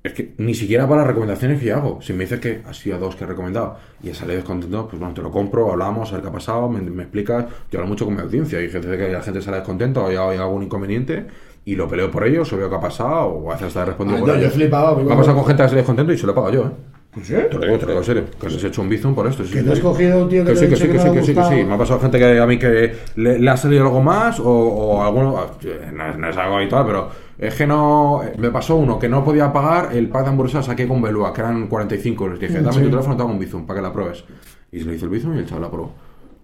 es 0.04 0.12
que 0.12 0.34
ni 0.38 0.54
siquiera 0.54 0.86
para 0.88 1.00
las 1.00 1.08
recomendaciones 1.08 1.58
que 1.58 1.66
yo 1.66 1.76
hago. 1.76 2.00
Si 2.02 2.12
me 2.12 2.20
dices 2.24 2.38
que 2.40 2.62
has 2.66 2.76
sido 2.78 2.96
a 2.96 2.98
dos 2.98 3.16
que 3.16 3.24
he 3.24 3.26
recomendado 3.26 3.76
y 4.02 4.10
he 4.10 4.14
salido 4.14 4.36
descontento, 4.36 4.86
pues 4.88 4.98
bueno, 4.98 5.12
te 5.14 5.22
lo 5.22 5.30
compro, 5.30 5.70
hablamos, 5.72 6.10
a 6.10 6.14
ver 6.14 6.22
qué 6.22 6.28
ha 6.28 6.32
pasado, 6.32 6.68
me, 6.68 6.80
me 6.80 7.02
explicas. 7.02 7.46
Yo 7.70 7.78
hablo 7.80 7.88
mucho 7.88 8.04
con 8.04 8.14
mi 8.14 8.20
audiencia. 8.22 8.58
Hay 8.58 8.68
gente 8.70 8.96
que 8.96 9.08
la 9.08 9.22
gente 9.22 9.42
sale 9.42 9.56
descontento, 9.58 10.04
o 10.04 10.06
hay, 10.08 10.38
algún 10.38 10.62
inconveniente 10.62 11.26
y 11.64 11.74
lo 11.74 11.88
peleo 11.88 12.10
por 12.10 12.26
ellos, 12.26 12.50
o 12.52 12.56
veo 12.56 12.70
qué 12.70 12.76
ha 12.76 12.80
pasado, 12.80 13.28
o 13.34 13.48
veces 13.48 13.66
hasta 13.66 13.82
he 13.82 13.84
respondido 13.86 14.18
Ah, 14.18 14.20
yo- 14.20 14.26
yo 14.28 14.34
ellos. 14.34 14.46
he 14.52 14.54
flipado, 14.54 14.96
Me 14.96 15.12
ha 15.12 15.16
pasado 15.16 15.36
con 15.36 15.46
gente 15.46 15.62
que 15.64 15.68
se 15.68 15.76
descontento 15.76 16.12
y 16.12 16.18
se 16.18 16.26
lo 16.26 16.32
he 16.32 16.34
pagado 16.34 16.54
yo, 16.54 16.62
¿eh? 16.66 16.70
Pues 17.14 17.26
sí. 17.26 17.34
Te 17.34 17.54
lo 17.54 17.60
digo, 17.64 17.78
te 17.78 17.86
lo 17.86 17.88
digo 17.92 17.98
en 18.00 18.04
serio. 18.04 18.24
Que 18.40 18.50
se 18.50 18.66
ha 18.66 18.68
hecho 18.68 18.82
un 18.82 18.88
bizum 18.88 19.14
por 19.14 19.26
esto. 19.26 19.44
sí, 19.44 19.52
Que 19.54 19.62
te 19.62 19.72
has 19.72 19.80
cogido 19.80 20.22
un 20.22 20.28
tío 20.28 20.44
que 20.44 20.52
Que 20.52 20.56
sí, 20.58 20.68
que 20.68 20.76
sí, 20.76 20.86
que 20.88 20.94
no 20.94 21.02
sí, 21.02 21.10
que 21.12 21.22
sí, 21.22 21.34
que 21.34 21.42
sí. 21.44 21.64
Me 21.64 21.74
ha 21.74 21.78
pasado 21.78 22.00
gente 22.00 22.18
que 22.18 22.38
a 22.38 22.46
mí 22.46 22.58
que 22.58 22.92
le, 23.16 23.38
le 23.38 23.50
ha 23.50 23.56
salido 23.56 23.82
algo 23.84 24.02
más 24.02 24.38
o, 24.40 24.44
o 24.50 25.02
alguno. 25.02 25.40
eh, 25.64 25.90
No, 25.92 26.10
es- 26.10 26.18
no 26.18 26.28
es 26.28 26.36
algo 26.36 26.56
habitual, 26.56 26.84
pero 26.86 27.08
es 27.38 27.54
que 27.54 27.66
no. 27.66 28.20
Me 28.36 28.50
pasó 28.50 28.76
uno 28.76 28.98
que 28.98 29.08
no 29.08 29.24
podía 29.24 29.52
pagar 29.52 29.90
el 29.96 30.08
pack 30.08 30.24
de 30.24 30.28
hamburguesas 30.28 30.66
saqué 30.66 30.86
con 30.86 31.00
Belúa, 31.02 31.32
que 31.32 31.40
eran 31.40 31.66
45 31.66 32.24
euros. 32.24 32.40
Dije, 32.40 32.60
dame 32.60 32.82
tu 32.82 32.90
teléfono, 32.90 33.16
te 33.16 33.22
hago 33.22 33.32
un 33.32 33.38
bizum 33.38 33.66
para 33.66 33.80
que 33.80 33.86
la 33.86 33.92
pruebes. 33.92 34.24
Y 34.70 34.80
se 34.80 34.84
le 34.86 34.94
hizo 34.96 35.06
el 35.06 35.10
bizum 35.10 35.34
y 35.34 35.38
el 35.38 35.46
chaval 35.46 35.62
la 35.62 35.70
probó. 35.70 35.92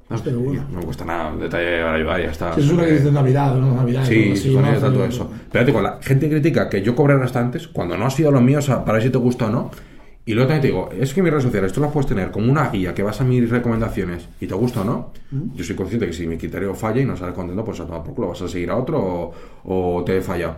No, 0.08 0.16
Hostia, 0.16 0.32
qué 0.32 0.38
bueno. 0.38 0.64
no 0.70 0.78
me 0.80 0.84
cuesta 0.84 1.04
nada, 1.04 1.28
un 1.32 1.40
detalle 1.40 1.80
para 1.82 1.94
ayudar 1.94 2.20
ya 2.22 2.30
está. 2.30 2.54
Si 2.54 2.60
es 2.60 2.70
una 2.70 2.84
que 2.84 2.92
dice 2.92 3.10
Navidad, 3.12 3.54
no 3.54 3.74
Navidad. 3.74 4.04
Sí, 4.04 4.32
así, 4.34 4.54
¿no? 4.54 4.66
ellos, 4.68 4.80
tanto 4.82 5.04
eso. 5.04 5.30
Pero 5.50 5.64
digo, 5.64 5.80
la 5.80 5.98
gente 6.02 6.28
critica 6.28 6.68
que 6.68 6.82
yo 6.82 6.94
cobré 6.94 7.16
restantes 7.16 7.68
cuando 7.68 7.96
no 7.96 8.06
ha 8.06 8.10
sido 8.10 8.30
lo 8.30 8.40
mío, 8.42 8.58
o 8.58 8.62
sea, 8.62 8.84
para 8.84 8.94
ver 8.98 9.02
si 9.04 9.10
te 9.10 9.18
gusta 9.18 9.46
o 9.46 9.50
no. 9.50 9.70
Y 10.26 10.32
luego 10.32 10.48
también 10.48 10.62
te 10.62 10.68
digo, 10.68 10.88
es 10.98 11.12
que 11.12 11.22
mis 11.22 11.30
redes 11.30 11.44
sociales 11.44 11.72
tú 11.72 11.80
las 11.80 11.92
puedes 11.92 12.08
tener 12.08 12.30
como 12.30 12.50
una 12.50 12.70
guía 12.70 12.94
que 12.94 13.02
vas 13.02 13.20
a 13.20 13.24
mis 13.24 13.48
recomendaciones 13.50 14.26
y 14.40 14.46
te 14.46 14.54
gusta 14.54 14.80
o 14.80 14.84
no. 14.84 15.12
Yo 15.54 15.64
soy 15.64 15.76
consciente 15.76 16.06
que 16.06 16.14
si 16.14 16.26
mi 16.26 16.38
criterio 16.38 16.74
falla 16.74 17.02
y 17.02 17.04
no 17.04 17.16
sales 17.16 17.34
contento, 17.34 17.62
pues 17.64 17.78
a 17.80 17.84
tomar 17.84 18.02
por 18.02 18.14
culo, 18.14 18.28
vas 18.28 18.40
a 18.40 18.48
seguir 18.48 18.70
a 18.70 18.76
otro 18.76 18.98
o, 18.98 19.34
o 19.64 20.04
te 20.04 20.16
he 20.16 20.20
fallado. 20.22 20.56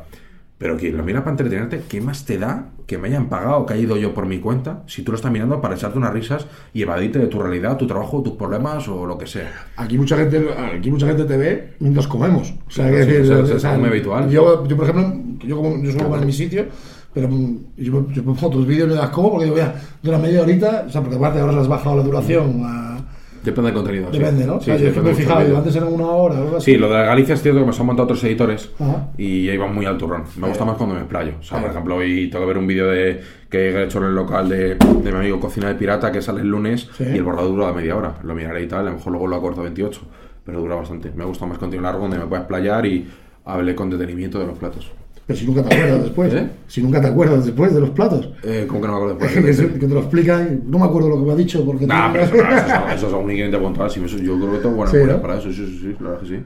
Pero 0.59 0.79
quien 0.79 0.96
lo 0.96 1.02
mira 1.02 1.20
para 1.20 1.33
entretenerte, 1.33 1.83
¿qué 1.87 2.00
más 2.00 2.24
te 2.24 2.38
da 2.38 2.70
que 2.87 2.96
me 2.96 3.09
hayan 3.09 3.29
pagado, 3.29 3.66
que 3.66 3.74
haya 3.74 3.83
ido 3.83 3.96
yo 3.98 4.14
por 4.14 4.24
mi 4.24 4.38
cuenta, 4.38 4.85
si 4.87 5.02
tú 5.02 5.12
lo 5.12 5.16
estás 5.16 5.31
mirando 5.31 5.61
para 5.61 5.74
echarte 5.74 5.98
unas 5.98 6.12
risas 6.14 6.46
y 6.72 6.83
evadirte 6.83 7.18
de 7.18 7.26
tu 7.26 7.40
realidad, 7.40 7.76
tu 7.76 7.87
trabajo, 7.87 8.22
tus 8.22 8.35
problemas 8.35 8.88
o 8.88 9.05
lo 9.05 9.18
que 9.18 9.26
sea? 9.26 9.66
Aquí 9.76 9.98
mucha 9.98 10.16
gente, 10.16 10.48
aquí 10.74 10.90
mucha 10.90 11.09
gente 11.09 11.24
te 11.24 11.37
ve 11.37 11.74
mientras 11.81 12.07
comemos. 12.07 12.55
O 12.66 12.70
sea, 12.70 12.90
que 12.90 13.05
sí, 13.05 13.11
eso 13.16 13.59
sea, 13.59 13.74
es 13.74 13.79
muy 13.79 13.88
habitual. 13.88 14.31
Yo, 14.31 14.66
yo, 14.66 14.76
por 14.76 14.88
ejemplo, 14.88 15.46
yo, 15.46 15.57
como, 15.57 15.83
yo 15.83 15.90
suelo 15.90 16.07
comer 16.07 16.20
en 16.20 16.26
mi 16.26 16.33
sitio, 16.33 16.66
pero 17.16 17.29
mm, 17.29 17.59
yo, 17.79 18.07
yo 18.12 18.22
pongo 18.22 18.50
tus 18.50 18.66
vídeos 18.66 18.88
me 18.90 18.94
das 18.94 19.09
como 19.09 19.31
porque 19.31 19.46
digo, 19.46 19.57
mira, 19.57 19.74
dura 20.02 20.18
media 20.18 20.42
horita, 20.42 20.85
o 20.87 20.90
sea, 20.90 21.00
porque 21.00 21.16
aparte 21.16 21.40
ahora 21.40 21.59
has 21.59 21.66
bajado 21.66 21.96
la 21.96 22.02
duración 22.02 22.61
a- 22.62 22.98
Depende 23.42 23.70
del 23.70 23.74
contenido. 23.76 24.09
sí. 24.12 24.18
Depende, 24.18 24.44
¿no? 24.44 24.55
Sí, 24.61 24.70
o 24.72 24.76
sea, 24.76 24.79
sí, 24.90 24.94
yo 24.94 25.02
me 25.02 25.12
vídeo. 25.12 25.57
antes 25.57 25.76
eran 25.76 25.92
una 25.92 26.07
hora. 26.09 26.61
Sí, 26.61 26.76
lo 26.76 26.88
de 26.90 26.94
Galicia 26.96 27.35
es 27.37 27.42
cierto 27.42 27.61
que 27.61 27.66
me 27.66 27.74
han 27.74 27.87
montado 27.87 28.05
otros 28.05 28.22
editores 28.24 28.70
Ajá. 28.79 29.09
y 29.16 29.48
ahí 29.48 29.57
van 29.57 29.72
muy 29.74 29.87
al 29.87 29.96
turrón. 29.96 30.24
Me 30.37 30.48
gusta 30.48 30.64
Ahí. 30.64 30.68
más 30.70 30.76
cuando 30.76 30.96
me 30.96 31.00
explayo. 31.02 31.33
O 31.38 31.42
sea, 31.42 31.59
por 31.59 31.68
Ahí. 31.68 31.72
ejemplo, 31.72 31.96
hoy 31.96 32.29
tengo 32.29 32.42
que 32.44 32.48
ver 32.48 32.59
un 32.59 32.66
vídeo 32.66 32.88
de 32.88 33.20
que 33.48 33.70
he 33.70 33.85
hecho 33.85 33.98
en 33.98 34.05
el 34.07 34.14
local 34.16 34.48
de, 34.48 34.74
de 34.74 35.12
mi 35.12 35.16
amigo 35.18 35.38
Cocina 35.40 35.68
de 35.68 35.76
Pirata 35.76 36.11
que 36.12 36.20
sale 36.20 36.40
el 36.42 36.48
lunes 36.48 36.90
y 36.98 37.05
el 37.16 37.22
borrado 37.22 37.48
dura 37.48 37.72
media 37.72 37.96
hora. 37.96 38.16
Lo 38.24 38.35
miraré 38.35 38.64
y 38.64 38.66
tal, 38.66 38.81
a 38.81 38.90
lo 38.90 38.96
mejor 38.96 39.12
luego 39.12 39.26
lo 39.29 39.37
acorto 39.37 39.61
a 39.61 39.64
28, 39.64 40.00
pero 40.44 40.59
dura 40.61 40.74
bastante. 40.74 41.12
Me 41.14 41.24
gusta 41.24 41.46
más 41.46 41.57
contenido 41.57 41.85
largo 41.85 42.00
donde 42.02 42.18
me 42.18 42.26
pueda 42.26 42.42
explayar 42.42 42.85
y 42.85 43.09
hable 43.44 43.74
con 43.76 43.88
detenimiento 43.90 44.38
de 44.40 44.46
los 44.48 44.59
platos. 44.59 44.90
Pero 45.27 45.39
si 45.39 45.45
nunca 45.47 45.62
te 45.65 45.75
acuerdas 45.75 46.03
después. 46.05 46.35
¿Eh? 46.35 46.49
Si 46.69 46.83
nunca 46.83 47.01
te 47.01 47.07
acuerdas 47.09 47.45
después 47.45 47.75
de 47.75 47.81
los 47.81 47.91
platos. 47.91 48.31
Eh, 48.45 48.65
¿Cómo 48.69 48.81
que 48.81 48.87
no 48.87 48.93
me 48.93 48.99
acuerdo 49.12 49.19
después? 49.27 49.71
que 49.73 49.87
te 49.87 49.95
lo 49.95 50.01
explica 50.01 50.41
y 50.43 50.62
no 50.67 50.79
me 50.79 50.85
acuerdo 50.85 51.09
lo 51.09 51.17
que 51.19 51.23
me 51.27 51.33
ha 51.33 51.37
dicho 51.37 51.65
porque... 51.65 51.87
Nah, 51.87 52.12
pero 52.12 52.25
eso, 52.25 52.35
no, 52.37 52.43
eso, 52.43 52.67
es- 52.89 52.95
eso 52.97 53.07
es 53.09 53.12
únicamente 53.12 53.59
puntual. 53.59 53.91
Si 53.91 53.99
me- 54.01 54.07
yo 54.09 54.39
creo 54.39 54.53
que 54.53 54.59
tengo 54.59 54.77
buena 54.77 54.91
Sí, 54.93 54.97
memoria 54.99 55.17
¿no? 55.17 55.23
para 55.23 55.39
eso. 55.39 55.51
Sí, 55.51 55.67
sí, 55.67 55.79
sí, 55.81 55.97
la 56.01 56.11
verdad 56.11 56.23
que 56.23 56.29
sí. 56.29 56.43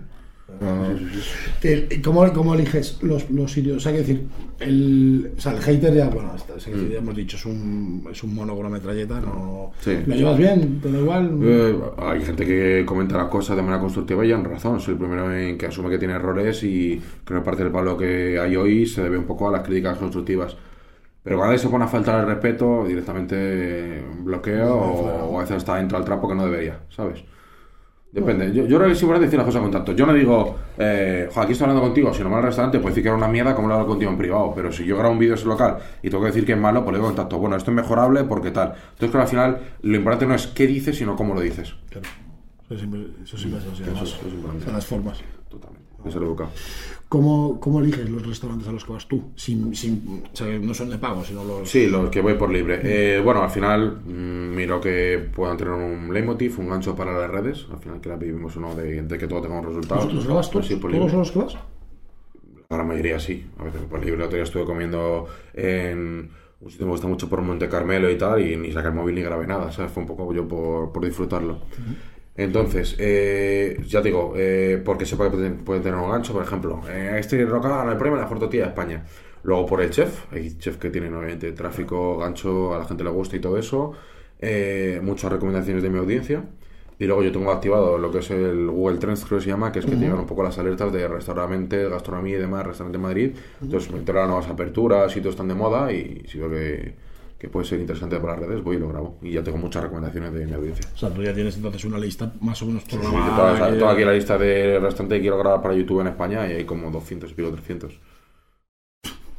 Que- 1.61 2.01
¿Cómo, 2.03 2.33
cómo 2.33 2.55
eliges 2.55 2.99
los, 3.03 3.31
los 3.31 3.53
sitios? 3.53 3.77
O 3.79 3.81
sea, 3.81 3.93
que 3.93 3.99
decir, 3.99 4.27
el, 4.59 5.33
o 5.37 5.41
sea, 5.41 5.53
el 5.53 5.61
hater 5.61 5.95
ya, 5.95 6.09
bueno, 6.09 6.35
está- 6.37 6.57
es 6.57 6.65
que 6.65 6.89
ya 6.91 6.99
hemos 6.99 7.17
dicho, 7.17 7.37
es 7.37 7.47
un, 7.47 8.07
es 8.11 8.23
un 8.23 8.35
mono 8.35 8.55
con 8.55 8.67
una 8.67 8.75
metralleta, 8.77 9.21
no... 9.21 9.73
Sí. 9.81 9.97
¿Lo 10.07 10.15
llevas 10.15 10.39
bien? 10.39 10.81
¿Te 10.81 10.91
da 10.93 10.99
igual? 10.99 11.39
Eh, 11.43 11.77
hay 11.99 12.21
gente 12.23 12.45
que 12.47 12.85
comenta 12.87 13.17
las 13.17 13.29
cosas 13.29 13.57
de 13.57 13.63
manera 13.63 13.81
constructiva 13.81 14.25
y 14.25 14.33
han 14.33 14.45
razón. 14.45 14.81
Soy 14.81 14.95
el 14.95 14.99
primero 15.01 15.35
en 15.35 15.57
que 15.57 15.67
asume 15.67 15.91
que 15.91 15.99
tiene 15.99 16.15
errores 16.15 16.63
y 16.65 17.01
que 17.25 17.35
no 17.35 17.43
parte 17.43 17.63
del 17.63 17.73
palo 17.73 17.97
que 17.97 18.39
hay 18.39 18.57
hoy 18.57 18.87
se 18.87 19.03
debe 19.03 19.17
un 19.19 19.25
poco 19.25 19.49
a 19.49 19.53
las 19.53 19.63
críticas 19.63 19.99
constructivas. 19.99 20.57
Pero 21.23 21.37
cuando 21.37 21.59
se 21.59 21.69
pone 21.69 21.85
a 21.85 21.89
faltar 21.89 22.21
el 22.21 22.27
respeto, 22.27 22.85
directamente 22.87 24.03
bloqueo 24.23 24.75
o, 24.75 25.27
o 25.33 25.39
a 25.39 25.43
veces 25.43 25.59
está 25.59 25.77
dentro 25.77 25.99
del 25.99 26.05
trapo 26.07 26.27
que 26.29 26.35
no 26.35 26.45
debería, 26.47 26.81
¿sabes? 26.89 27.23
Depende. 28.12 28.53
Yo, 28.53 28.64
yo 28.66 28.77
creo 28.77 28.88
que 28.88 28.92
es 28.94 29.03
importante 29.03 29.27
decir 29.27 29.38
las 29.38 29.46
cosas 29.46 29.62
con 29.62 29.70
tacto. 29.70 29.92
Yo 29.92 30.05
no 30.05 30.12
digo, 30.12 30.57
eh, 30.79 31.29
"Jo, 31.33 31.40
aquí 31.42 31.53
estoy 31.53 31.66
hablando 31.66 31.83
contigo, 31.83 32.12
si 32.12 32.25
no 32.25 32.29
me 32.29 32.37
al 32.37 32.42
restaurante, 32.42 32.79
puedo 32.79 32.88
decir 32.88 33.05
que 33.05 33.09
era 33.09 33.16
una 33.16 33.29
mierda 33.29 33.55
como 33.55 33.68
lo 33.68 33.75
hablo 33.75 33.87
contigo 33.87 34.11
en 34.11 34.18
privado. 34.18 34.53
Pero 34.55 34.73
si 34.73 34.85
yo 34.85 34.96
grabo 34.96 35.12
un 35.12 35.18
vídeo 35.20 35.37
en 35.37 35.49
local 35.49 35.77
y 36.03 36.11
tengo 36.11 36.23
que 36.25 36.31
decir 36.31 36.44
que 36.44 36.53
es 36.53 36.59
malo, 36.59 36.83
pues 36.83 36.92
le 36.94 36.99
digo 36.99 37.07
con 37.07 37.14
tacto. 37.16 37.38
Bueno, 37.38 37.55
esto 37.57 37.70
es 37.70 37.75
mejorable 37.77 38.25
porque 38.25 38.51
tal. 38.51 38.75
Entonces, 38.94 39.11
claro, 39.11 39.23
al 39.23 39.29
final, 39.29 39.61
lo 39.83 39.96
importante 39.96 40.27
no 40.27 40.35
es 40.35 40.49
qué 40.49 40.66
dices, 40.66 40.96
sino 40.99 41.14
cómo 41.14 41.35
lo 41.35 41.40
dices. 41.40 41.75
Eso 42.70 42.85
es 42.85 43.35
así, 43.35 43.54
Eso 43.54 44.04
es- 44.04 44.64
es 44.66 44.72
las 44.72 44.87
formas. 44.87 45.20
Totalmente. 45.48 45.90
Eso 46.06 46.18
lo 46.20 46.26
he 46.26 46.28
buscado. 46.30 46.50
¿Cómo, 47.09 47.59
¿Cómo 47.61 47.80
eliges 47.80 48.09
los 48.09 48.24
restaurantes 48.26 48.68
a 48.68 48.72
los 48.72 48.85
que 48.85 48.92
vas 48.92 49.06
tú? 49.06 49.33
Sin, 49.35 49.74
sin, 49.74 50.22
o 50.33 50.35
sea, 50.37 50.46
que 50.46 50.59
no 50.61 50.72
son 50.72 50.88
de 50.90 50.96
pago, 50.96 51.22
sino 51.24 51.44
los... 51.44 51.68
Sí, 51.68 51.88
los 51.88 52.09
que 52.09 52.20
voy 52.22 52.35
por 52.35 52.48
libre. 52.50 52.80
Eh, 52.85 53.20
bueno, 53.20 53.42
al 53.42 53.50
final 53.50 54.00
mm, 54.06 54.54
miro 54.54 54.80
que 54.80 55.18
puedan 55.35 55.56
tener 55.56 55.74
un 55.74 56.14
leitmotiv, 56.14 56.59
un 56.61 56.68
gancho 56.70 56.94
para 56.94 57.12
las 57.18 57.30
redes. 57.30 57.66
Al 57.70 57.78
final 57.78 58.00
que 58.00 58.09
la 58.09 58.16
vivimos 58.16 58.54
uno 58.56 58.74
de, 58.74 59.02
de 59.02 59.18
que 59.18 59.26
todo 59.26 59.42
tenga 59.42 59.59
un 59.59 59.66
resultado. 59.66 60.09
¿Los, 60.11 60.24
grabas 60.24 60.48
tú? 60.48 60.59
Pues 60.59 60.68
sí, 60.68 60.76
por 60.76 60.90
¿Todos 60.90 61.04
libre. 61.06 61.18
los 61.18 61.30
que 61.33 61.38
vas? 61.40 61.54
La 62.70 62.76
gran 62.76 62.87
mayoría 62.88 63.18
sí. 63.18 63.44
A 63.59 63.64
veces 63.64 63.83
por 63.83 63.98
libre. 64.00 64.14
El 64.14 64.22
otro 64.22 64.37
día 64.37 64.44
estuve 64.44 64.64
comiendo 64.64 65.26
en 65.52 66.30
un 66.61 66.70
sitio 66.70 66.87
me 66.87 66.92
gusta 66.92 67.09
mucho 67.09 67.28
por 67.28 67.40
Monte 67.42 67.68
Carmelo 67.68 68.11
y 68.11 68.16
tal, 68.18 68.40
y 68.46 68.54
ni 68.56 68.70
saqué 68.70 68.88
el 68.88 68.94
móvil 68.94 69.14
ni 69.16 69.22
grabé 69.22 69.46
nada. 69.46 69.72
¿sabes? 69.72 69.90
Fue 69.90 70.02
un 70.02 70.06
poco 70.06 70.33
yo 70.33 70.46
por, 70.46 70.92
por 70.92 71.04
disfrutarlo. 71.04 71.59
Entonces, 72.37 72.97
eh, 72.99 73.79
ya 73.87 74.01
digo, 74.01 74.35
eh, 74.37 74.81
porque 74.85 75.05
sepa 75.05 75.25
que 75.25 75.31
puede, 75.37 75.51
puede 75.51 75.81
tener 75.81 75.99
un 75.99 76.11
gancho, 76.11 76.33
por 76.33 76.43
ejemplo, 76.43 76.81
eh, 76.88 77.16
este 77.19 77.45
local 77.45 77.88
el 77.88 77.99
premio 77.99 78.16
la 78.16 78.23
mejor 78.23 78.38
tortilla 78.38 78.64
de 78.64 78.69
España. 78.71 79.05
Luego 79.43 79.66
por 79.66 79.81
el 79.81 79.90
chef, 79.90 80.33
hay 80.33 80.57
chef 80.59 80.77
que 80.77 80.90
tienen 80.90 81.14
obviamente 81.14 81.53
tráfico, 81.53 82.19
gancho, 82.19 82.75
a 82.75 82.79
la 82.79 82.85
gente 82.85 83.05
le 83.05 83.11
gusta 83.11 83.37
y 83.37 83.40
todo 83.40 83.59
eso. 83.59 83.93
Eh, 84.38 85.01
muchas 85.03 85.33
recomendaciones 85.33 85.83
de 85.83 85.90
mi 85.90 85.99
audiencia. 85.99 86.45
Y 86.99 87.07
luego 87.07 87.23
yo 87.23 87.33
tengo 87.33 87.51
activado 87.51 87.97
lo 87.97 88.11
que 88.11 88.19
es 88.19 88.31
el 88.31 88.66
Google 88.69 88.99
Trends, 88.99 89.25
creo 89.25 89.38
que 89.38 89.45
se 89.45 89.51
llama, 89.51 89.73
que 89.73 89.79
es 89.79 89.87
que 89.87 89.93
te 89.93 89.97
llegan 89.97 90.19
un 90.19 90.27
poco 90.27 90.43
las 90.43 90.59
alertas 90.59 90.93
de 90.93 91.09
restaurante, 91.09 91.88
gastronomía 91.88 92.37
y 92.37 92.40
demás, 92.40 92.66
restaurante 92.66 92.99
Madrid. 92.99 93.33
Entonces 93.62 93.90
me 93.90 93.99
entero 93.99 94.19
las 94.19 94.29
nuevas 94.29 94.49
aperturas, 94.49 95.11
sitios 95.11 95.33
están 95.33 95.49
de 95.49 95.55
moda 95.55 95.90
y 95.93 96.23
si 96.29 96.38
veo 96.38 96.51
que, 96.51 96.95
que 97.40 97.48
puede 97.48 97.64
ser 97.66 97.81
interesante 97.81 98.20
para 98.20 98.37
las 98.38 98.46
redes, 98.48 98.62
voy 98.62 98.76
y 98.76 98.79
lo 98.79 98.88
grabo. 98.88 99.18
Y 99.22 99.33
ya 99.33 99.42
tengo 99.42 99.57
muchas 99.57 99.83
recomendaciones 99.83 100.33
de 100.35 100.44
mi 100.46 100.53
audiencia. 100.53 100.87
O 100.94 100.96
sea, 100.98 101.09
tú 101.09 101.22
ya 101.22 101.33
tienes 101.35 101.57
entonces 101.57 101.83
una 101.87 101.98
lista 101.98 102.33
más 102.42 102.61
o 102.62 102.66
menos 102.66 102.83
Sí, 102.87 102.96
programada. 102.98 103.37
toda- 103.37 103.70
que- 103.72 103.79
toda 103.79 103.92
aquí 103.94 104.05
la 104.05 104.12
lista 104.12 104.37
de 104.37 104.79
restaurantes 104.79 105.16
que 105.16 105.22
quiero 105.22 105.38
grabar 105.38 105.62
para 105.62 105.74
YouTube 105.74 106.03
en 106.03 106.09
España 106.09 106.46
y 106.46 106.53
hay 106.53 106.64
como 106.64 106.90
200 106.90 107.31
y 107.31 107.35
pico, 107.35 107.50
300. 107.50 107.98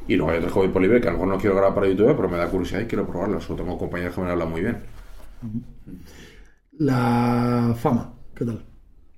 Y 0.07 0.15
luego 0.15 0.31
hay 0.31 0.39
que 0.41 0.47
voy 0.49 0.69
por 0.69 0.81
libre 0.81 0.99
que 0.99 1.07
a 1.09 1.11
lo 1.11 1.17
mejor 1.19 1.33
no 1.35 1.39
quiero 1.39 1.55
grabar 1.55 1.75
para 1.75 1.87
YouTube, 1.87 2.15
pero 2.15 2.27
me 2.27 2.37
da 2.37 2.49
curiosidad 2.49 2.81
y 2.81 2.85
quiero 2.87 3.05
probarlos. 3.05 3.47
O 3.49 3.55
tengo 3.55 3.77
compañeros 3.77 4.15
que 4.15 4.21
me 4.21 4.31
hablan 4.31 4.49
muy 4.49 4.61
bien. 4.61 4.77
La 6.77 7.75
fama, 7.77 8.13
¿qué 8.35 8.45
tal? 8.45 8.65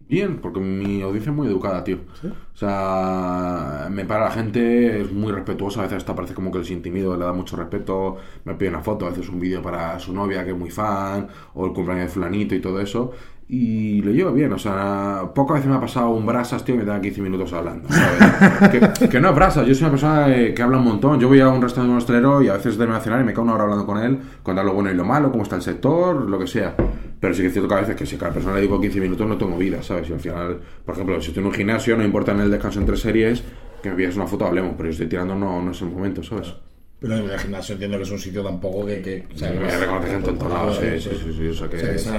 Bien, 0.02 0.39
porque 0.41 0.60
mi 0.60 1.02
audiencia 1.02 1.30
es 1.32 1.36
muy 1.36 1.48
educada, 1.48 1.84
tío. 1.84 2.00
¿Sí? 2.22 2.28
O 2.28 2.56
sea, 2.58 3.62
para 4.08 4.26
la 4.26 4.32
gente, 4.32 5.02
es 5.02 5.12
muy 5.12 5.32
respetuosa, 5.32 5.82
a 5.82 5.84
veces 5.84 5.98
hasta 5.98 6.16
parece 6.16 6.34
como 6.34 6.52
que 6.52 6.60
les 6.60 6.72
intimido, 6.72 7.16
le 7.18 7.26
da 7.26 7.34
mucho 7.34 7.56
respeto, 7.56 8.18
me 8.46 8.56
pide 8.56 8.70
una 8.70 8.82
foto, 8.82 9.06
a 9.06 9.10
veces 9.10 9.30
un 9.30 9.39
vídeo 9.39 9.62
para 9.62 10.00
su 10.00 10.13
novia 10.13 10.44
que 10.44 10.52
es 10.52 10.58
muy 10.58 10.70
fan, 10.70 11.28
o 11.54 11.66
el 11.66 11.74
cumpleaños 11.74 12.08
de 12.08 12.12
fulanito 12.12 12.56
y 12.56 12.60
todo 12.60 12.80
eso, 12.80 13.12
y 13.48 14.02
lo 14.02 14.12
llevo 14.12 14.32
bien, 14.32 14.54
o 14.54 14.58
sea, 14.58 15.32
pocas 15.36 15.56
veces 15.56 15.70
me 15.70 15.76
ha 15.76 15.80
pasado 15.80 16.10
un 16.10 16.26
brasas, 16.26 16.63
tío, 16.63 16.76
me 16.76 16.86
dan 16.86 17.02
15 17.02 17.22
minutos 17.22 17.52
hablando, 17.54 17.89
¿sabes? 17.89 18.70
que, 19.00 19.10
que 19.10 19.20
no 19.20 19.30
es 19.30 19.36
brasas, 19.36 19.68
yo 19.68 19.76
soy 19.76 19.84
una 19.84 19.92
persona 19.92 20.28
que 20.56 20.62
habla 20.62 20.78
un 20.78 20.86
montón, 20.86 21.20
yo 21.20 21.28
voy 21.28 21.39
a 21.42 21.50
un 21.50 21.62
restaurante 21.62 21.98
hostelero 21.98 22.42
y 22.42 22.48
a 22.48 22.54
veces 22.54 22.78
de 22.78 22.86
a 22.86 23.00
cenar 23.00 23.22
y 23.22 23.24
me 23.24 23.32
quedo 23.32 23.44
una 23.44 23.54
hora 23.54 23.63
hablando 23.63 23.86
con 23.86 24.00
él, 24.00 24.20
contar 24.42 24.66
lo 24.66 24.74
bueno 24.74 24.89
y 24.92 24.96
lo 24.96 25.06
malo, 25.06 25.30
cómo 25.30 25.44
está 25.44 25.56
el 25.56 25.62
sector, 25.62 26.30
lo 26.30 26.39
que 26.39 26.48
sea. 26.48 26.76
Pero 27.20 27.34
sí 27.34 27.42
que 27.42 27.48
es 27.48 27.54
cierto 27.54 27.70
que 27.70 27.76
a 27.76 27.80
veces 27.80 27.96
que 27.96 28.06
si 28.06 28.16
a 28.16 28.20
cada 28.20 28.34
persona 28.34 28.56
le 28.56 28.62
digo 28.62 28.82
15 28.82 29.00
minutos 29.00 29.28
no 29.28 29.38
tengo 29.38 29.58
vida, 29.58 29.82
¿sabes? 29.82 30.10
Y 30.10 30.13
al 30.13 30.20
final, 30.20 30.60
por 30.86 30.96
ejemplo, 30.96 31.22
si 31.22 31.28
estoy 31.28 31.42
en 31.42 31.48
un 31.48 31.54
gimnasio, 31.54 31.96
no 31.96 32.04
importa 32.04 32.34
en 32.34 32.42
el 32.42 32.52
descanso 32.52 32.80
entre 32.80 32.98
series, 32.98 33.44
que 33.84 33.89
me 33.89 33.96
pidas 33.96 34.15
una 34.15 34.26
foto, 34.26 34.46
hablemos, 34.46 34.74
pero 34.78 34.88
si 34.89 34.93
estoy 34.93 35.08
tirando 35.08 35.36
no, 35.36 35.62
no 35.62 35.72
es 35.72 35.82
el 35.82 35.89
momento, 35.89 36.24
¿sabes? 36.24 36.54
Pero 37.00 37.17
en 37.17 37.30
el 37.30 37.38
gimnasio 37.38 37.74
entiendo 37.74 37.98
que 37.98 38.04
es 38.04 38.12
un 38.12 38.19
sitio 38.19 38.41
tampoco 38.41 38.86
que... 38.86 39.02
que 39.02 39.28
o 39.36 39.38
sea, 39.38 39.52
Me 39.52 39.78
reconoce 39.78 40.08
gente 40.08 40.30
en 40.30 40.38
todos 40.38 40.54
lados, 40.54 40.78
sí, 40.78 41.02
sí, 41.02 41.10
sí, 41.22 41.34
sí, 41.34 41.48
o 41.50 41.54
sea 41.54 41.67
que... 41.67 42.00
Sé, 42.00 42.12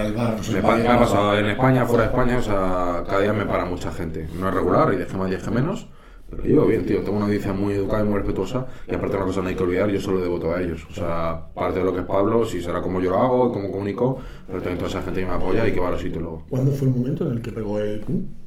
me, 0.52 0.88
ha 0.88 0.98
pasado 0.98 1.38
en 1.38 1.46
España, 1.46 1.86
fuera 1.86 2.04
de 2.04 2.10
España, 2.10 2.36
o 2.36 2.42
sea, 2.42 3.02
cada 3.08 3.20
día 3.20 3.32
me 3.32 3.46
para 3.46 3.64
mucha 3.64 3.90
gente. 3.90 4.28
No 4.38 4.46
es 4.48 4.54
regular, 4.54 4.92
y 4.92 4.98
deje 4.98 5.16
más 5.16 5.28
y 5.30 5.36
deje 5.36 5.50
menos, 5.50 5.88
pero 6.28 6.44
yo 6.44 6.66
bien, 6.66 6.84
tío, 6.84 7.00
tengo 7.00 7.16
una 7.16 7.24
audiencia 7.24 7.54
muy 7.54 7.72
educada 7.72 8.02
y 8.02 8.06
muy 8.06 8.18
respetuosa, 8.18 8.66
y 8.86 8.94
aparte 8.94 9.16
una 9.16 9.24
cosa 9.24 9.40
no 9.40 9.48
hay 9.48 9.54
que 9.54 9.62
olvidar, 9.62 9.88
yo 9.88 10.00
solo 10.02 10.20
debo 10.20 10.38
todo 10.38 10.54
a 10.54 10.60
ellos. 10.60 10.86
O 10.90 10.92
sea, 10.92 11.46
parte 11.54 11.78
de 11.78 11.84
lo 11.86 11.94
que 11.94 12.00
es 12.00 12.06
Pablo, 12.06 12.44
si 12.44 12.60
será 12.60 12.82
como 12.82 13.00
yo 13.00 13.10
lo 13.10 13.22
hago, 13.22 13.52
cómo 13.52 13.70
comunico, 13.70 14.18
pero 14.46 14.58
también 14.58 14.76
toda 14.76 14.90
esa 14.90 15.00
gente 15.00 15.20
que 15.20 15.26
me 15.26 15.32
apoya 15.32 15.66
y 15.66 15.72
que 15.72 15.80
va 15.80 15.88
a 15.88 15.92
los 15.92 16.02
sitios 16.02 16.20
luego. 16.20 16.44
¿Cuándo 16.50 16.72
fue 16.72 16.88
el 16.88 16.94
momento 16.94 17.24
en 17.24 17.32
el 17.32 17.40
que 17.40 17.52
pegó 17.52 17.78
el... 17.78 18.04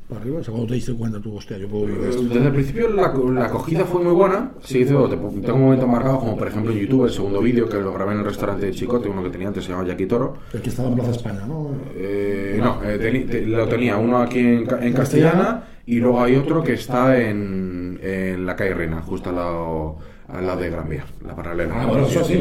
para 0.08 0.22
arriba? 0.22 0.40
O 0.40 0.44
sea, 0.44 0.52
cuando 0.52 0.68
te 0.70 0.74
diste 0.76 0.94
cuenta 0.94 1.20
tú, 1.20 1.36
hostia, 1.36 1.58
yo 1.58 1.68
puedo 1.68 1.86
vivir 1.86 2.10
esto. 2.10 2.24
Desde 2.24 2.48
el 2.48 2.54
principio 2.54 2.90
la, 2.90 3.14
la 3.34 3.46
acogida 3.46 3.86
fue 3.86 4.04
muy 4.04 4.14
buena. 4.14 4.52
Sí, 4.64 4.86
tengo, 4.86 5.08
tengo 5.10 5.58
momentos 5.58 5.88
marcados, 5.90 6.20
como 6.20 6.38
por 6.38 6.48
ejemplo 6.48 6.72
en 6.72 6.80
YouTube, 6.80 7.06
el 7.06 7.12
segundo 7.12 7.42
vídeo 7.42 7.68
que 7.68 7.78
lo 7.78 7.94
grabé 7.94 8.14
en 8.14 8.20
el 8.20 8.26
restaurante 8.26 8.66
de 8.68 8.72
Chicote, 8.72 9.10
uno 9.10 9.24
que 9.24 9.30
tenía 9.30 9.48
antes, 9.50 9.64
se 9.66 9.72
llama 9.72 9.86
Jackie 9.86 10.06
Toro. 10.06 10.36
El 10.54 10.62
que 10.62 10.70
estaba 10.70 10.90
en 10.90 10.96
Plaza 10.96 11.12
España, 11.12 11.46
¿no? 11.48 11.72
Eh, 11.96 12.58
no, 12.60 12.82
eh, 12.84 12.98
teni- 13.02 13.30
te- 13.30 13.46
lo 13.46 13.68
tenía 13.68 13.98
uno 13.98 14.20
aquí 14.20 14.40
en, 14.40 14.68
en 14.82 14.94
castellana 14.94 15.64
y 15.86 15.96
luego 16.00 16.22
hay 16.22 16.36
otro 16.36 16.64
que 16.64 16.74
está 16.74 17.20
en, 17.22 18.00
en 18.02 18.46
la 18.46 18.56
calle 18.56 18.74
Reina, 18.74 19.02
justo 19.02 19.30
al 19.30 19.36
lado, 19.36 19.98
al 20.30 20.46
lado 20.48 20.62
de 20.62 20.70
Gran 20.70 20.90
Vía, 20.90 21.06
la 21.26 21.36
paralela. 21.36 21.82
Ah, 21.82 21.86
bueno, 21.86 22.06
eso 22.08 22.24
sí, 22.24 22.36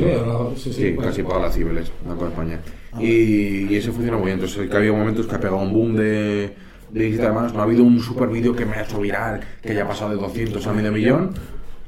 sí, 0.57 0.57
sí, 0.57 0.73
Sí, 0.73 0.93
pues. 0.95 1.09
casi 1.09 1.23
para 1.23 1.41
las 1.41 1.55
civiles, 1.55 1.91
Banco 2.07 2.25
de 2.25 2.31
España. 2.31 2.61
Y, 3.01 3.67
y 3.73 3.77
ese 3.77 3.91
funciona 3.93 4.17
muy 4.17 4.27
bien. 4.27 4.39
Entonces, 4.39 4.69
que 4.69 4.75
ha 4.75 4.79
habido 4.79 4.95
momentos 4.95 5.27
que 5.27 5.35
ha 5.35 5.41
pegado 5.41 5.59
un 5.61 5.73
boom 5.73 5.95
de, 5.97 6.55
de 6.91 7.05
visita 7.05 7.25
además. 7.27 7.53
No 7.55 7.61
ha 7.61 7.65
habido 7.65 7.85
un 7.85 8.01
super 8.01 8.29
vídeo 8.29 8.55
que 8.55 8.65
me 8.67 8.73
ha 8.75 8.83
hecho 8.83 9.01
viral, 9.01 9.41
que 9.63 9.73
haya 9.73 9.87
pasado 9.87 10.11
de 10.11 10.17
200 10.17 10.67
a 10.67 10.73
medio 10.73 10.93
millón. 10.93 11.31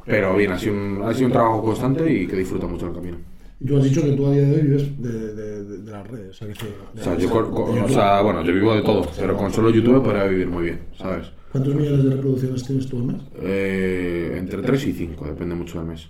Pero 0.04 0.34
bien, 0.36 0.52
ha 0.52 0.58
sido 0.58 0.74
un, 0.74 1.02
ha 1.04 1.12
sido 1.12 1.26
un 1.26 1.32
trabajo 1.32 1.62
constante 1.62 2.10
y 2.12 2.26
que 2.26 2.36
disfruto 2.36 2.66
mucho 2.68 2.86
el 2.88 2.94
camino. 2.94 3.16
Y 3.60 3.66
tú 3.66 3.76
has 3.76 3.84
dicho 3.84 4.02
que 4.02 4.12
tú 4.12 4.26
a 4.26 4.30
día 4.32 4.42
de 4.42 4.54
hoy 4.54 4.62
vives 4.62 5.02
de, 5.02 5.12
de, 5.34 5.64
de, 5.64 5.78
de 5.78 5.90
las 5.90 6.06
redes. 6.06 6.30
O 6.30 6.32
sea, 6.32 6.48
que 6.48 6.54
sí, 6.54 6.66
O 6.98 7.02
sea, 7.02 7.16
yo, 7.18 7.28
con- 7.28 7.50
con- 7.52 7.78
o 7.80 7.88
sea, 7.88 8.20
bueno, 8.22 8.42
yo 8.44 8.52
vivo 8.54 8.74
de 8.74 8.82
todo, 8.82 9.06
pero 9.18 9.36
con 9.36 9.52
solo 9.52 9.70
YouTube 9.70 10.02
podría 10.02 10.24
vivir 10.24 10.46
muy 10.46 10.62
bien, 10.64 10.80
¿sabes? 10.96 11.26
¿Cuántos 11.52 11.74
millones 11.74 12.04
de 12.04 12.10
reproducciones 12.10 12.64
tienes 12.64 12.86
tú 12.88 12.98
al 12.98 13.04
mes? 13.06 13.16
Eh, 13.42 14.36
entre 14.38 14.62
3 14.62 14.86
y 14.86 14.92
5, 14.92 15.24
depende 15.26 15.54
mucho 15.54 15.78
del 15.78 15.88
mes. 15.88 16.08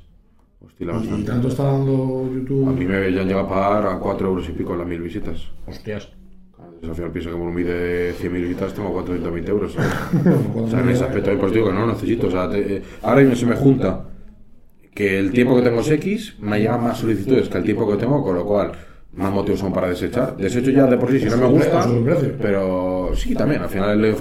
Oscila 0.60 1.00
¿Y 1.16 1.22
tanto 1.22 1.48
está 1.48 1.62
dando 1.64 2.28
YouTube? 2.32 2.68
A 2.68 2.72
mí 2.72 2.84
me 2.84 3.12
ya 3.12 3.22
llega 3.22 3.40
a 3.40 3.48
pagar 3.48 3.86
a 3.86 3.98
4 3.98 4.28
euros 4.28 4.48
y 4.48 4.52
pico 4.52 4.76
las 4.76 4.86
mil 4.86 5.00
visitas. 5.00 5.48
Hostias. 5.66 6.08
Al 6.82 6.94
final 6.94 7.10
pienso 7.10 7.30
que 7.30 7.36
por 7.36 7.46
un 7.48 7.54
vídeo 7.56 7.74
de 7.74 8.14
100.000 8.14 8.30
visitas 8.42 8.72
tengo 8.74 8.92
400.000 9.04 9.48
euros. 9.48 9.72
¿sabes? 9.72 9.90
O 10.56 10.68
sea, 10.68 10.80
en 10.80 10.88
ese 10.90 11.04
aspecto, 11.04 11.30
pues 11.38 11.52
digo 11.52 11.66
que 11.66 11.72
no 11.72 11.80
lo 11.86 11.92
necesito. 11.92 12.28
O 12.28 12.30
sea, 12.30 12.48
te- 12.48 12.76
eh, 12.76 12.82
ahora 13.02 13.20
mismo 13.20 13.34
se 13.36 13.46
me 13.46 13.56
junta 13.56 14.04
que 14.94 15.18
el 15.18 15.30
tiempo 15.32 15.56
que 15.56 15.62
tengo 15.62 15.80
es 15.80 15.90
X, 15.90 16.36
me 16.40 16.58
llegan 16.60 16.82
más 16.82 16.98
solicitudes 16.98 17.48
que 17.48 17.58
el 17.58 17.64
tiempo 17.64 17.88
que 17.90 17.96
tengo, 17.96 18.22
con 18.22 18.34
lo 18.34 18.44
cual 18.44 18.72
más 19.12 19.32
motivos 19.32 19.60
son 19.60 19.72
para 19.72 19.88
desechar. 19.88 20.36
Desecho 20.36 20.70
ya 20.70 20.86
de 20.86 20.96
por 20.96 21.10
sí 21.10 21.18
si 21.20 21.26
no 21.26 21.36
me 21.36 21.46
gusta, 21.46 21.86
pero 22.40 23.10
sí, 23.14 23.34
también, 23.34 23.62
al 23.62 23.68
final 23.68 24.00
le 24.00 24.14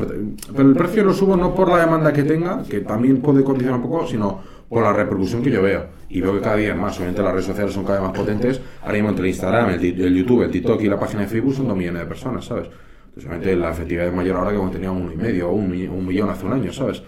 Pero 0.55 0.69
el 0.69 0.75
precio 0.75 1.03
lo 1.03 1.13
subo 1.13 1.35
no 1.35 1.53
por 1.53 1.69
la 1.69 1.79
demanda 1.79 2.13
que 2.13 2.23
tenga, 2.23 2.63
que 2.63 2.79
también 2.81 3.21
puede 3.21 3.43
condicionar 3.43 3.79
un 3.81 3.89
poco, 3.89 4.07
sino 4.07 4.39
por 4.69 4.83
la 4.83 4.93
repercusión 4.93 5.41
que 5.41 5.51
yo 5.51 5.61
veo. 5.61 5.85
Y 6.09 6.21
veo 6.21 6.33
que 6.33 6.41
cada 6.41 6.55
día 6.55 6.75
más, 6.75 6.95
obviamente 6.97 7.21
las 7.21 7.31
redes 7.33 7.45
sociales 7.45 7.73
son 7.73 7.83
cada 7.83 7.99
vez 7.99 8.09
más 8.09 8.17
potentes. 8.17 8.61
Ahora 8.81 8.93
mismo 8.93 9.09
entre 9.09 9.23
el 9.23 9.29
Instagram, 9.29 9.69
el, 9.71 10.01
el 10.01 10.15
YouTube, 10.15 10.43
el 10.43 10.51
TikTok 10.51 10.81
y 10.81 10.87
la 10.87 10.99
página 10.99 11.21
de 11.21 11.27
Facebook 11.27 11.55
son 11.55 11.67
dos 11.67 11.77
millones 11.77 12.01
de 12.01 12.07
personas, 12.07 12.45
¿sabes? 12.45 12.67
Entonces, 12.67 13.25
obviamente 13.25 13.55
la 13.55 13.71
efectividad 13.71 14.07
es 14.07 14.13
mayor 14.13 14.37
ahora 14.37 14.51
que 14.51 14.57
cuando 14.57 14.73
tenía 14.73 14.91
uno 14.91 15.11
y 15.11 15.17
medio 15.17 15.49
o 15.49 15.53
un, 15.53 15.71
un 15.71 16.05
millón 16.05 16.29
hace 16.29 16.45
un 16.45 16.53
año, 16.53 16.71
¿sabes? 16.71 17.01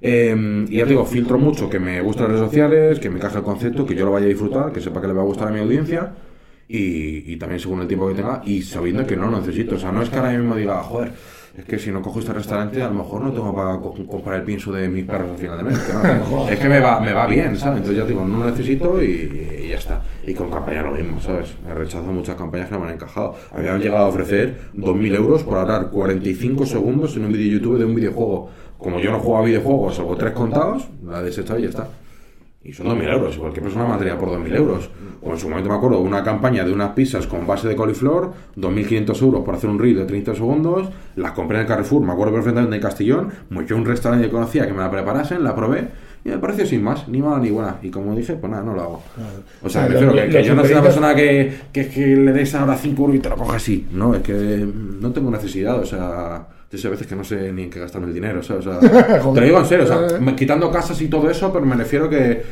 Eh, 0.00 0.66
y 0.68 0.76
ya 0.78 0.84
te 0.84 0.90
digo, 0.90 1.04
filtro 1.04 1.38
mucho 1.38 1.70
que 1.70 1.78
me 1.78 2.00
gustan 2.00 2.24
las 2.24 2.32
redes 2.32 2.46
sociales, 2.46 2.98
que 2.98 3.08
me 3.08 3.18
encaje 3.18 3.38
el 3.38 3.44
concepto, 3.44 3.86
que 3.86 3.94
yo 3.94 4.04
lo 4.04 4.10
vaya 4.10 4.26
a 4.26 4.28
disfrutar, 4.28 4.72
que 4.72 4.80
sepa 4.80 5.00
que 5.00 5.06
le 5.06 5.12
va 5.12 5.22
a 5.22 5.24
gustar 5.24 5.48
a 5.48 5.50
mi 5.52 5.60
audiencia 5.60 6.12
y, 6.66 7.32
y 7.32 7.36
también 7.36 7.60
según 7.60 7.82
el 7.82 7.86
tiempo 7.86 8.08
que 8.08 8.14
tenga 8.14 8.42
y 8.44 8.62
sabiendo 8.62 9.06
que 9.06 9.16
no 9.16 9.30
lo 9.30 9.38
necesito. 9.38 9.76
O 9.76 9.78
sea, 9.78 9.92
no 9.92 10.02
es 10.02 10.10
que 10.10 10.16
ahora 10.16 10.32
mismo 10.32 10.56
diga, 10.56 10.82
joder, 10.82 11.12
es 11.56 11.64
que 11.66 11.78
si 11.78 11.90
no 11.90 12.00
cojo 12.00 12.20
este 12.20 12.32
restaurante 12.32 12.82
a 12.82 12.88
lo 12.88 12.94
mejor 12.94 13.20
no 13.22 13.30
tengo 13.32 13.54
para 13.54 13.76
co- 13.78 13.94
comprar 14.06 14.36
el 14.36 14.42
pienso 14.42 14.72
de 14.72 14.88
mis 14.88 15.04
perros 15.04 15.32
al 15.32 15.36
final 15.36 15.58
de 15.58 15.64
mes. 15.64 15.78
que 15.80 15.92
no, 16.30 16.48
es 16.48 16.58
que 16.58 16.68
me 16.68 16.80
va, 16.80 16.98
me 17.00 17.12
va 17.12 17.26
bien, 17.26 17.56
¿sabes? 17.58 17.78
Entonces 17.80 17.96
ya 18.02 18.04
digo, 18.08 18.24
no 18.24 18.38
lo 18.38 18.46
necesito 18.50 19.02
y, 19.02 19.60
y 19.64 19.68
ya 19.68 19.76
está. 19.76 20.00
Y 20.26 20.32
con 20.34 20.50
campaña 20.50 20.82
lo 20.82 20.92
mismo, 20.92 21.20
¿sabes? 21.20 21.54
He 21.68 21.74
rechazado 21.74 22.10
muchas 22.12 22.36
campañas 22.36 22.68
que 22.68 22.74
no 22.74 22.80
me 22.80 22.86
han 22.88 22.94
encajado. 22.94 23.34
Habían 23.54 23.80
llegado 23.80 24.06
a 24.06 24.08
ofrecer 24.08 24.56
2.000 24.74 25.14
euros 25.16 25.42
por 25.42 25.58
hablar 25.58 25.90
45 25.90 26.64
segundos 26.64 27.16
en 27.16 27.26
un 27.26 27.32
vídeo 27.32 27.44
de 27.46 27.50
YouTube 27.58 27.78
de 27.78 27.84
un 27.84 27.94
videojuego. 27.94 28.48
Como 28.78 28.98
yo 28.98 29.12
no 29.12 29.18
juego 29.20 29.38
a 29.38 29.42
videojuegos, 29.44 29.94
salvo 29.96 30.16
tres 30.16 30.32
contados, 30.32 30.88
la 31.06 31.20
he 31.20 31.24
desechado 31.24 31.58
y 31.58 31.62
ya 31.64 31.68
está. 31.68 31.88
Y 32.64 32.72
son 32.72 32.86
2.000 32.86 33.12
euros, 33.12 33.36
cualquier 33.38 33.64
persona 33.64 33.86
mandaría 33.86 34.16
por 34.16 34.28
2.000 34.30 34.54
euros. 34.54 34.88
O 35.20 35.32
en 35.32 35.38
su 35.38 35.48
momento 35.48 35.68
me 35.68 35.74
acuerdo 35.76 35.98
una 36.00 36.22
campaña 36.22 36.64
de 36.64 36.72
unas 36.72 36.90
pizzas 36.90 37.26
con 37.26 37.44
base 37.44 37.66
de 37.66 37.74
coliflor, 37.74 38.32
2.500 38.56 39.22
euros 39.22 39.44
por 39.44 39.54
hacer 39.56 39.68
un 39.68 39.80
reel 39.80 39.96
de 39.96 40.04
30 40.04 40.34
segundos, 40.36 40.88
las 41.16 41.32
compré 41.32 41.56
en 41.58 41.62
el 41.62 41.66
Carrefour, 41.68 42.02
me 42.04 42.12
acuerdo 42.12 42.34
perfectamente 42.34 42.76
de 42.76 42.80
Castellón, 42.80 43.30
me 43.50 43.60
un 43.72 43.84
restaurante 43.84 44.26
que 44.26 44.32
conocía 44.32 44.66
que 44.66 44.72
me 44.72 44.78
la 44.78 44.90
preparasen, 44.90 45.42
la 45.42 45.56
probé 45.56 45.88
y 46.24 46.28
me 46.28 46.38
pareció 46.38 46.64
sin 46.64 46.84
más, 46.84 47.08
ni 47.08 47.20
mala 47.20 47.40
ni 47.40 47.50
buena. 47.50 47.78
Y 47.82 47.90
como 47.90 48.14
dije, 48.14 48.34
pues 48.34 48.48
nada, 48.50 48.62
no 48.62 48.74
lo 48.74 48.80
hago. 48.80 49.02
O 49.62 49.68
sea, 49.68 49.86
Claro, 49.88 49.98
prefiero 50.10 50.14
lo- 50.26 50.32
que, 50.32 50.44
yo 50.44 50.54
no 50.54 50.62
soy 50.62 50.72
una 50.72 50.82
persona 50.82 51.14
que, 51.16 51.52
que, 51.72 51.88
que 51.88 52.06
le 52.16 52.32
des 52.32 52.54
ahora 52.54 52.76
5 52.76 53.02
euros 53.02 53.16
y 53.16 53.18
te 53.18 53.28
lo 53.28 53.36
coja 53.36 53.56
así. 53.56 53.88
No, 53.92 54.14
es 54.14 54.22
que 54.22 54.32
no 55.00 55.10
tengo 55.10 55.30
necesidad, 55.32 55.80
o 55.80 55.84
sea... 55.84 56.46
Yo 56.72 56.78
sé 56.78 56.88
a 56.88 56.90
veces 56.90 57.06
que 57.06 57.14
no 57.14 57.22
sé 57.22 57.52
ni 57.52 57.64
en 57.64 57.70
qué 57.70 57.78
gastarme 57.80 58.08
el 58.08 58.14
dinero, 58.14 58.42
¿sabes? 58.42 58.66
O 58.66 58.80
sea, 58.80 58.80
te 59.34 59.40
lo 59.40 59.46
digo 59.46 59.58
en 59.58 59.66
serio, 59.66 59.84
o 59.84 59.86
sea, 59.86 60.34
quitando 60.36 60.70
casas 60.70 61.00
y 61.02 61.08
todo 61.08 61.28
eso, 61.30 61.52
pero 61.52 61.66
me 61.66 61.76
refiero 61.76 62.08
que, 62.08 62.42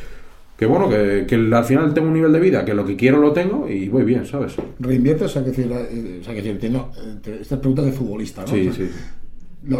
que 0.58 0.66
bueno, 0.66 0.88
que, 0.90 1.24
que 1.26 1.34
al 1.36 1.64
final 1.64 1.94
tengo 1.94 2.08
un 2.08 2.14
nivel 2.14 2.30
de 2.32 2.38
vida, 2.40 2.64
que 2.64 2.74
lo 2.74 2.84
que 2.84 2.96
quiero 2.96 3.18
lo 3.18 3.32
tengo 3.32 3.66
y 3.68 3.88
voy 3.88 4.04
bien, 4.04 4.26
¿sabes? 4.26 4.54
¿Reinviertes? 4.78 5.26
O 5.26 5.28
sea, 5.30 5.42
que 5.44 5.50
eh, 5.58 6.18
o 6.20 6.24
sea, 6.24 6.34
que 6.34 6.40
decir, 6.42 6.50
entiendo, 6.52 6.92
eh, 6.98 7.14
te- 7.22 7.40
esta 7.40 7.54
es 7.54 7.60
pregunta 7.60 7.80
de 7.82 7.92
futbolista, 7.92 8.42
¿no? 8.42 8.48
Sí, 8.48 8.68
O 8.68 8.72
sea, 8.74 8.86
sí. 8.86 8.92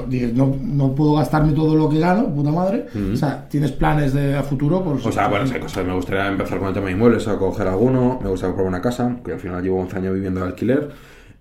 dices, 0.08 0.32
no, 0.34 0.56
no 0.62 0.94
puedo 0.94 1.14
gastarme 1.16 1.52
todo 1.52 1.74
lo 1.74 1.88
que 1.90 1.98
gano, 1.98 2.34
puta 2.34 2.50
madre. 2.50 2.86
O 3.12 3.16
sea, 3.16 3.46
¿tienes 3.48 3.72
planes 3.72 4.14
de 4.14 4.36
a 4.36 4.42
futuro? 4.42 4.82
Por, 4.82 4.96
O 4.96 5.12
sea, 5.12 5.28
bueno, 5.28 5.44
hay 5.52 5.60
cosas. 5.60 5.86
Me 5.86 5.92
gustaría 5.94 6.28
empezar 6.28 6.58
con 6.58 6.68
el 6.68 6.74
tema 6.74 6.86
de 6.86 6.92
inmuebles, 6.92 7.28
a 7.28 7.36
coger 7.36 7.66
alguno. 7.68 8.18
Me 8.22 8.28
gustaría 8.30 8.52
comprar 8.54 8.68
una 8.68 8.80
casa, 8.80 9.16
que 9.24 9.32
al 9.32 9.40
final 9.40 9.62
llevo 9.62 9.80
11 9.80 9.96
años 9.98 10.14
viviendo 10.14 10.40
de 10.40 10.46
alquiler. 10.46 10.88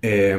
Eh, 0.02 0.36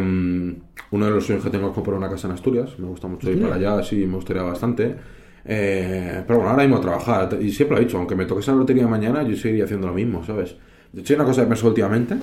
uno 0.92 1.04
de 1.06 1.10
los 1.10 1.24
sueños 1.24 1.44
que 1.44 1.50
tengo 1.50 1.68
es 1.68 1.74
comprar 1.74 1.96
una 1.96 2.08
casa 2.08 2.26
en 2.26 2.34
Asturias. 2.34 2.78
Me 2.78 2.86
gusta 2.86 3.06
mucho 3.06 3.30
ir 3.30 3.40
para 3.40 3.54
allá, 3.54 3.82
sí, 3.82 4.06
me 4.06 4.16
gustaría 4.16 4.42
bastante. 4.42 4.96
Eh, 5.44 6.22
pero 6.26 6.38
bueno, 6.38 6.50
ahora 6.50 6.62
mismo 6.62 6.78
a 6.78 6.80
trabajar. 6.80 7.38
Y 7.40 7.50
siempre 7.50 7.76
lo 7.76 7.82
he 7.82 7.84
dicho, 7.84 7.98
aunque 7.98 8.16
me 8.16 8.26
toque 8.26 8.40
esa 8.40 8.52
lotería 8.52 8.86
mañana, 8.86 9.22
yo 9.22 9.36
seguiría 9.36 9.64
haciendo 9.64 9.86
lo 9.86 9.94
mismo, 9.94 10.24
¿sabes? 10.24 10.56
De 10.92 11.00
hecho, 11.02 11.14
hay 11.14 11.16
una 11.20 11.26
cosa 11.26 11.42
que 11.42 11.48
pensé 11.48 11.66
últimamente. 11.66 12.14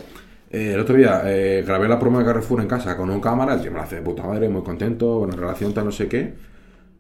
Eh, 0.50 0.72
el 0.74 0.80
otro 0.80 0.96
día 0.96 1.22
eh, 1.26 1.64
grabé 1.66 1.88
la 1.88 2.00
promo 2.00 2.20
de 2.20 2.26
Carrefour 2.26 2.62
en 2.62 2.68
casa 2.68 2.96
con 2.96 3.10
un 3.10 3.20
cámara, 3.20 3.56
el 3.56 3.62
tío 3.62 3.72
me 3.72 3.78
la 3.78 3.84
hace 3.84 3.98
de 3.98 4.02
puta 4.02 4.24
madre, 4.24 4.48
muy 4.48 4.64
contento, 4.64 5.20
buena 5.20 5.36
relación, 5.36 5.74
tal, 5.74 5.86
no 5.86 5.92
sé 5.92 6.08
qué. 6.08 6.34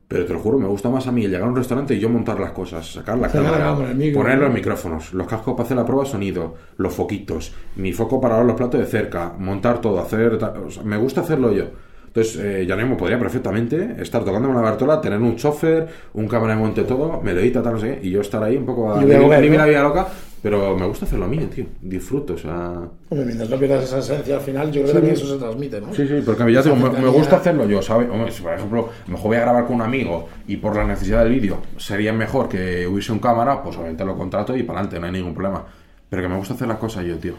Pero 0.07 0.25
te 0.25 0.31
lo 0.31 0.39
juro, 0.39 0.57
me 0.57 0.67
gusta 0.67 0.89
más 0.89 1.05
a 1.07 1.11
mí 1.11 1.25
el 1.25 1.31
llegar 1.31 1.47
a 1.47 1.51
un 1.51 1.55
restaurante 1.55 1.93
y 1.93 1.99
yo 1.99 2.07
montar 2.07 2.39
las 2.39 2.51
cosas, 2.51 2.93
sacar 2.93 3.17
la 3.17 3.27
cámara, 3.27 3.75
poner 3.75 4.37
los 4.37 4.53
micrófonos, 4.53 5.13
los 5.13 5.27
cascos 5.27 5.53
para 5.53 5.65
hacer 5.65 5.75
la 5.75 5.85
prueba 5.85 6.05
de 6.05 6.09
sonido, 6.09 6.55
los 6.77 6.93
foquitos, 6.93 7.53
mi 7.75 7.91
foco 7.91 8.21
para 8.21 8.37
ver 8.37 8.45
los 8.45 8.55
platos 8.55 8.79
de 8.79 8.85
cerca, 8.85 9.33
montar 9.37 9.81
todo, 9.81 9.99
hacer... 9.99 10.35
o 10.35 10.71
sea, 10.71 10.83
me 10.83 10.95
gusta 10.95 11.21
hacerlo 11.21 11.51
yo. 11.51 11.65
Entonces, 12.07 12.37
eh, 12.37 12.65
ya 12.65 12.77
mismo 12.77 12.95
podría 12.95 13.19
perfectamente 13.19 13.97
estar 13.99 14.23
tocándome 14.23 14.55
la 14.55 14.61
Bartola, 14.61 15.01
tener 15.01 15.19
un 15.19 15.35
chofer, 15.35 15.87
un 16.13 16.27
cámara 16.27 16.55
de 16.55 16.61
monte 16.61 16.83
todo, 16.83 17.21
me 17.21 17.33
lo 17.33 17.41
edita, 17.41 17.61
tal, 17.61 17.73
no 17.73 17.79
sé 17.79 17.99
qué, 17.99 18.07
y 18.07 18.11
yo 18.11 18.21
estar 18.21 18.41
ahí 18.41 18.55
un 18.55 18.65
poco 18.65 18.93
a 18.93 19.03
vivir 19.03 19.57
la 19.57 19.65
vida 19.65 19.83
loca, 19.83 20.07
pero 20.49 20.77
me 20.77 20.85
gusta 20.87 21.03
hacerlo 21.05 21.25
a 21.25 21.27
mí, 21.27 21.37
tío. 21.53 21.65
Disfruto, 21.81 22.35
o 22.35 22.37
sea... 22.37 22.87
Hombre, 23.09 23.25
mientras 23.25 23.49
no 23.49 23.57
pierdas 23.57 23.83
esa 23.83 23.99
esencia 23.99 24.35
al 24.35 24.41
final, 24.41 24.67
yo 24.71 24.81
creo 24.83 24.85
que 24.87 24.93
también 24.93 25.13
eso 25.15 25.27
se 25.27 25.37
transmite, 25.37 25.81
¿no? 25.81 25.93
Sí, 25.93 26.07
sí, 26.07 26.21
porque 26.25 26.53
ya 26.53 26.63
te 26.63 26.69
digo, 26.69 26.89
me, 26.89 26.99
me 27.01 27.09
gusta 27.09 27.35
hacerlo 27.35 27.67
yo, 27.67 27.81
¿sabes? 27.81 28.09
Hombre, 28.09 28.31
si 28.31 28.41
por 28.41 28.53
ejemplo, 28.53 28.89
mejor 29.07 29.27
voy 29.27 29.35
a 29.37 29.41
grabar 29.41 29.65
con 29.65 29.75
un 29.75 29.81
amigo 29.81 30.29
y 30.47 30.55
por 30.55 30.73
la 30.75 30.85
necesidad 30.85 31.23
del 31.25 31.33
vídeo 31.33 31.57
sería 31.75 32.13
mejor 32.13 32.47
que 32.47 32.87
hubiese 32.87 33.11
un 33.11 33.19
cámara, 33.19 33.61
pues 33.61 33.75
obviamente 33.75 34.05
lo 34.05 34.15
contrato 34.17 34.55
y 34.55 34.63
para 34.63 34.79
adelante, 34.79 34.99
no 35.01 35.05
hay 35.07 35.11
ningún 35.11 35.33
problema. 35.33 35.65
Pero 36.09 36.21
que 36.21 36.29
me 36.29 36.37
gusta 36.37 36.53
hacer 36.53 36.69
las 36.69 36.77
cosas 36.77 37.03
yo, 37.05 37.17
tío. 37.17 37.33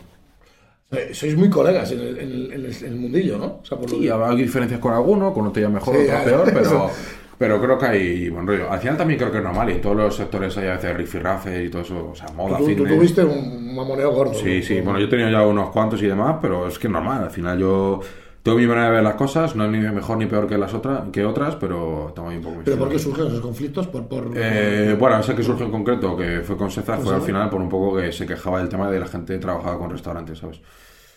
Sois 1.13 1.37
muy 1.37 1.51
colegas 1.51 1.91
en 1.93 2.01
el, 2.01 2.19
en 2.19 2.31
el- 2.33 2.53
en 2.53 2.85
el- 2.93 2.97
mundillo, 2.97 3.37
¿no? 3.39 3.47
O 3.63 3.65
sea, 3.65 3.77
por 3.79 3.91
lo 3.91 3.97
Sí, 3.99 4.09
hay 4.09 4.37
diferencias 4.37 4.81
con 4.81 4.95
alguno, 4.95 5.35
con 5.35 5.47
otro 5.47 5.61
ya 5.61 5.69
mejor, 5.69 5.95
Sí, 5.95 6.01
otro 6.03 6.13
ya, 6.19 6.25
peor, 6.25 6.51
pero. 6.53 6.91
pero 7.39 7.61
creo 7.61 7.79
que 7.79 7.87
hay 7.87 8.29
buen 8.29 8.47
rollo. 8.47 8.71
Al 8.71 8.81
final 8.81 8.97
también 8.97 9.19
creo 9.19 9.31
que 9.31 9.39
es 9.39 9.45
normal 9.45 9.71
y 9.71 9.75
en 9.75 9.81
todos 9.81 9.97
los 9.97 10.15
sectores 10.17 10.57
hay 10.59 10.69
a 10.69 10.73
veces 10.73 10.97
rifirrafe 10.97 11.65
y 11.65 11.69
todo 11.71 11.83
eso, 11.83 12.09
o 12.11 12.15
sea, 12.15 12.29
moda, 12.37 12.59
tú, 12.59 12.65
tú 12.65 12.69
fitness. 12.71 12.95
tuviste 12.97 13.25
un 13.25 13.75
mamoneo 13.77 14.11
gordo. 14.13 14.35
Sí, 14.35 14.63
sí, 14.63 14.81
bueno, 14.81 14.99
yo 14.99 15.07
he 15.07 15.09
tenido 15.09 15.31
ya 15.31 15.47
unos 15.47 15.71
cuantos 15.71 16.03
y 16.03 16.07
demás, 16.07 16.37
pero 16.43 16.67
es 16.69 16.79
que 16.79 16.89
es 16.89 16.93
normal. 16.93 17.23
Al 17.25 17.31
final 17.31 17.59
yo 17.59 18.01
tengo 18.43 18.59
mi 18.59 18.67
manera 18.67 18.87
de 18.87 18.93
ver 18.95 19.03
las 19.03 19.15
cosas, 19.15 19.55
no 19.57 19.65
es 19.67 19.71
ni 19.71 19.79
mejor 19.79 20.17
ni 20.19 20.27
peor 20.27 20.47
que 20.47 20.57
las 20.59 20.73
otras, 20.75 21.03
que 21.13 21.25
otras, 21.25 21.55
pero 21.57 22.13
tengo 22.15 22.29
ahí 22.31 22.37
un 22.39 22.43
poco 22.43 22.57
mi 22.57 22.65
¿Pero 22.65 22.79
por 22.79 22.89
qué 22.89 22.99
surgen 22.99 23.27
esos 23.27 23.41
conflictos? 23.41 23.87
Por, 23.89 24.09
por... 24.09 24.31
Eh, 24.35 24.97
bueno, 24.99 25.19
ese 25.21 25.35
que 25.35 25.43
surgió 25.43 25.67
en 25.67 25.73
concreto, 25.73 26.17
que 26.17 26.41
fue 26.41 26.57
con 26.57 26.71
César, 26.71 26.99
fue 27.01 27.15
al 27.15 27.23
final 27.23 27.51
por 27.51 27.61
un 27.61 27.69
poco 27.69 27.97
que 27.99 28.11
se 28.13 28.27
quejaba 28.27 28.59
del 28.61 28.69
tema 28.69 28.91
de 28.91 29.01
la 29.01 29.07
gente 29.07 29.35
que 29.35 29.39
trabajaba 29.39 29.79
con 29.79 29.91
restaurantes, 29.91 30.39
¿sabes? 30.39 30.61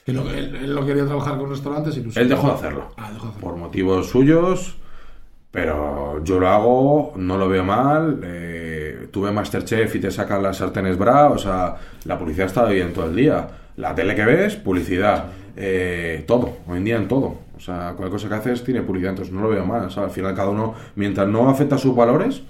que 0.06 0.14
no- 0.14 0.28
él, 0.32 0.56
él 0.56 0.74
no 0.74 0.84
quería 0.86 1.06
trabajar 1.06 1.38
con 1.38 1.50
restaurantes 1.50 1.96
y 1.96 2.02
tú. 2.02 2.10
Él 2.16 2.28
dejó 2.28 2.48
de 2.48 2.54
hacerlo. 2.54 2.88
Ah, 2.98 3.12
dejó 3.14 3.26
de 3.28 3.32
hacerlo. 3.32 3.48
Por 3.50 3.56
motivos 3.58 4.08
suyos, 4.10 4.76
pero 5.52 6.24
yo 6.24 6.40
lo 6.40 6.48
hago, 6.50 7.14
no 7.18 7.38
lo 7.38 7.50
veo 7.50 7.64
mal. 7.64 8.20
eh, 8.24 9.08
tuve 9.12 9.32
Masterchef 9.32 9.96
y 9.96 10.00
te 10.00 10.12
sacan 10.12 10.42
las 10.44 10.58
sartenes 10.58 10.98
bra, 10.98 11.28
o 11.30 11.38
sea, 11.38 11.76
la 12.06 12.18
publicidad 12.18 12.48
está 12.48 12.66
bien 12.66 12.94
todo 12.94 13.06
el 13.06 13.16
día. 13.16 13.48
La 13.78 13.94
tele 13.96 14.16
que 14.16 14.26
ves, 14.26 14.56
publicidad. 14.56 15.26
eh, 15.58 16.24
todo, 16.28 16.58
hoy 16.68 16.78
en 16.78 16.84
día 16.86 16.96
en 16.96 17.08
todo. 17.08 17.36
O 17.58 17.60
sea, 17.60 17.94
cualquier 17.96 18.12
cosa 18.12 18.30
que 18.30 18.36
haces 18.36 18.64
tiene 18.64 18.82
publicidad, 18.82 19.12
entonces 19.12 19.34
no 19.34 19.42
lo 19.42 19.50
veo 19.50 19.66
mal. 19.66 19.86
o 19.86 19.90
sea, 19.90 20.04
al 20.04 20.10
final 20.12 20.34
cada 20.36 20.50
uno, 20.50 20.74
mientras 20.96 21.28
no 21.28 21.50
afecta 21.50 21.78
sus 21.78 21.96
valores, 21.96 22.42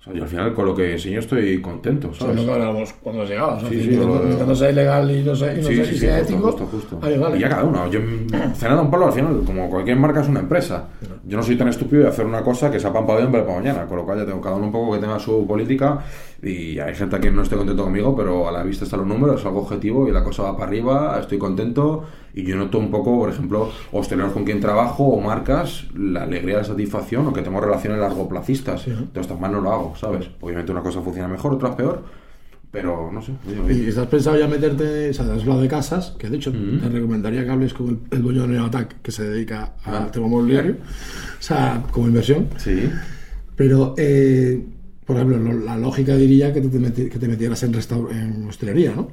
O 0.00 0.02
sea, 0.02 0.14
yo 0.14 0.22
al 0.22 0.28
final 0.30 0.54
con 0.54 0.64
lo 0.64 0.74
que 0.74 0.92
enseño 0.92 1.18
estoy 1.20 1.60
contento, 1.60 2.14
¿sabes? 2.14 2.36
es 2.36 2.40
lo 2.40 2.46
que 2.46 2.52
hablábamos 2.54 2.90
cuando. 3.02 3.22
¿no? 3.26 3.60
Sí, 3.68 3.82
sí, 3.82 4.00
no 4.00 4.54
sea 4.54 4.70
ilegal 4.70 5.10
y 5.10 5.22
no 5.22 5.36
sea, 5.36 5.52
y 5.52 5.56
no 5.58 5.68
Sí, 5.68 5.76
sea, 5.76 5.84
sí, 5.84 5.90
y 5.90 5.94
sí, 5.94 6.00
sea 6.00 6.18
justo, 6.20 6.32
ético. 6.32 6.46
justo, 6.50 6.66
justo. 6.72 6.98
Vale, 7.00 7.18
vale. 7.18 7.36
Y 7.36 7.40
ya 7.40 7.48
cada 7.50 7.64
uno. 7.64 7.86
Yo, 7.90 8.00
Cena 8.54 8.76
Don 8.76 8.90
Pablo, 8.90 9.08
al 9.08 9.12
final, 9.12 9.42
como 9.44 9.68
cualquier 9.68 9.98
marca, 9.98 10.22
es 10.22 10.28
una 10.28 10.40
empresa. 10.40 10.88
Yo 11.26 11.36
no 11.36 11.42
soy 11.42 11.56
tan 11.56 11.68
estúpido 11.68 12.04
de 12.04 12.08
hacer 12.08 12.24
una 12.24 12.40
cosa 12.40 12.70
que 12.70 12.80
sea 12.80 12.90
pan 12.94 13.06
para 13.06 13.18
hoy, 13.18 13.26
hambre 13.26 13.42
para 13.42 13.58
mañana. 13.58 13.84
Con 13.84 13.98
lo 13.98 14.06
cual 14.06 14.20
ya 14.20 14.24
tengo 14.24 14.40
cada 14.40 14.56
uno 14.56 14.66
un 14.66 14.72
poco 14.72 14.94
que 14.94 15.00
tenga 15.00 15.18
su 15.18 15.46
política. 15.46 15.98
Y 16.42 16.78
hay 16.78 16.94
gente 16.94 17.20
que 17.20 17.30
no 17.30 17.42
esté 17.42 17.54
contento 17.56 17.84
conmigo, 17.84 18.16
pero 18.16 18.48
a 18.48 18.52
la 18.52 18.62
vista 18.62 18.84
están 18.84 19.00
los 19.00 19.08
números, 19.08 19.40
es 19.40 19.46
algo 19.46 19.60
objetivo 19.60 20.08
y 20.08 20.12
la 20.12 20.24
cosa 20.24 20.44
va 20.44 20.56
para 20.56 20.68
arriba, 20.68 21.18
estoy 21.20 21.36
contento. 21.38 22.04
Y 22.32 22.44
yo 22.44 22.56
noto 22.56 22.78
un 22.78 22.90
poco, 22.90 23.18
por 23.18 23.28
ejemplo, 23.28 23.70
hosteleros 23.92 24.32
con 24.32 24.44
quien 24.44 24.58
trabajo 24.60 25.04
o 25.04 25.20
marcas, 25.20 25.84
la 25.94 26.22
alegría, 26.22 26.58
la 26.58 26.64
satisfacción 26.64 27.26
o 27.26 27.32
que 27.32 27.42
tengo 27.42 27.60
relaciones 27.60 27.98
largoplacistas. 27.98 28.82
Sí. 28.82 28.90
Entonces, 28.90 29.26
tan 29.28 29.40
mal 29.40 29.52
no 29.52 29.60
lo 29.60 29.70
hago, 29.72 29.96
¿sabes? 29.96 30.30
Obviamente 30.40 30.72
una 30.72 30.80
cosa 30.80 31.02
funciona 31.02 31.28
mejor, 31.28 31.52
otra 31.54 31.76
peor. 31.76 32.04
Pero 32.70 33.10
no 33.12 33.20
sé. 33.20 33.32
¿Y 33.68 33.88
estás 33.88 34.06
pensado 34.06 34.38
ya 34.38 34.46
meterte, 34.46 35.10
o 35.10 35.12
sea, 35.12 35.24
has 35.24 35.42
hablado 35.42 35.60
de 35.60 35.66
casas, 35.68 36.14
que 36.16 36.30
de 36.30 36.36
hecho 36.36 36.52
te 36.52 36.88
recomendaría 36.88 37.44
que 37.44 37.50
hables 37.50 37.74
con 37.74 37.88
el, 37.88 37.98
el 38.12 38.22
dueño 38.22 38.42
de 38.42 38.48
Neoattack, 38.48 39.02
que 39.02 39.10
se 39.10 39.28
dedica 39.28 39.72
Ah. 39.84 39.98
al 40.04 40.10
tema 40.12 40.28
mobiliario, 40.28 40.74
o 40.74 41.42
sea, 41.42 41.82
como 41.90 42.06
inversión. 42.06 42.46
Sí. 42.58 42.88
Pero, 43.56 43.94
eh, 43.98 44.64
por 45.04 45.16
ejemplo, 45.16 45.38
lo- 45.38 45.58
la 45.58 45.76
lógica 45.76 46.16
diría 46.16 46.52
que 46.52 46.60
te, 46.60 47.08
que 47.10 47.18
te 47.18 47.28
metieras 47.28 47.62
en, 47.64 47.74
en 48.10 48.48
hostelería, 48.48 48.94
¿no? 48.94 49.08